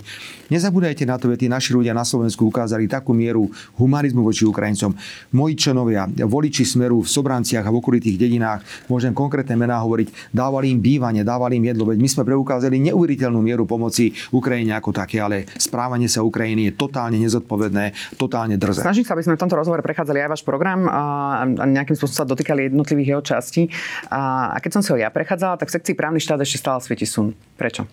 nezabúdajte 0.53 1.05
na 1.09 1.17
to, 1.17 1.33
veď 1.33 1.47
tí 1.47 1.49
naši 1.49 1.71
ľudia 1.73 1.97
na 1.97 2.05
Slovensku 2.05 2.45
ukázali 2.49 2.89
takú 2.91 3.17
mieru 3.17 3.49
humanizmu 3.81 4.25
voči 4.25 4.45
Ukrajincom. 4.45 4.93
Moji 5.33 5.55
členovia, 5.57 6.05
voliči 6.09 6.65
Smeru 6.67 7.05
v 7.05 7.09
Sobranciach 7.09 7.65
a 7.65 7.71
v 7.73 7.79
okolitých 7.81 8.17
dedinách, 8.21 8.61
môžem 8.91 9.17
konkrétne 9.17 9.57
mená 9.57 9.81
hovoriť, 9.81 10.35
dávali 10.35 10.75
im 10.75 10.81
bývanie, 10.83 11.23
dávali 11.25 11.57
im 11.57 11.71
jedlo, 11.71 11.89
veď 11.89 11.99
my 12.03 12.09
sme 12.11 12.23
preukázali 12.27 12.77
neuveriteľnú 12.93 13.41
mieru 13.41 13.65
pomoci 13.65 14.13
Ukrajine 14.35 14.77
ako 14.77 14.91
také, 14.93 15.23
ale 15.23 15.49
správanie 15.57 16.11
sa 16.11 16.21
Ukrajiny 16.21 16.69
je 16.69 16.73
totálne 16.77 17.17
nezodpovedné, 17.17 18.17
totálne 18.21 18.59
drze. 18.59 18.83
Snažím 18.83 19.07
sa, 19.07 19.15
aby 19.15 19.25
sme 19.25 19.39
v 19.39 19.43
tomto 19.47 19.57
rozhovore 19.57 19.81
prechádzali 19.81 20.27
aj 20.27 20.31
váš 20.37 20.43
program 20.43 20.91
a 20.91 21.47
nejakým 21.47 21.95
spôsobom 21.95 22.19
sa 22.21 22.29
dotýkali 22.29 22.69
jednotlivých 22.69 23.09
jeho 23.15 23.23
častí. 23.23 23.63
A 24.11 24.53
keď 24.59 24.71
som 24.77 24.83
si 24.83 24.91
ho 24.91 24.99
ja 24.99 25.09
prechádzal, 25.09 25.46
ukázala, 25.47 25.61
tak 25.63 25.71
v 25.71 25.75
sekcii 25.79 25.95
právny 25.95 26.19
štát 26.19 26.43
ešte 26.43 26.59
stále 26.59 26.83
svieti 26.83 27.07
sun. 27.07 27.31
Prečo? 27.55 27.87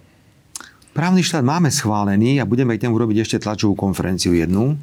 Právny 0.94 1.22
štát 1.22 1.46
máme 1.46 1.70
schválený 1.70 2.42
a 2.42 2.50
budeme 2.50 2.78
k 2.78 2.86
tomu 2.86 2.98
urobiť 2.98 3.26
ešte 3.26 3.38
tlačovú 3.46 3.78
konferenciu 3.78 4.34
jednu, 4.34 4.78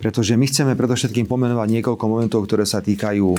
pretože 0.00 0.36
my 0.36 0.44
chceme 0.48 0.72
predovšetkým 0.76 1.28
pomenovať 1.28 1.68
niekoľko 1.80 2.04
momentov, 2.08 2.48
ktoré 2.48 2.64
sa 2.64 2.80
týkajú 2.80 3.36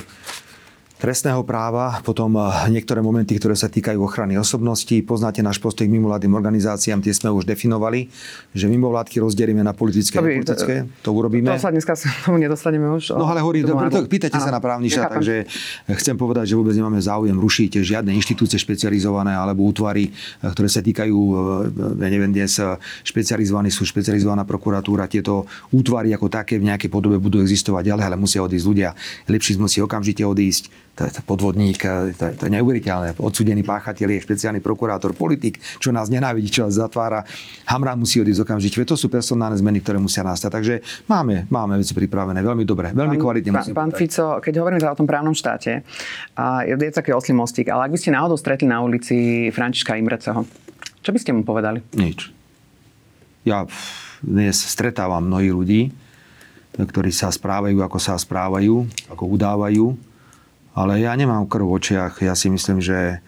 trestného 1.02 1.41
práva, 1.41 1.97
potom 2.06 2.38
eh, 2.38 2.70
niektoré 2.70 3.02
momenty, 3.02 3.41
ktoré 3.41 3.58
sa 3.58 3.66
týkajú 3.66 3.97
ochrany 4.06 4.38
osobností. 4.38 5.02
Poznáte 5.02 5.41
náš 5.41 5.58
postoj 5.58 5.89
k 5.89 5.91
mimovládnym 5.97 6.38
organizáciám, 6.38 7.02
tie 7.02 7.10
sme 7.10 7.34
už 7.34 7.49
definovali, 7.49 8.06
že 8.54 8.70
mimovládky 8.70 9.18
rozdelíme 9.18 9.66
na 9.66 9.74
politické 9.74 10.22
a 10.22 10.22
politické. 10.22 10.86
To 11.02 11.10
urobíme. 11.18 11.49
To 11.49 11.58
sa 11.58 11.74
dneska 11.74 11.97
tomu 12.22 12.38
nedostaneme 12.38 12.86
už. 12.93 13.18
No 13.18 13.26
ale 13.26 13.41
hovorí, 13.41 13.66
to, 13.66 13.74
to, 13.74 14.06
pýtajte 14.06 14.38
sa 14.38 14.54
na 14.54 14.62
právny 14.62 14.93
štát, 14.93 15.18
takže 15.18 15.49
chcem 15.97 16.14
povedať, 16.14 16.54
že 16.54 16.56
vôbec 16.56 16.78
nemáme 16.78 17.02
záujem 17.02 17.34
rušiť 17.34 17.82
žiadne 17.82 18.14
inštitúcie 18.14 18.62
špecializované 18.62 19.34
alebo 19.34 19.66
útvary, 19.66 20.14
eh, 20.14 20.52
ktoré 20.54 20.70
sa 20.70 20.86
týkajú, 20.86 21.18
eh, 21.18 21.97
ja 21.97 22.10
neviem, 22.14 22.30
dnes 22.30 22.62
špecializovaní 23.02 23.74
sú 23.74 23.89
špecializovaná 23.89 24.45
prokuratúra. 24.45 25.10
Tieto 25.10 25.49
útvary 25.74 26.14
ako 26.14 26.30
také 26.30 26.62
v 26.62 26.70
nejakej 26.70 26.93
podobe 26.93 27.18
budú 27.18 27.41
existovať 27.41 27.89
ďalej, 27.89 28.06
ale 28.06 28.18
musia 28.22 28.45
odísť 28.45 28.66
ľudia. 28.70 28.93
Lepší 29.26 29.58
musí 29.58 29.82
okamžite 29.82 30.22
odísť 30.22 30.91
podvodník, 31.26 31.82
to 31.82 32.26
je, 32.28 32.34
to 32.36 32.44
je 32.46 32.52
neuveriteľné. 32.52 33.18
Odsudený 33.18 33.64
páchateľ 33.66 34.18
je 34.18 34.26
špeciálny 34.28 34.60
prokurátor, 34.62 35.16
politik, 35.18 35.58
čo 35.82 35.89
nás 35.89 36.12
nenávidí, 36.12 36.52
čo 36.52 36.68
nás 36.68 36.78
zatvára. 36.78 37.26
Hamran 37.66 37.98
musí 37.98 38.22
odísť 38.22 38.44
okamžite. 38.46 38.84
To 38.86 39.00
sú 39.00 39.08
personálne 39.08 39.58
zmeny, 39.58 39.82
ktoré 39.82 39.98
musia 39.98 40.22
nastať. 40.22 40.50
Takže 40.52 40.74
máme, 41.08 41.50
máme 41.50 41.80
veci 41.80 41.96
pripravené 41.96 42.44
veľmi 42.44 42.64
dobre, 42.68 42.92
veľmi 42.94 43.18
pán, 43.18 43.24
kvalitne. 43.24 43.52
Pán, 43.56 43.74
pán 43.74 43.92
Fico, 43.96 44.38
keď 44.44 44.54
hovoríme 44.62 44.80
teda 44.84 44.94
o 44.94 45.00
tom 45.00 45.08
právnom 45.10 45.34
štáte, 45.34 45.82
a 46.38 46.68
je, 46.68 46.76
je 46.76 46.92
taký 46.94 47.16
oslý 47.16 47.34
mostík, 47.34 47.72
ale 47.72 47.89
ak 47.89 47.92
by 47.96 48.00
ste 48.00 48.14
náhodou 48.14 48.38
stretli 48.38 48.68
na 48.70 48.84
ulici 48.84 49.50
Františka 49.50 49.98
Imreceho, 49.98 50.46
čo 51.02 51.10
by 51.10 51.18
ste 51.18 51.34
mu 51.34 51.42
povedali? 51.42 51.82
Nič. 51.98 52.30
Ja 53.42 53.66
dnes 54.22 54.54
stretávam 54.62 55.26
mnohých 55.26 55.54
ľudí, 55.56 55.82
ktorí 56.78 57.10
sa 57.10 57.34
správajú, 57.34 57.82
ako 57.82 57.98
sa 57.98 58.14
správajú, 58.16 58.86
ako 59.10 59.24
udávajú 59.34 60.11
ale 60.72 61.04
ja 61.04 61.12
nemám 61.16 61.48
krv 61.48 61.68
v 61.68 61.76
očiach. 61.78 62.14
Ja 62.24 62.36
si 62.36 62.48
myslím, 62.48 62.80
že 62.80 63.20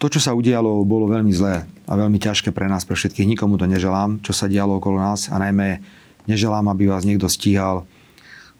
to, 0.00 0.08
čo 0.08 0.18
sa 0.18 0.32
udialo, 0.32 0.82
bolo 0.88 1.06
veľmi 1.12 1.30
zlé 1.30 1.68
a 1.84 1.92
veľmi 1.92 2.16
ťažké 2.16 2.56
pre 2.56 2.66
nás, 2.66 2.88
pre 2.88 2.96
všetkých. 2.96 3.28
Nikomu 3.28 3.60
to 3.60 3.68
neželám, 3.68 4.18
čo 4.24 4.32
sa 4.32 4.48
dialo 4.48 4.80
okolo 4.80 4.96
nás 4.96 5.28
a 5.28 5.36
najmä 5.36 5.84
neželám, 6.24 6.72
aby 6.72 6.88
vás 6.88 7.04
niekto 7.04 7.28
stíhal 7.28 7.84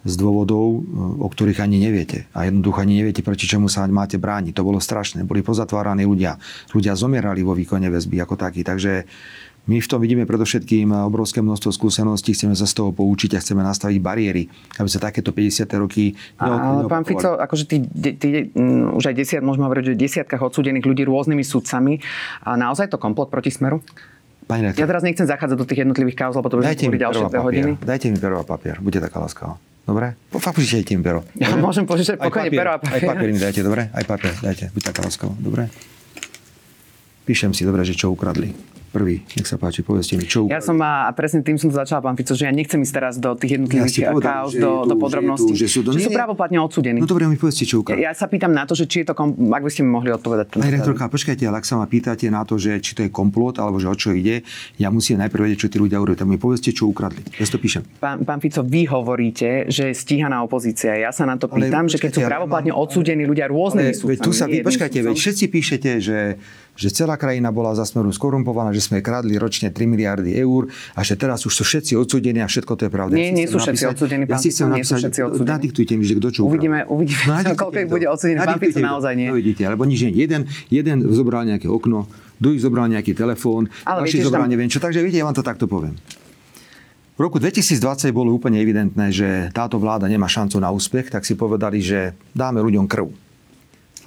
z 0.00 0.16
dôvodov, 0.16 0.80
o 1.20 1.28
ktorých 1.28 1.60
ani 1.60 1.76
neviete. 1.76 2.24
A 2.32 2.48
jednoducho 2.48 2.80
ani 2.80 3.04
neviete, 3.04 3.20
proti 3.20 3.44
čomu 3.44 3.68
sa 3.68 3.84
máte 3.88 4.16
brániť. 4.16 4.56
To 4.56 4.64
bolo 4.64 4.80
strašné. 4.80 5.28
Boli 5.28 5.44
pozatváraní 5.44 6.08
ľudia. 6.08 6.40
Ľudia 6.72 6.96
zomierali 6.96 7.44
vo 7.44 7.52
výkone 7.52 7.92
väzby 7.92 8.16
ako 8.24 8.40
taký. 8.40 8.64
Takže 8.64 9.04
my 9.68 9.76
v 9.76 9.88
tom 9.88 10.00
vidíme 10.00 10.24
predovšetkým 10.24 10.88
obrovské 11.04 11.44
množstvo 11.44 11.70
skúseností, 11.70 12.32
chceme 12.32 12.56
sa 12.56 12.64
z 12.64 12.80
toho 12.80 12.90
poučiť 12.96 13.36
a 13.36 13.38
chceme 13.44 13.60
nastaviť 13.60 13.98
bariéry, 14.00 14.48
aby 14.80 14.88
sa 14.88 14.98
takéto 14.98 15.36
50. 15.36 15.68
roky 15.76 16.16
Ale 16.40 16.88
pán 16.88 17.04
Fico, 17.04 17.36
akože 17.36 17.64
tí, 17.68 17.76
tí, 18.16 18.48
um, 18.56 18.96
už 18.96 19.12
aj 19.12 19.14
desiat, 19.20 19.42
môžeme 19.44 19.68
hovoriť, 19.68 19.92
že 19.92 19.94
desiatkách 20.00 20.40
odsúdených 20.40 20.86
ľudí 20.88 21.04
rôznymi 21.04 21.44
sudcami, 21.44 22.00
a 22.40 22.56
naozaj 22.56 22.88
to 22.88 22.96
komplot 22.96 23.28
proti 23.28 23.52
smeru? 23.52 23.84
Pani 24.48 24.74
ja 24.74 24.86
teraz 24.88 25.06
nechcem 25.06 25.28
zachádzať 25.28 25.56
do 25.60 25.66
tých 25.68 25.86
jednotlivých 25.86 26.16
kauz, 26.26 26.34
lebo 26.34 26.50
to 26.50 26.58
sme 26.58 26.98
ďalšie 26.98 27.30
dve 27.30 27.38
hodiny. 27.38 27.70
Dajte 27.78 28.10
mi 28.10 28.18
pero 28.18 28.40
a 28.40 28.44
papier, 28.48 28.82
buďte 28.82 29.06
taká 29.06 29.22
láskavá. 29.22 29.54
Dobre? 29.86 30.18
Fakt 30.34 30.58
požičajte 30.58 30.98
mi 30.98 31.02
pero. 31.06 31.22
Ja 31.38 31.54
dobre? 31.54 31.62
môžem 31.62 31.84
požičať 31.86 32.18
pokojne 32.18 32.50
pero 32.50 32.74
a 32.74 32.78
papier. 32.82 33.06
Aj 33.06 33.14
papier 33.14 33.30
mi 33.30 33.38
dajte, 33.38 33.60
dobre? 33.62 33.82
Aj 33.94 34.02
papier 34.02 34.34
dajte, 34.42 34.74
buďte 34.74 34.88
taká 34.90 35.00
láskavá. 35.06 35.34
Dobre? 35.38 35.70
Píšem 37.30 37.54
si, 37.54 37.62
dobre, 37.62 37.86
že 37.86 37.94
čo 37.94 38.10
ukradli 38.10 38.50
prvý. 38.90 39.22
Nech 39.38 39.46
sa 39.46 39.56
páči, 39.56 39.86
povedzte 39.86 40.18
mi, 40.18 40.26
čo... 40.26 40.50
Ja 40.50 40.58
som 40.58 40.76
a 40.82 41.08
presne 41.14 41.46
tým 41.46 41.56
som 41.56 41.70
začala, 41.70 42.02
pán 42.02 42.18
Fico, 42.18 42.34
že 42.34 42.44
ja 42.44 42.52
nechcem 42.52 42.82
ísť 42.82 42.92
teraz 42.92 43.14
do 43.16 43.38
tých 43.38 43.56
jednotlivých 43.56 43.94
ja 44.02 44.10
kauz, 44.10 44.58
do, 44.58 44.84
do 44.84 44.94
podrobností. 44.98 45.54
Že, 45.54 45.66
sú, 45.70 45.78
do... 45.86 45.94
že 45.94 46.06
sú 46.06 46.10
právoplatne 46.10 46.58
odsúdení. 46.58 46.98
No 46.98 47.06
dobre, 47.06 47.30
mi 47.30 47.38
povedzte, 47.38 47.62
čo 47.62 47.86
ukradli. 47.86 48.02
Ja, 48.02 48.10
ja 48.10 48.18
sa 48.18 48.26
pýtam 48.26 48.50
na 48.50 48.66
to, 48.66 48.74
že 48.74 48.90
či 48.90 49.06
je 49.06 49.10
to, 49.10 49.14
kom... 49.14 49.32
ak 49.32 49.62
by 49.62 49.70
ste 49.70 49.86
mi 49.86 49.94
mohli 49.94 50.10
odpovedať. 50.10 50.58
Pani 50.58 50.74
rektorka, 50.74 51.06
počkajte, 51.06 51.46
ale 51.46 51.62
ak 51.62 51.66
sa 51.70 51.78
ma 51.78 51.86
pýtate 51.86 52.26
na 52.28 52.42
to, 52.42 52.58
že 52.58 52.82
či 52.82 52.98
to 52.98 53.06
je 53.06 53.10
komplot, 53.14 53.62
alebo 53.62 53.78
že 53.78 53.86
o 53.86 53.94
čo 53.94 54.10
ide, 54.10 54.42
ja 54.76 54.90
musím 54.90 55.22
najprv 55.22 55.46
vedieť, 55.46 55.58
čo 55.64 55.68
tí 55.70 55.78
ľudia 55.78 56.02
urobili. 56.02 56.18
Tak 56.18 56.26
mi 56.26 56.42
povedzte, 56.42 56.74
čo 56.74 56.90
ukradli. 56.90 57.22
Ja 57.38 57.46
to 57.46 57.62
píšem. 57.62 57.86
Pán, 58.02 58.26
pán 58.26 58.42
Fico, 58.42 58.66
vy 58.66 58.90
hovoríte, 58.90 59.70
že 59.70 59.90
je 59.90 59.94
stíhaná 59.94 60.42
opozícia. 60.42 60.98
Ja 60.98 61.14
sa 61.14 61.24
na 61.30 61.38
to 61.38 61.46
pýtam, 61.46 61.86
ale, 61.86 61.92
že 61.92 62.02
keď 62.02 62.10
sú 62.10 62.20
právoplatne 62.26 62.74
odsúdení 62.74 63.22
ľudia 63.22 63.46
rôznymi 63.46 63.92
súdmi. 63.94 64.16
Tu 64.18 64.32
sa 64.34 64.50
vy, 64.50 64.66
počkajte, 64.66 64.98
veď 65.06 65.16
všetci 65.16 65.44
píšete, 65.46 65.90
že 66.02 66.18
že 66.80 66.88
celá 66.88 67.20
krajina 67.20 67.52
bola 67.52 67.76
za 67.76 67.84
smeru 67.84 68.08
skorumpovaná, 68.08 68.72
že 68.72 68.80
sme 68.80 69.04
kradli 69.04 69.36
ročne 69.36 69.68
3 69.68 69.84
miliardy 69.84 70.32
eur 70.40 70.72
a 70.96 71.04
že 71.04 71.20
teraz 71.20 71.44
už 71.44 71.52
sú 71.52 71.62
všetci 71.68 71.92
odsúdení 72.00 72.40
a 72.40 72.48
všetko 72.48 72.72
to 72.72 72.82
je 72.88 72.90
pravda. 72.90 73.12
Nie, 73.20 73.28
ja 73.28 73.36
nie 73.36 73.44
sú 73.44 73.60
všetci 73.60 73.84
odsúdení, 73.92 74.24
pán 74.24 74.40
ja 74.40 74.42
si 74.42 74.48
chcem 74.48 74.72
nie 74.72 74.84
sú 74.88 74.96
všetci 74.96 75.20
odsúdení. 75.20 75.52
Nadiktujte 75.52 75.92
mi, 76.00 76.04
že 76.08 76.16
kto 76.16 76.28
čo 76.32 76.40
Uvidíme, 76.48 76.88
uvidíme 76.88 77.20
no, 77.28 77.52
koľko 77.52 77.84
bude 77.84 78.08
odsúdený. 78.08 78.40
Pán 78.40 78.56
Fico 78.56 78.80
naozaj 78.80 79.12
nie. 79.12 79.28
No 79.28 79.36
vidíte, 79.36 79.68
alebo 79.68 79.84
nič 79.84 80.08
nie. 80.08 80.16
Jeden, 80.16 80.48
jeden 80.72 81.04
zobral 81.12 81.44
nejaké 81.44 81.68
okno, 81.68 82.08
druhý 82.40 82.56
zobral 82.56 82.88
nejaký 82.88 83.12
telefón, 83.12 83.68
ďalší 83.84 84.24
zobral 84.24 84.48
tam... 84.48 84.52
neviem 84.56 84.72
čo. 84.72 84.80
Takže 84.80 85.04
viete, 85.04 85.20
ja 85.20 85.28
vám 85.28 85.36
to 85.36 85.44
takto 85.44 85.68
poviem. 85.68 86.00
V 87.20 87.28
roku 87.28 87.36
2020 87.36 88.16
bolo 88.16 88.32
úplne 88.32 88.64
evidentné, 88.64 89.12
že 89.12 89.52
táto 89.52 89.76
vláda 89.76 90.08
nemá 90.08 90.24
šancu 90.24 90.56
na 90.56 90.72
úspech, 90.72 91.12
tak 91.12 91.28
si 91.28 91.36
povedali, 91.36 91.84
že 91.84 92.16
dáme 92.32 92.64
ľuďom 92.64 92.88
krv 92.88 93.29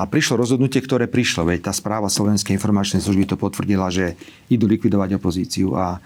A 0.01 0.09
prišlo 0.09 0.41
rozhodnutie, 0.41 0.81
ktoré 0.81 1.05
prišlo, 1.05 1.45
veď 1.45 1.69
tá 1.69 1.73
správa 1.73 2.09
Slovenskej 2.09 2.57
informačnej 2.57 3.05
služby 3.05 3.29
to 3.29 3.37
potvrdila, 3.37 3.93
že 3.93 4.17
idú 4.49 4.65
likvidovať 4.65 5.21
opozíciu. 5.21 5.77
A, 5.77 6.01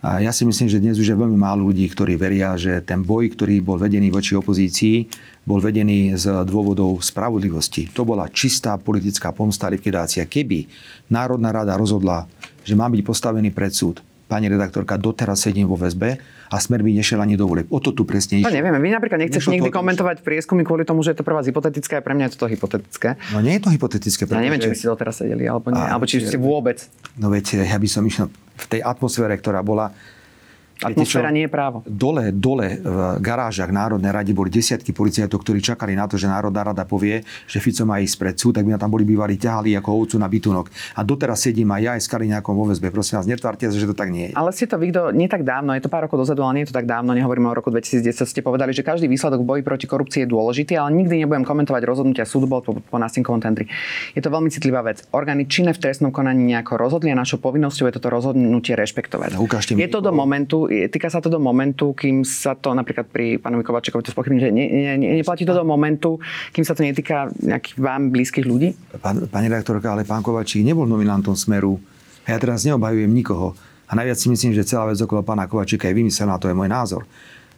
a 0.00 0.24
ja 0.24 0.32
si 0.32 0.48
myslím, 0.48 0.72
že 0.72 0.80
dnes 0.80 0.96
už 0.96 1.12
je 1.12 1.20
veľmi 1.20 1.36
málo 1.36 1.68
ľudí, 1.68 1.84
ktorí 1.92 2.16
veria, 2.16 2.56
že 2.56 2.80
ten 2.80 3.04
boj, 3.04 3.36
ktorý 3.36 3.60
bol 3.60 3.76
vedený 3.76 4.08
voči 4.08 4.32
opozícii, 4.32 5.12
bol 5.44 5.60
vedený 5.60 6.16
z 6.16 6.40
dôvodov 6.48 7.04
spravodlivosti. 7.04 7.92
To 7.92 8.08
bola 8.08 8.32
čistá 8.32 8.80
politická 8.80 9.28
pomsta 9.36 9.68
likvidácia. 9.68 10.24
Keby 10.24 10.64
Národná 11.12 11.52
rada 11.52 11.76
rozhodla, 11.76 12.24
že 12.64 12.72
má 12.72 12.88
byť 12.88 13.02
postavený 13.04 13.52
pred 13.52 13.76
súd, 13.76 14.00
pani 14.24 14.48
redaktorka, 14.48 14.96
doteraz 14.96 15.44
sedím 15.44 15.68
vo 15.68 15.76
väzbe 15.76 16.16
a 16.52 16.60
smer 16.60 16.84
by 16.84 16.92
nešiel 16.92 17.16
ani 17.24 17.40
do 17.40 17.48
volieb. 17.48 17.64
O 17.72 17.80
to 17.80 17.96
tu 17.96 18.04
presne 18.04 18.44
išlo. 18.44 18.52
No 18.52 18.56
nevieme, 18.60 18.76
vy 18.76 18.92
napríklad 18.92 19.16
nechceš 19.24 19.48
nikdy 19.48 19.72
to 19.72 19.74
komentovať 19.74 20.20
prieskumy 20.20 20.68
kvôli 20.68 20.84
tomu, 20.84 21.00
že 21.00 21.16
je 21.16 21.18
to 21.18 21.24
pre 21.24 21.32
vás 21.32 21.48
hypotetické 21.48 21.96
a 21.96 22.02
pre 22.04 22.12
mňa 22.12 22.28
je 22.28 22.36
to 22.36 22.44
hypotetické. 22.44 23.16
No 23.32 23.40
nie 23.40 23.56
je 23.56 23.62
to 23.64 23.70
hypotetické. 23.72 24.28
Ja 24.28 24.44
neviem, 24.44 24.60
či 24.60 24.68
by 24.68 24.76
ste 24.76 24.86
doteraz 24.92 25.24
sedeli, 25.24 25.48
alebo 25.48 25.72
nie, 25.72 25.80
a, 25.80 25.96
alebo 25.96 26.04
či 26.04 26.20
ste 26.20 26.36
vôbec. 26.36 26.84
No 27.16 27.32
viete, 27.32 27.56
ja 27.56 27.78
by 27.80 27.88
som 27.88 28.04
išiel 28.04 28.28
v 28.32 28.66
tej 28.68 28.80
atmosfére, 28.84 29.32
ktorá 29.40 29.64
bola 29.64 29.96
Atmosféra 30.82 31.30
nie 31.30 31.46
je 31.46 31.50
právo. 31.52 31.86
Dole, 31.86 32.34
dole 32.34 32.82
v 32.82 32.98
garážach 33.22 33.70
Národnej 33.70 34.10
rady 34.10 34.34
boli 34.34 34.50
desiatky 34.50 34.90
policajtov, 34.90 35.38
ktorí 35.42 35.62
čakali 35.62 35.94
na 35.94 36.10
to, 36.10 36.18
že 36.18 36.26
Národná 36.26 36.66
rada 36.74 36.82
povie, 36.82 37.22
že 37.46 37.62
Fico 37.62 37.86
má 37.86 38.02
ísť 38.02 38.16
pred 38.18 38.34
súd, 38.36 38.58
tak 38.58 38.66
by 38.66 38.74
tam 38.76 38.90
boli 38.90 39.06
bývali 39.06 39.38
ťahali 39.38 39.78
ako 39.78 39.88
ovcu 40.04 40.16
na 40.18 40.26
bytunok. 40.26 40.66
A 40.98 41.06
doteraz 41.06 41.46
sedím 41.46 41.70
aj 41.70 41.80
ja 41.82 41.90
aj 41.96 42.02
s 42.02 42.08
Kaliňákom 42.10 42.54
vo 42.54 42.66
väzbe. 42.68 42.90
Prosím 42.90 43.22
vás, 43.22 43.26
netvárte 43.26 43.70
že 43.72 43.88
to 43.88 43.96
tak 43.96 44.10
nie 44.10 44.30
je. 44.30 44.34
Ale 44.36 44.50
ste 44.52 44.66
to 44.68 44.76
vy, 44.76 44.92
nie 45.16 45.30
tak 45.30 45.46
dávno, 45.46 45.72
je 45.72 45.82
to 45.82 45.88
pár 45.88 46.04
rokov 46.04 46.20
dozadu, 46.26 46.44
ale 46.44 46.60
nie 46.60 46.62
je 46.66 46.74
to 46.74 46.76
tak 46.76 46.84
dávno, 46.84 47.14
nehovoríme 47.14 47.48
o 47.48 47.54
roku 47.54 47.70
2010, 47.70 48.26
ste 48.26 48.40
povedali, 48.44 48.74
že 48.74 48.84
každý 48.84 49.06
výsledok 49.08 49.40
v 49.42 49.46
boji 49.46 49.62
proti 49.62 49.86
korupcii 49.88 50.26
je 50.26 50.28
dôležitý, 50.28 50.76
ale 50.76 50.92
nikdy 50.92 51.24
nebudem 51.24 51.46
komentovať 51.46 51.82
rozhodnutia 51.86 52.26
súdu 52.28 52.50
bol 52.50 52.60
po, 52.60 52.76
po 52.78 52.96
nástenkovom 52.98 53.40
tendri. 53.40 53.70
Je 54.12 54.20
to 54.20 54.28
veľmi 54.28 54.50
citlivá 54.52 54.82
vec. 54.82 55.06
Orgány 55.14 55.46
činné 55.46 55.72
v 55.72 55.80
trestnom 55.80 56.10
konaní 56.10 56.42
nejako 56.52 56.76
rozhodli 56.80 57.12
a 57.12 57.16
našou 57.16 57.40
povinnosťou 57.40 57.88
je 57.88 57.94
toto 58.00 58.08
rozhodnutie 58.12 58.74
rešpektovať. 58.76 59.36
No, 59.36 59.44
je 59.78 59.88
to 59.88 60.00
do 60.00 60.12
momentu, 60.12 60.71
týka 60.90 61.08
sa 61.12 61.20
to 61.20 61.32
do 61.32 61.40
momentu, 61.42 61.92
kým 61.96 62.22
sa 62.22 62.56
to 62.56 62.72
napríklad 62.72 63.08
pri 63.08 63.36
pánovi 63.38 63.62
Kovačekovi 63.64 64.02
to 64.04 64.14
spochybní, 64.14 64.38
že 64.42 64.50
ne, 64.50 64.64
ne, 64.68 64.94
ne, 64.98 65.08
neplatí 65.20 65.44
to 65.44 65.54
do 65.54 65.64
momentu, 65.64 66.18
kým 66.52 66.64
sa 66.64 66.72
to 66.72 66.84
netýka 66.86 67.28
nejakých 67.40 67.76
vám 67.78 68.10
blízkych 68.10 68.46
ľudí? 68.46 68.74
Pán, 69.00 69.28
pani 69.28 69.46
redaktorka, 69.52 69.92
ale 69.92 70.08
pán 70.08 70.24
Kovačík 70.24 70.64
nebol 70.64 70.88
nominantom 70.88 71.36
Smeru. 71.36 71.80
A 72.24 72.34
ja 72.34 72.38
teraz 72.38 72.62
neobhajujem 72.62 73.10
nikoho. 73.10 73.58
A 73.90 73.92
najviac 73.92 74.16
si 74.16 74.32
myslím, 74.32 74.56
že 74.56 74.64
celá 74.64 74.88
vec 74.88 74.96
okolo 75.02 75.20
pána 75.20 75.44
Kovačíka 75.44 75.90
je 75.90 75.98
vymyslená, 75.98 76.40
to 76.40 76.48
je 76.48 76.56
môj 76.56 76.70
názor. 76.70 77.04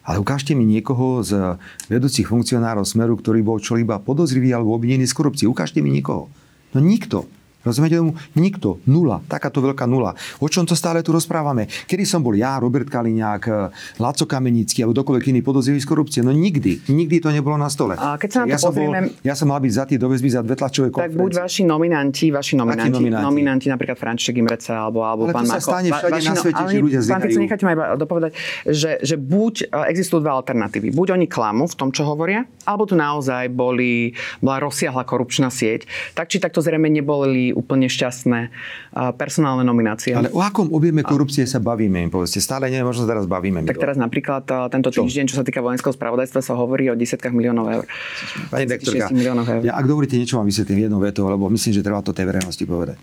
Ale 0.05 0.21
ukážte 0.21 0.53
mi 0.53 0.69
niekoho 0.69 1.25
z 1.25 1.57
vedúcich 1.89 2.29
funkcionárov 2.29 2.85
Smeru, 2.85 3.17
ktorý 3.17 3.41
bol 3.41 3.57
čo 3.57 3.81
iba 3.81 3.97
podozrivý 3.97 4.53
alebo 4.53 4.77
obvinený 4.77 5.09
z 5.09 5.17
korupcie. 5.17 5.49
Ukážte 5.49 5.81
mi 5.81 5.89
niekoho. 5.89 6.29
No 6.77 6.79
nikto. 6.83 7.25
Rozumiete 7.65 7.97
tomu? 7.97 8.13
Nikto. 8.37 8.79
Nula. 8.85 9.25
Takáto 9.25 9.65
veľká 9.65 9.89
nula. 9.89 10.13
O 10.39 10.47
čom 10.53 10.69
to 10.69 10.77
stále 10.77 11.01
tu 11.01 11.17
rozprávame? 11.17 11.67
Kedy 11.89 12.05
som 12.05 12.21
bol 12.21 12.37
ja, 12.37 12.61
Robert 12.61 12.87
Kaliňák, 12.93 13.43
eh, 13.49 13.73
Laco 13.97 14.29
Kamenický 14.29 14.85
alebo 14.85 15.01
dokoľvek 15.01 15.33
iný 15.33 15.41
podozrivý 15.41 15.81
z 15.81 15.89
korupcie? 15.89 16.21
No 16.21 16.31
nikdy. 16.31 16.85
Nikdy 16.93 17.25
to 17.25 17.33
nebolo 17.33 17.57
na 17.57 17.73
stole. 17.73 17.97
A 17.97 18.21
keď 18.21 18.29
sa 18.29 18.39
na 18.45 18.45
to 18.45 18.53
ja, 18.53 18.59
som 18.61 18.71
pozrieme... 18.77 18.99
bol, 19.09 19.25
ja 19.25 19.35
som 19.35 19.47
mal 19.49 19.61
byť 19.65 19.73
za 19.73 19.85
tý 19.89 19.95
do 19.97 20.07
väzby 20.13 20.29
za 20.29 20.41
dve 20.45 20.55
tlačové 20.61 20.93
konferencie. 20.93 21.17
Tak 21.17 21.25
buď 21.25 21.33
vaši 21.41 21.63
nominanti, 21.65 22.27
vaši 22.29 22.53
nominanti, 22.61 22.93
nominanti? 23.01 23.25
nominanti 23.25 23.67
napríklad 23.73 23.97
František 23.97 24.37
Imreca 24.37 24.73
alebo, 24.77 25.01
alebo 25.01 25.33
ale 25.33 25.33
pán. 25.33 25.49
Ale 25.49 25.49
to 25.49 25.55
sa 25.57 25.61
stane 25.65 25.89
všade 25.89 26.13
vaši, 26.21 26.29
na 26.29 26.35
svete, 26.37 26.61
no, 26.61 26.69
že 26.69 26.79
ľudia 26.85 27.01
Pán 27.09 27.23
Fico, 27.25 27.41
necháte 27.41 27.65
ma 27.65 27.73
iba 27.73 27.87
dopovedať, 27.97 28.33
že, 28.69 28.91
že 29.01 29.17
buď 29.17 29.55
eh, 29.73 29.93
existujú 29.95 30.21
dve 30.21 30.37
alternatívy. 30.37 30.93
Buď 30.93 31.17
oni 31.17 31.27
klamú 31.31 31.65
v 31.65 31.77
tom, 31.81 31.89
čo 31.89 32.05
hovoria, 32.05 32.45
alebo 32.69 32.85
tu 32.85 32.93
naozaj 32.99 33.49
boli, 33.49 34.13
bola 34.45 34.61
rozsiahla 34.61 35.09
korupčná 35.09 35.49
sieť. 35.49 35.89
Tak 36.13 36.29
či 36.29 36.43
takto 36.43 36.61
zrejme 36.61 36.93
neboli 36.93 37.54
úplne 37.55 37.87
šťastné 37.87 38.51
personálne, 39.15 39.63
nominácie. 39.63 40.13
Ale 40.13 40.35
o 40.35 40.43
akom 40.43 40.75
objeme 40.75 41.07
korupcie 41.07 41.47
sa 41.47 41.63
bavíme, 41.63 42.03
im 42.03 42.11
povedzte? 42.11 42.43
Stále 42.43 42.69
nie, 42.69 42.83
možno 42.83 43.07
teraz 43.07 43.31
bavíme. 43.31 43.63
Tak 43.63 43.79
teraz 43.79 43.95
napríklad 43.95 44.45
tento 44.69 44.91
týždeň, 44.91 45.31
čo 45.31 45.39
sa 45.39 45.47
týka 45.47 45.63
vojenského 45.63 45.95
spravodajstva, 45.95 46.43
sa 46.43 46.59
hovorí 46.59 46.91
o 46.91 46.99
desiatkách 46.99 47.31
miliónov 47.31 47.71
eur. 47.71 47.85
Pani 48.51 48.67
doktorka, 48.67 49.15
ja, 49.63 49.79
ak 49.79 49.87
dovolíte, 49.87 50.19
niečo 50.19 50.43
vám 50.43 50.51
vysvetlím 50.51 50.91
jednou 50.91 50.99
vetou, 50.99 51.31
lebo 51.31 51.47
myslím, 51.47 51.79
že 51.79 51.87
treba 51.87 52.03
to 52.03 52.11
tej 52.11 52.27
verejnosti 52.27 52.67
povedať. 52.67 52.99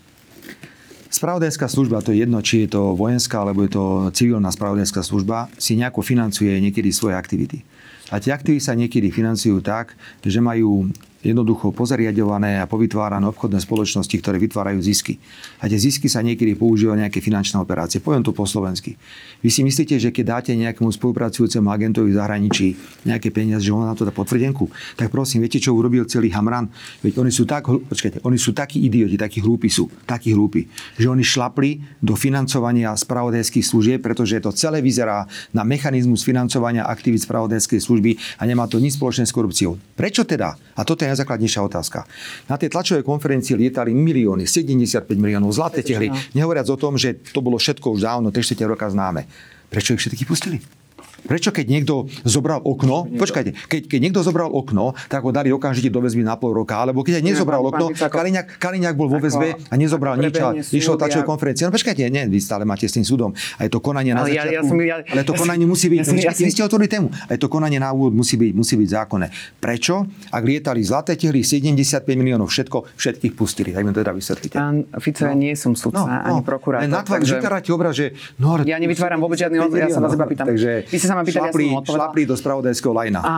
Spravodajská 1.12 1.68
služba, 1.68 2.00
to 2.00 2.16
je 2.16 2.24
jedno, 2.24 2.40
či 2.40 2.64
je 2.64 2.72
to 2.72 2.96
vojenská 2.96 3.44
alebo 3.44 3.68
je 3.68 3.72
to 3.76 3.84
civilná 4.16 4.48
spravodajská 4.48 5.04
služba, 5.04 5.52
si 5.60 5.76
nejako 5.76 6.00
financuje 6.00 6.56
niekedy 6.60 6.88
svoje 6.96 7.20
aktivity. 7.20 7.68
A 8.16 8.20
tie 8.24 8.32
aktivity 8.32 8.64
sa 8.64 8.76
niekedy 8.80 9.12
financujú 9.12 9.60
tak, 9.60 9.96
že 10.24 10.40
majú 10.40 10.88
jednoducho 11.22 11.70
pozariadované 11.74 12.58
a 12.62 12.66
povytvárané 12.66 13.26
obchodné 13.30 13.62
spoločnosti, 13.62 14.16
ktoré 14.18 14.42
vytvárajú 14.42 14.82
zisky. 14.82 15.22
A 15.62 15.70
tie 15.70 15.78
zisky 15.78 16.10
sa 16.10 16.26
niekedy 16.26 16.58
používajú 16.58 16.98
nejaké 16.98 17.22
finančné 17.22 17.62
operácie. 17.62 18.02
Poviem 18.02 18.26
to 18.26 18.34
po 18.34 18.50
slovensky. 18.50 18.98
Vy 19.46 19.50
si 19.54 19.62
myslíte, 19.62 20.02
že 20.02 20.10
keď 20.10 20.42
dáte 20.42 20.52
nejakému 20.58 20.90
spolupracujúcemu 20.90 21.68
agentovi 21.70 22.14
v 22.14 22.18
zahraničí 22.18 22.68
nejaké 23.06 23.30
peniaze, 23.30 23.70
že 23.70 23.74
on 23.74 23.86
na 23.86 23.94
to 23.94 24.06
dá 24.06 24.14
potvrdenku? 24.14 24.70
Tak 24.98 25.14
prosím, 25.14 25.46
viete, 25.46 25.62
čo 25.62 25.78
urobil 25.78 26.10
celý 26.10 26.34
Hamran? 26.34 26.70
Veď 27.06 27.22
oni 27.22 27.30
sú, 27.30 27.46
tak, 27.46 27.70
počkajte, 27.70 28.26
oni 28.26 28.38
sú 28.42 28.58
takí 28.58 28.82
idioti, 28.82 29.16
takí 29.16 29.40
hlúpi 29.42 29.70
sú, 29.70 29.88
takí 30.10 30.34
hlúpi, 30.34 30.66
že 30.98 31.06
oni 31.06 31.22
šlapli 31.22 32.02
do 32.02 32.18
financovania 32.18 32.98
spravodajských 32.98 33.66
služieb, 33.66 34.00
pretože 34.02 34.42
to 34.42 34.50
celé 34.50 34.82
vyzerá 34.82 35.30
na 35.54 35.62
mechanizmus 35.62 36.26
financovania 36.26 36.90
aktivít 36.90 37.24
spravodajskej 37.24 37.78
služby 37.78 38.12
a 38.42 38.46
nemá 38.50 38.66
to 38.66 38.82
nič 38.82 38.98
spoločné 38.98 39.30
s 39.30 39.34
korupciou. 39.36 39.78
Prečo 39.94 40.26
teda? 40.26 40.58
A 40.74 40.82
toto 40.82 41.06
je 41.06 41.11
najzákladnejšia 41.12 41.62
otázka. 41.62 42.08
Na 42.48 42.56
tej 42.56 42.72
tlačovej 42.74 43.04
konferencii 43.06 43.60
lietali 43.60 43.92
milióny, 43.92 44.48
75 44.48 45.06
miliónov 45.20 45.52
zlaté 45.54 45.84
tehly. 45.86 46.10
Nehovoriac 46.34 46.68
o 46.72 46.78
tom, 46.80 46.96
že 46.98 47.20
to 47.36 47.44
bolo 47.44 47.60
všetko 47.60 47.94
už 47.94 48.02
dávno, 48.02 48.34
3 48.34 48.56
roka 48.66 48.90
známe. 48.90 49.28
Prečo 49.70 49.96
ich 49.96 50.02
všetky 50.04 50.24
pustili? 50.26 50.81
Prečo 51.22 51.54
keď 51.54 51.66
niekto 51.70 52.10
zobral 52.26 52.62
okno, 52.66 53.06
počkajte, 53.06 53.54
keď, 53.70 53.82
keď 53.88 54.00
niekto 54.02 54.22
zobral 54.26 54.50
okno, 54.50 54.98
tak 55.08 55.22
ho 55.22 55.32
dali 55.34 55.54
okamžite 55.54 55.94
do 55.94 56.02
väzby 56.02 56.26
na 56.26 56.36
pol 56.38 56.54
roka, 56.56 56.78
alebo 56.82 57.06
keď 57.06 57.22
nezobral 57.22 57.62
okno, 57.62 57.94
Kaliňák, 57.94 58.58
Kaliňák 58.58 58.96
bol 58.98 59.08
vo 59.08 59.22
väzbe 59.22 59.58
a 59.70 59.74
nezobral 59.78 60.18
nič 60.18 60.36
a 60.42 60.56
išlo 60.58 60.98
tačovú 60.98 61.30
konferenciu. 61.30 61.70
No 61.70 61.74
počkajte, 61.74 62.08
nie, 62.10 62.26
vy 62.26 62.40
stále 62.42 62.66
máte 62.66 62.90
s 62.90 62.94
tým 62.98 63.06
súdom. 63.06 63.32
A 63.62 63.68
je 63.68 63.72
to 63.72 63.80
konanie 63.80 64.18
na 64.18 64.26
začiatku. 64.26 64.50
Ja, 64.50 64.60
ja 64.60 64.62
som, 64.66 64.78
ja, 64.82 64.96
ale 65.06 65.22
to 65.22 65.34
konanie 65.38 65.66
musí 65.70 65.88
byť, 65.94 66.00
ja, 66.18 66.32
ja, 66.32 66.34
vy 66.34 66.52
ste 66.52 66.66
otvorili 66.66 66.90
tému, 66.90 67.08
aj 67.30 67.38
to 67.38 67.48
konanie 67.48 67.78
na 67.78 67.94
úvod 67.94 68.18
musí 68.18 68.36
byť, 68.40 68.52
musí 68.58 68.74
byť 68.80 68.90
zákonné. 68.90 69.28
Prečo? 69.62 70.10
Ak 70.34 70.42
lietali 70.42 70.82
zlaté 70.82 71.14
tehly, 71.14 71.46
75 71.46 72.08
miliónov, 72.18 72.50
všetko, 72.50 72.98
všetkých 72.98 73.34
pustili. 73.38 73.70
Tak 73.72 73.86
mi 73.86 73.94
to 73.94 74.02
teda 74.02 74.14
vysvetlíte. 74.16 74.56
Pán 74.58 74.88
Fico, 74.98 75.28
ja 75.28 75.36
no. 75.36 75.42
nie 75.42 75.54
som 75.54 75.78
sudca, 75.78 76.02
no, 76.02 76.10
no, 76.10 76.28
ani 76.40 76.42
prokurátor. 76.42 76.90
Na 76.90 77.06
tvár 77.06 77.22
vytvárate 77.22 77.70
obraz, 77.70 77.94
že... 77.94 78.18
No, 78.42 78.58
ja 78.66 78.82
nevytváram 78.82 79.22
vôbec 79.22 79.38
žiadny 79.38 79.60
ja 79.60 79.88
sa 79.92 80.02
vás 80.02 80.18
iba 80.18 80.26
pýtam. 80.26 80.48
Takže, 80.50 80.90
vy 80.90 80.98
ste 80.98 81.08
sa 81.12 81.20
ma 81.20 81.28
pýtali, 81.28 81.52
šlapli, 81.52 81.66
ja 81.68 81.84
som 81.84 81.96
šlapli 82.00 82.22
do 82.24 82.36
spravodajského 82.40 82.94
lajna. 82.96 83.20
A 83.20 83.36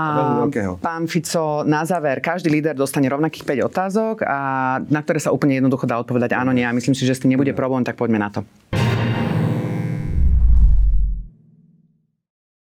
pán 0.77 1.09
Fico, 1.09 1.65
na 1.65 1.81
záver, 1.89 2.21
každý 2.21 2.53
líder 2.53 2.77
dostane 2.77 3.09
rovnakých 3.09 3.65
5 3.65 3.69
otázok, 3.73 4.15
a 4.21 4.37
na 4.85 5.01
ktoré 5.01 5.17
sa 5.17 5.33
úplne 5.33 5.57
jednoducho 5.57 5.89
dá 5.89 5.97
odpovedať 5.97 6.37
áno, 6.37 6.53
nie. 6.53 6.61
A 6.61 6.69
myslím 6.69 6.93
si, 6.93 7.09
že 7.09 7.17
s 7.17 7.21
tým 7.25 7.33
nebude 7.33 7.49
problém, 7.57 7.81
tak 7.81 7.97
poďme 7.97 8.21
na 8.21 8.29
to. 8.29 8.45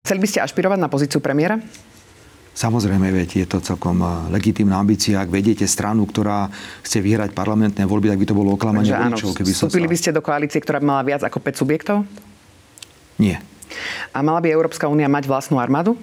Chceli 0.06 0.20
by 0.22 0.28
ste 0.30 0.40
ašpirovať 0.42 0.80
na 0.82 0.90
pozíciu 0.90 1.22
premiéra? 1.22 1.58
Samozrejme, 2.56 3.12
veď 3.12 3.44
je 3.44 3.48
to 3.52 3.58
celkom 3.60 4.00
eh, 4.00 4.10
legitímna 4.32 4.80
ambícia. 4.80 5.20
Ak 5.20 5.28
vediete 5.28 5.68
stranu, 5.68 6.08
ktorá 6.08 6.48
chce 6.86 7.04
vyhrať 7.04 7.36
parlamentné 7.36 7.84
voľby, 7.84 8.14
tak 8.14 8.22
by 8.22 8.28
to 8.32 8.38
bolo 8.38 8.56
oklamanie 8.56 8.96
voličov. 8.96 9.36
Keby 9.36 9.52
Vstúpili 9.52 9.90
by 9.92 9.98
ste 10.00 10.16
do 10.16 10.24
koalície, 10.24 10.64
ktorá 10.64 10.80
by 10.80 10.86
mala 10.88 11.04
viac 11.04 11.22
ako 11.26 11.42
5 11.44 11.62
subjektov? 11.62 11.98
Nie. 13.20 13.44
A 14.12 14.20
mala 14.26 14.40
by 14.42 14.52
Európska 14.52 14.90
únia 14.90 15.08
mať 15.08 15.28
vlastnú 15.30 15.60
armádu? 15.60 15.96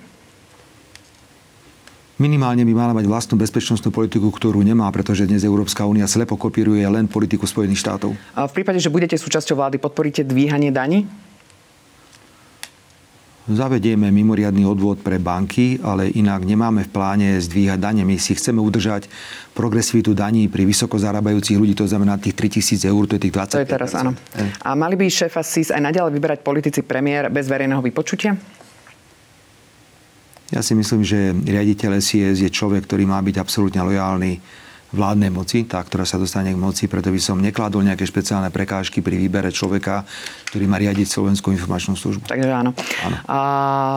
Minimálne 2.21 2.63
by 2.63 2.75
mala 2.77 2.93
mať 2.95 3.11
vlastnú 3.11 3.35
bezpečnostnú 3.35 3.91
politiku, 3.91 4.31
ktorú 4.31 4.63
nemá, 4.63 4.87
pretože 4.95 5.27
dnes 5.27 5.43
Európska 5.43 5.83
únia 5.89 6.07
slepo 6.07 6.39
kopíruje 6.39 6.85
len 6.87 7.11
politiku 7.11 7.51
Spojených 7.51 7.83
štátov. 7.83 8.15
A 8.39 8.47
v 8.47 8.53
prípade, 8.55 8.79
že 8.79 8.93
budete 8.93 9.19
súčasťou 9.19 9.59
vlády, 9.59 9.83
podporíte 9.83 10.23
dvíhanie 10.23 10.71
daní? 10.71 11.09
Zavedieme 13.43 14.15
mimoriadný 14.15 14.63
odvod 14.63 15.03
pre 15.03 15.19
banky, 15.19 15.83
ale 15.83 16.15
inak 16.15 16.47
nemáme 16.47 16.87
v 16.87 16.91
pláne 16.95 17.29
zdvíhať 17.43 17.75
dane. 17.75 18.07
My 18.07 18.15
si 18.15 18.39
chceme 18.39 18.63
udržať 18.63 19.11
progresivitu 19.51 20.15
daní 20.15 20.47
pri 20.47 20.63
vysoko 20.63 20.95
zarábajúcich 20.95 21.59
ľudí, 21.59 21.75
to 21.75 21.83
znamená 21.83 22.23
tých 22.23 22.39
3000 22.39 22.87
eur, 22.87 23.03
to 23.11 23.19
je 23.19 23.23
tých 23.27 23.35
20 23.35 23.59
To 23.59 23.65
je 23.67 23.73
teraz, 23.75 23.99
áno. 23.99 24.15
A 24.63 24.79
mali 24.79 24.95
by 24.95 25.11
šéfa 25.11 25.43
SIS 25.43 25.75
aj 25.75 25.83
naďalej 25.83 26.15
vyberať 26.15 26.39
politici 26.47 26.87
premiér 26.87 27.35
bez 27.35 27.51
verejného 27.51 27.83
vypočutia? 27.83 28.39
Ja 30.55 30.63
si 30.63 30.79
myslím, 30.79 31.03
že 31.03 31.35
riaditeľ 31.35 31.99
SIS 31.99 32.47
je 32.47 32.51
človek, 32.53 32.87
ktorý 32.87 33.11
má 33.11 33.19
byť 33.27 33.43
absolútne 33.43 33.83
lojálny 33.83 34.39
vládnej 34.93 35.33
moci, 35.33 35.65
tá, 35.65 35.81
ktorá 35.81 36.05
sa 36.05 36.21
dostane 36.21 36.53
k 36.53 36.59
moci, 36.61 36.87
preto 36.87 37.09
by 37.09 37.21
som 37.21 37.41
nekladol 37.41 37.81
nejaké 37.83 38.05
špeciálne 38.05 38.53
prekážky 38.53 39.01
pri 39.01 39.17
výbere 39.17 39.49
človeka, 39.49 40.05
ktorý 40.53 40.65
má 40.69 40.77
riadiť 40.77 41.09
Slovenskú 41.09 41.51
informačnú 41.51 41.97
službu. 41.97 42.29
Takže 42.29 42.53
áno. 42.53 42.77
áno. 43.03 43.17
A 43.27 43.39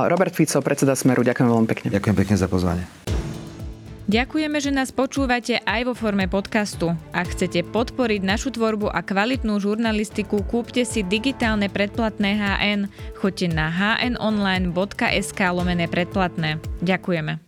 Robert 0.08 0.32
Fico, 0.32 0.64
predseda 0.64 0.96
Smeru, 0.96 1.22
ďakujem 1.22 1.48
veľmi 1.48 1.68
pekne. 1.68 1.88
Ďakujem 1.92 2.16
pekne 2.16 2.36
za 2.40 2.48
pozvanie. 2.48 2.88
Ďakujeme, 4.06 4.62
že 4.62 4.70
nás 4.70 4.94
počúvate 4.94 5.66
aj 5.66 5.82
vo 5.90 5.94
forme 5.98 6.30
podcastu. 6.30 6.94
Ak 7.10 7.34
chcete 7.34 7.66
podporiť 7.66 8.22
našu 8.22 8.54
tvorbu 8.54 8.94
a 8.94 9.02
kvalitnú 9.02 9.58
žurnalistiku, 9.58 10.46
kúpte 10.46 10.86
si 10.86 11.02
digitálne 11.02 11.74
predplatné 11.74 12.38
HN. 12.38 12.80
Choďte 13.18 13.50
na 13.50 13.74
hnonline.sk 13.74 15.40
lomené 15.50 15.90
predplatné. 15.90 16.62
Ďakujeme. 16.86 17.42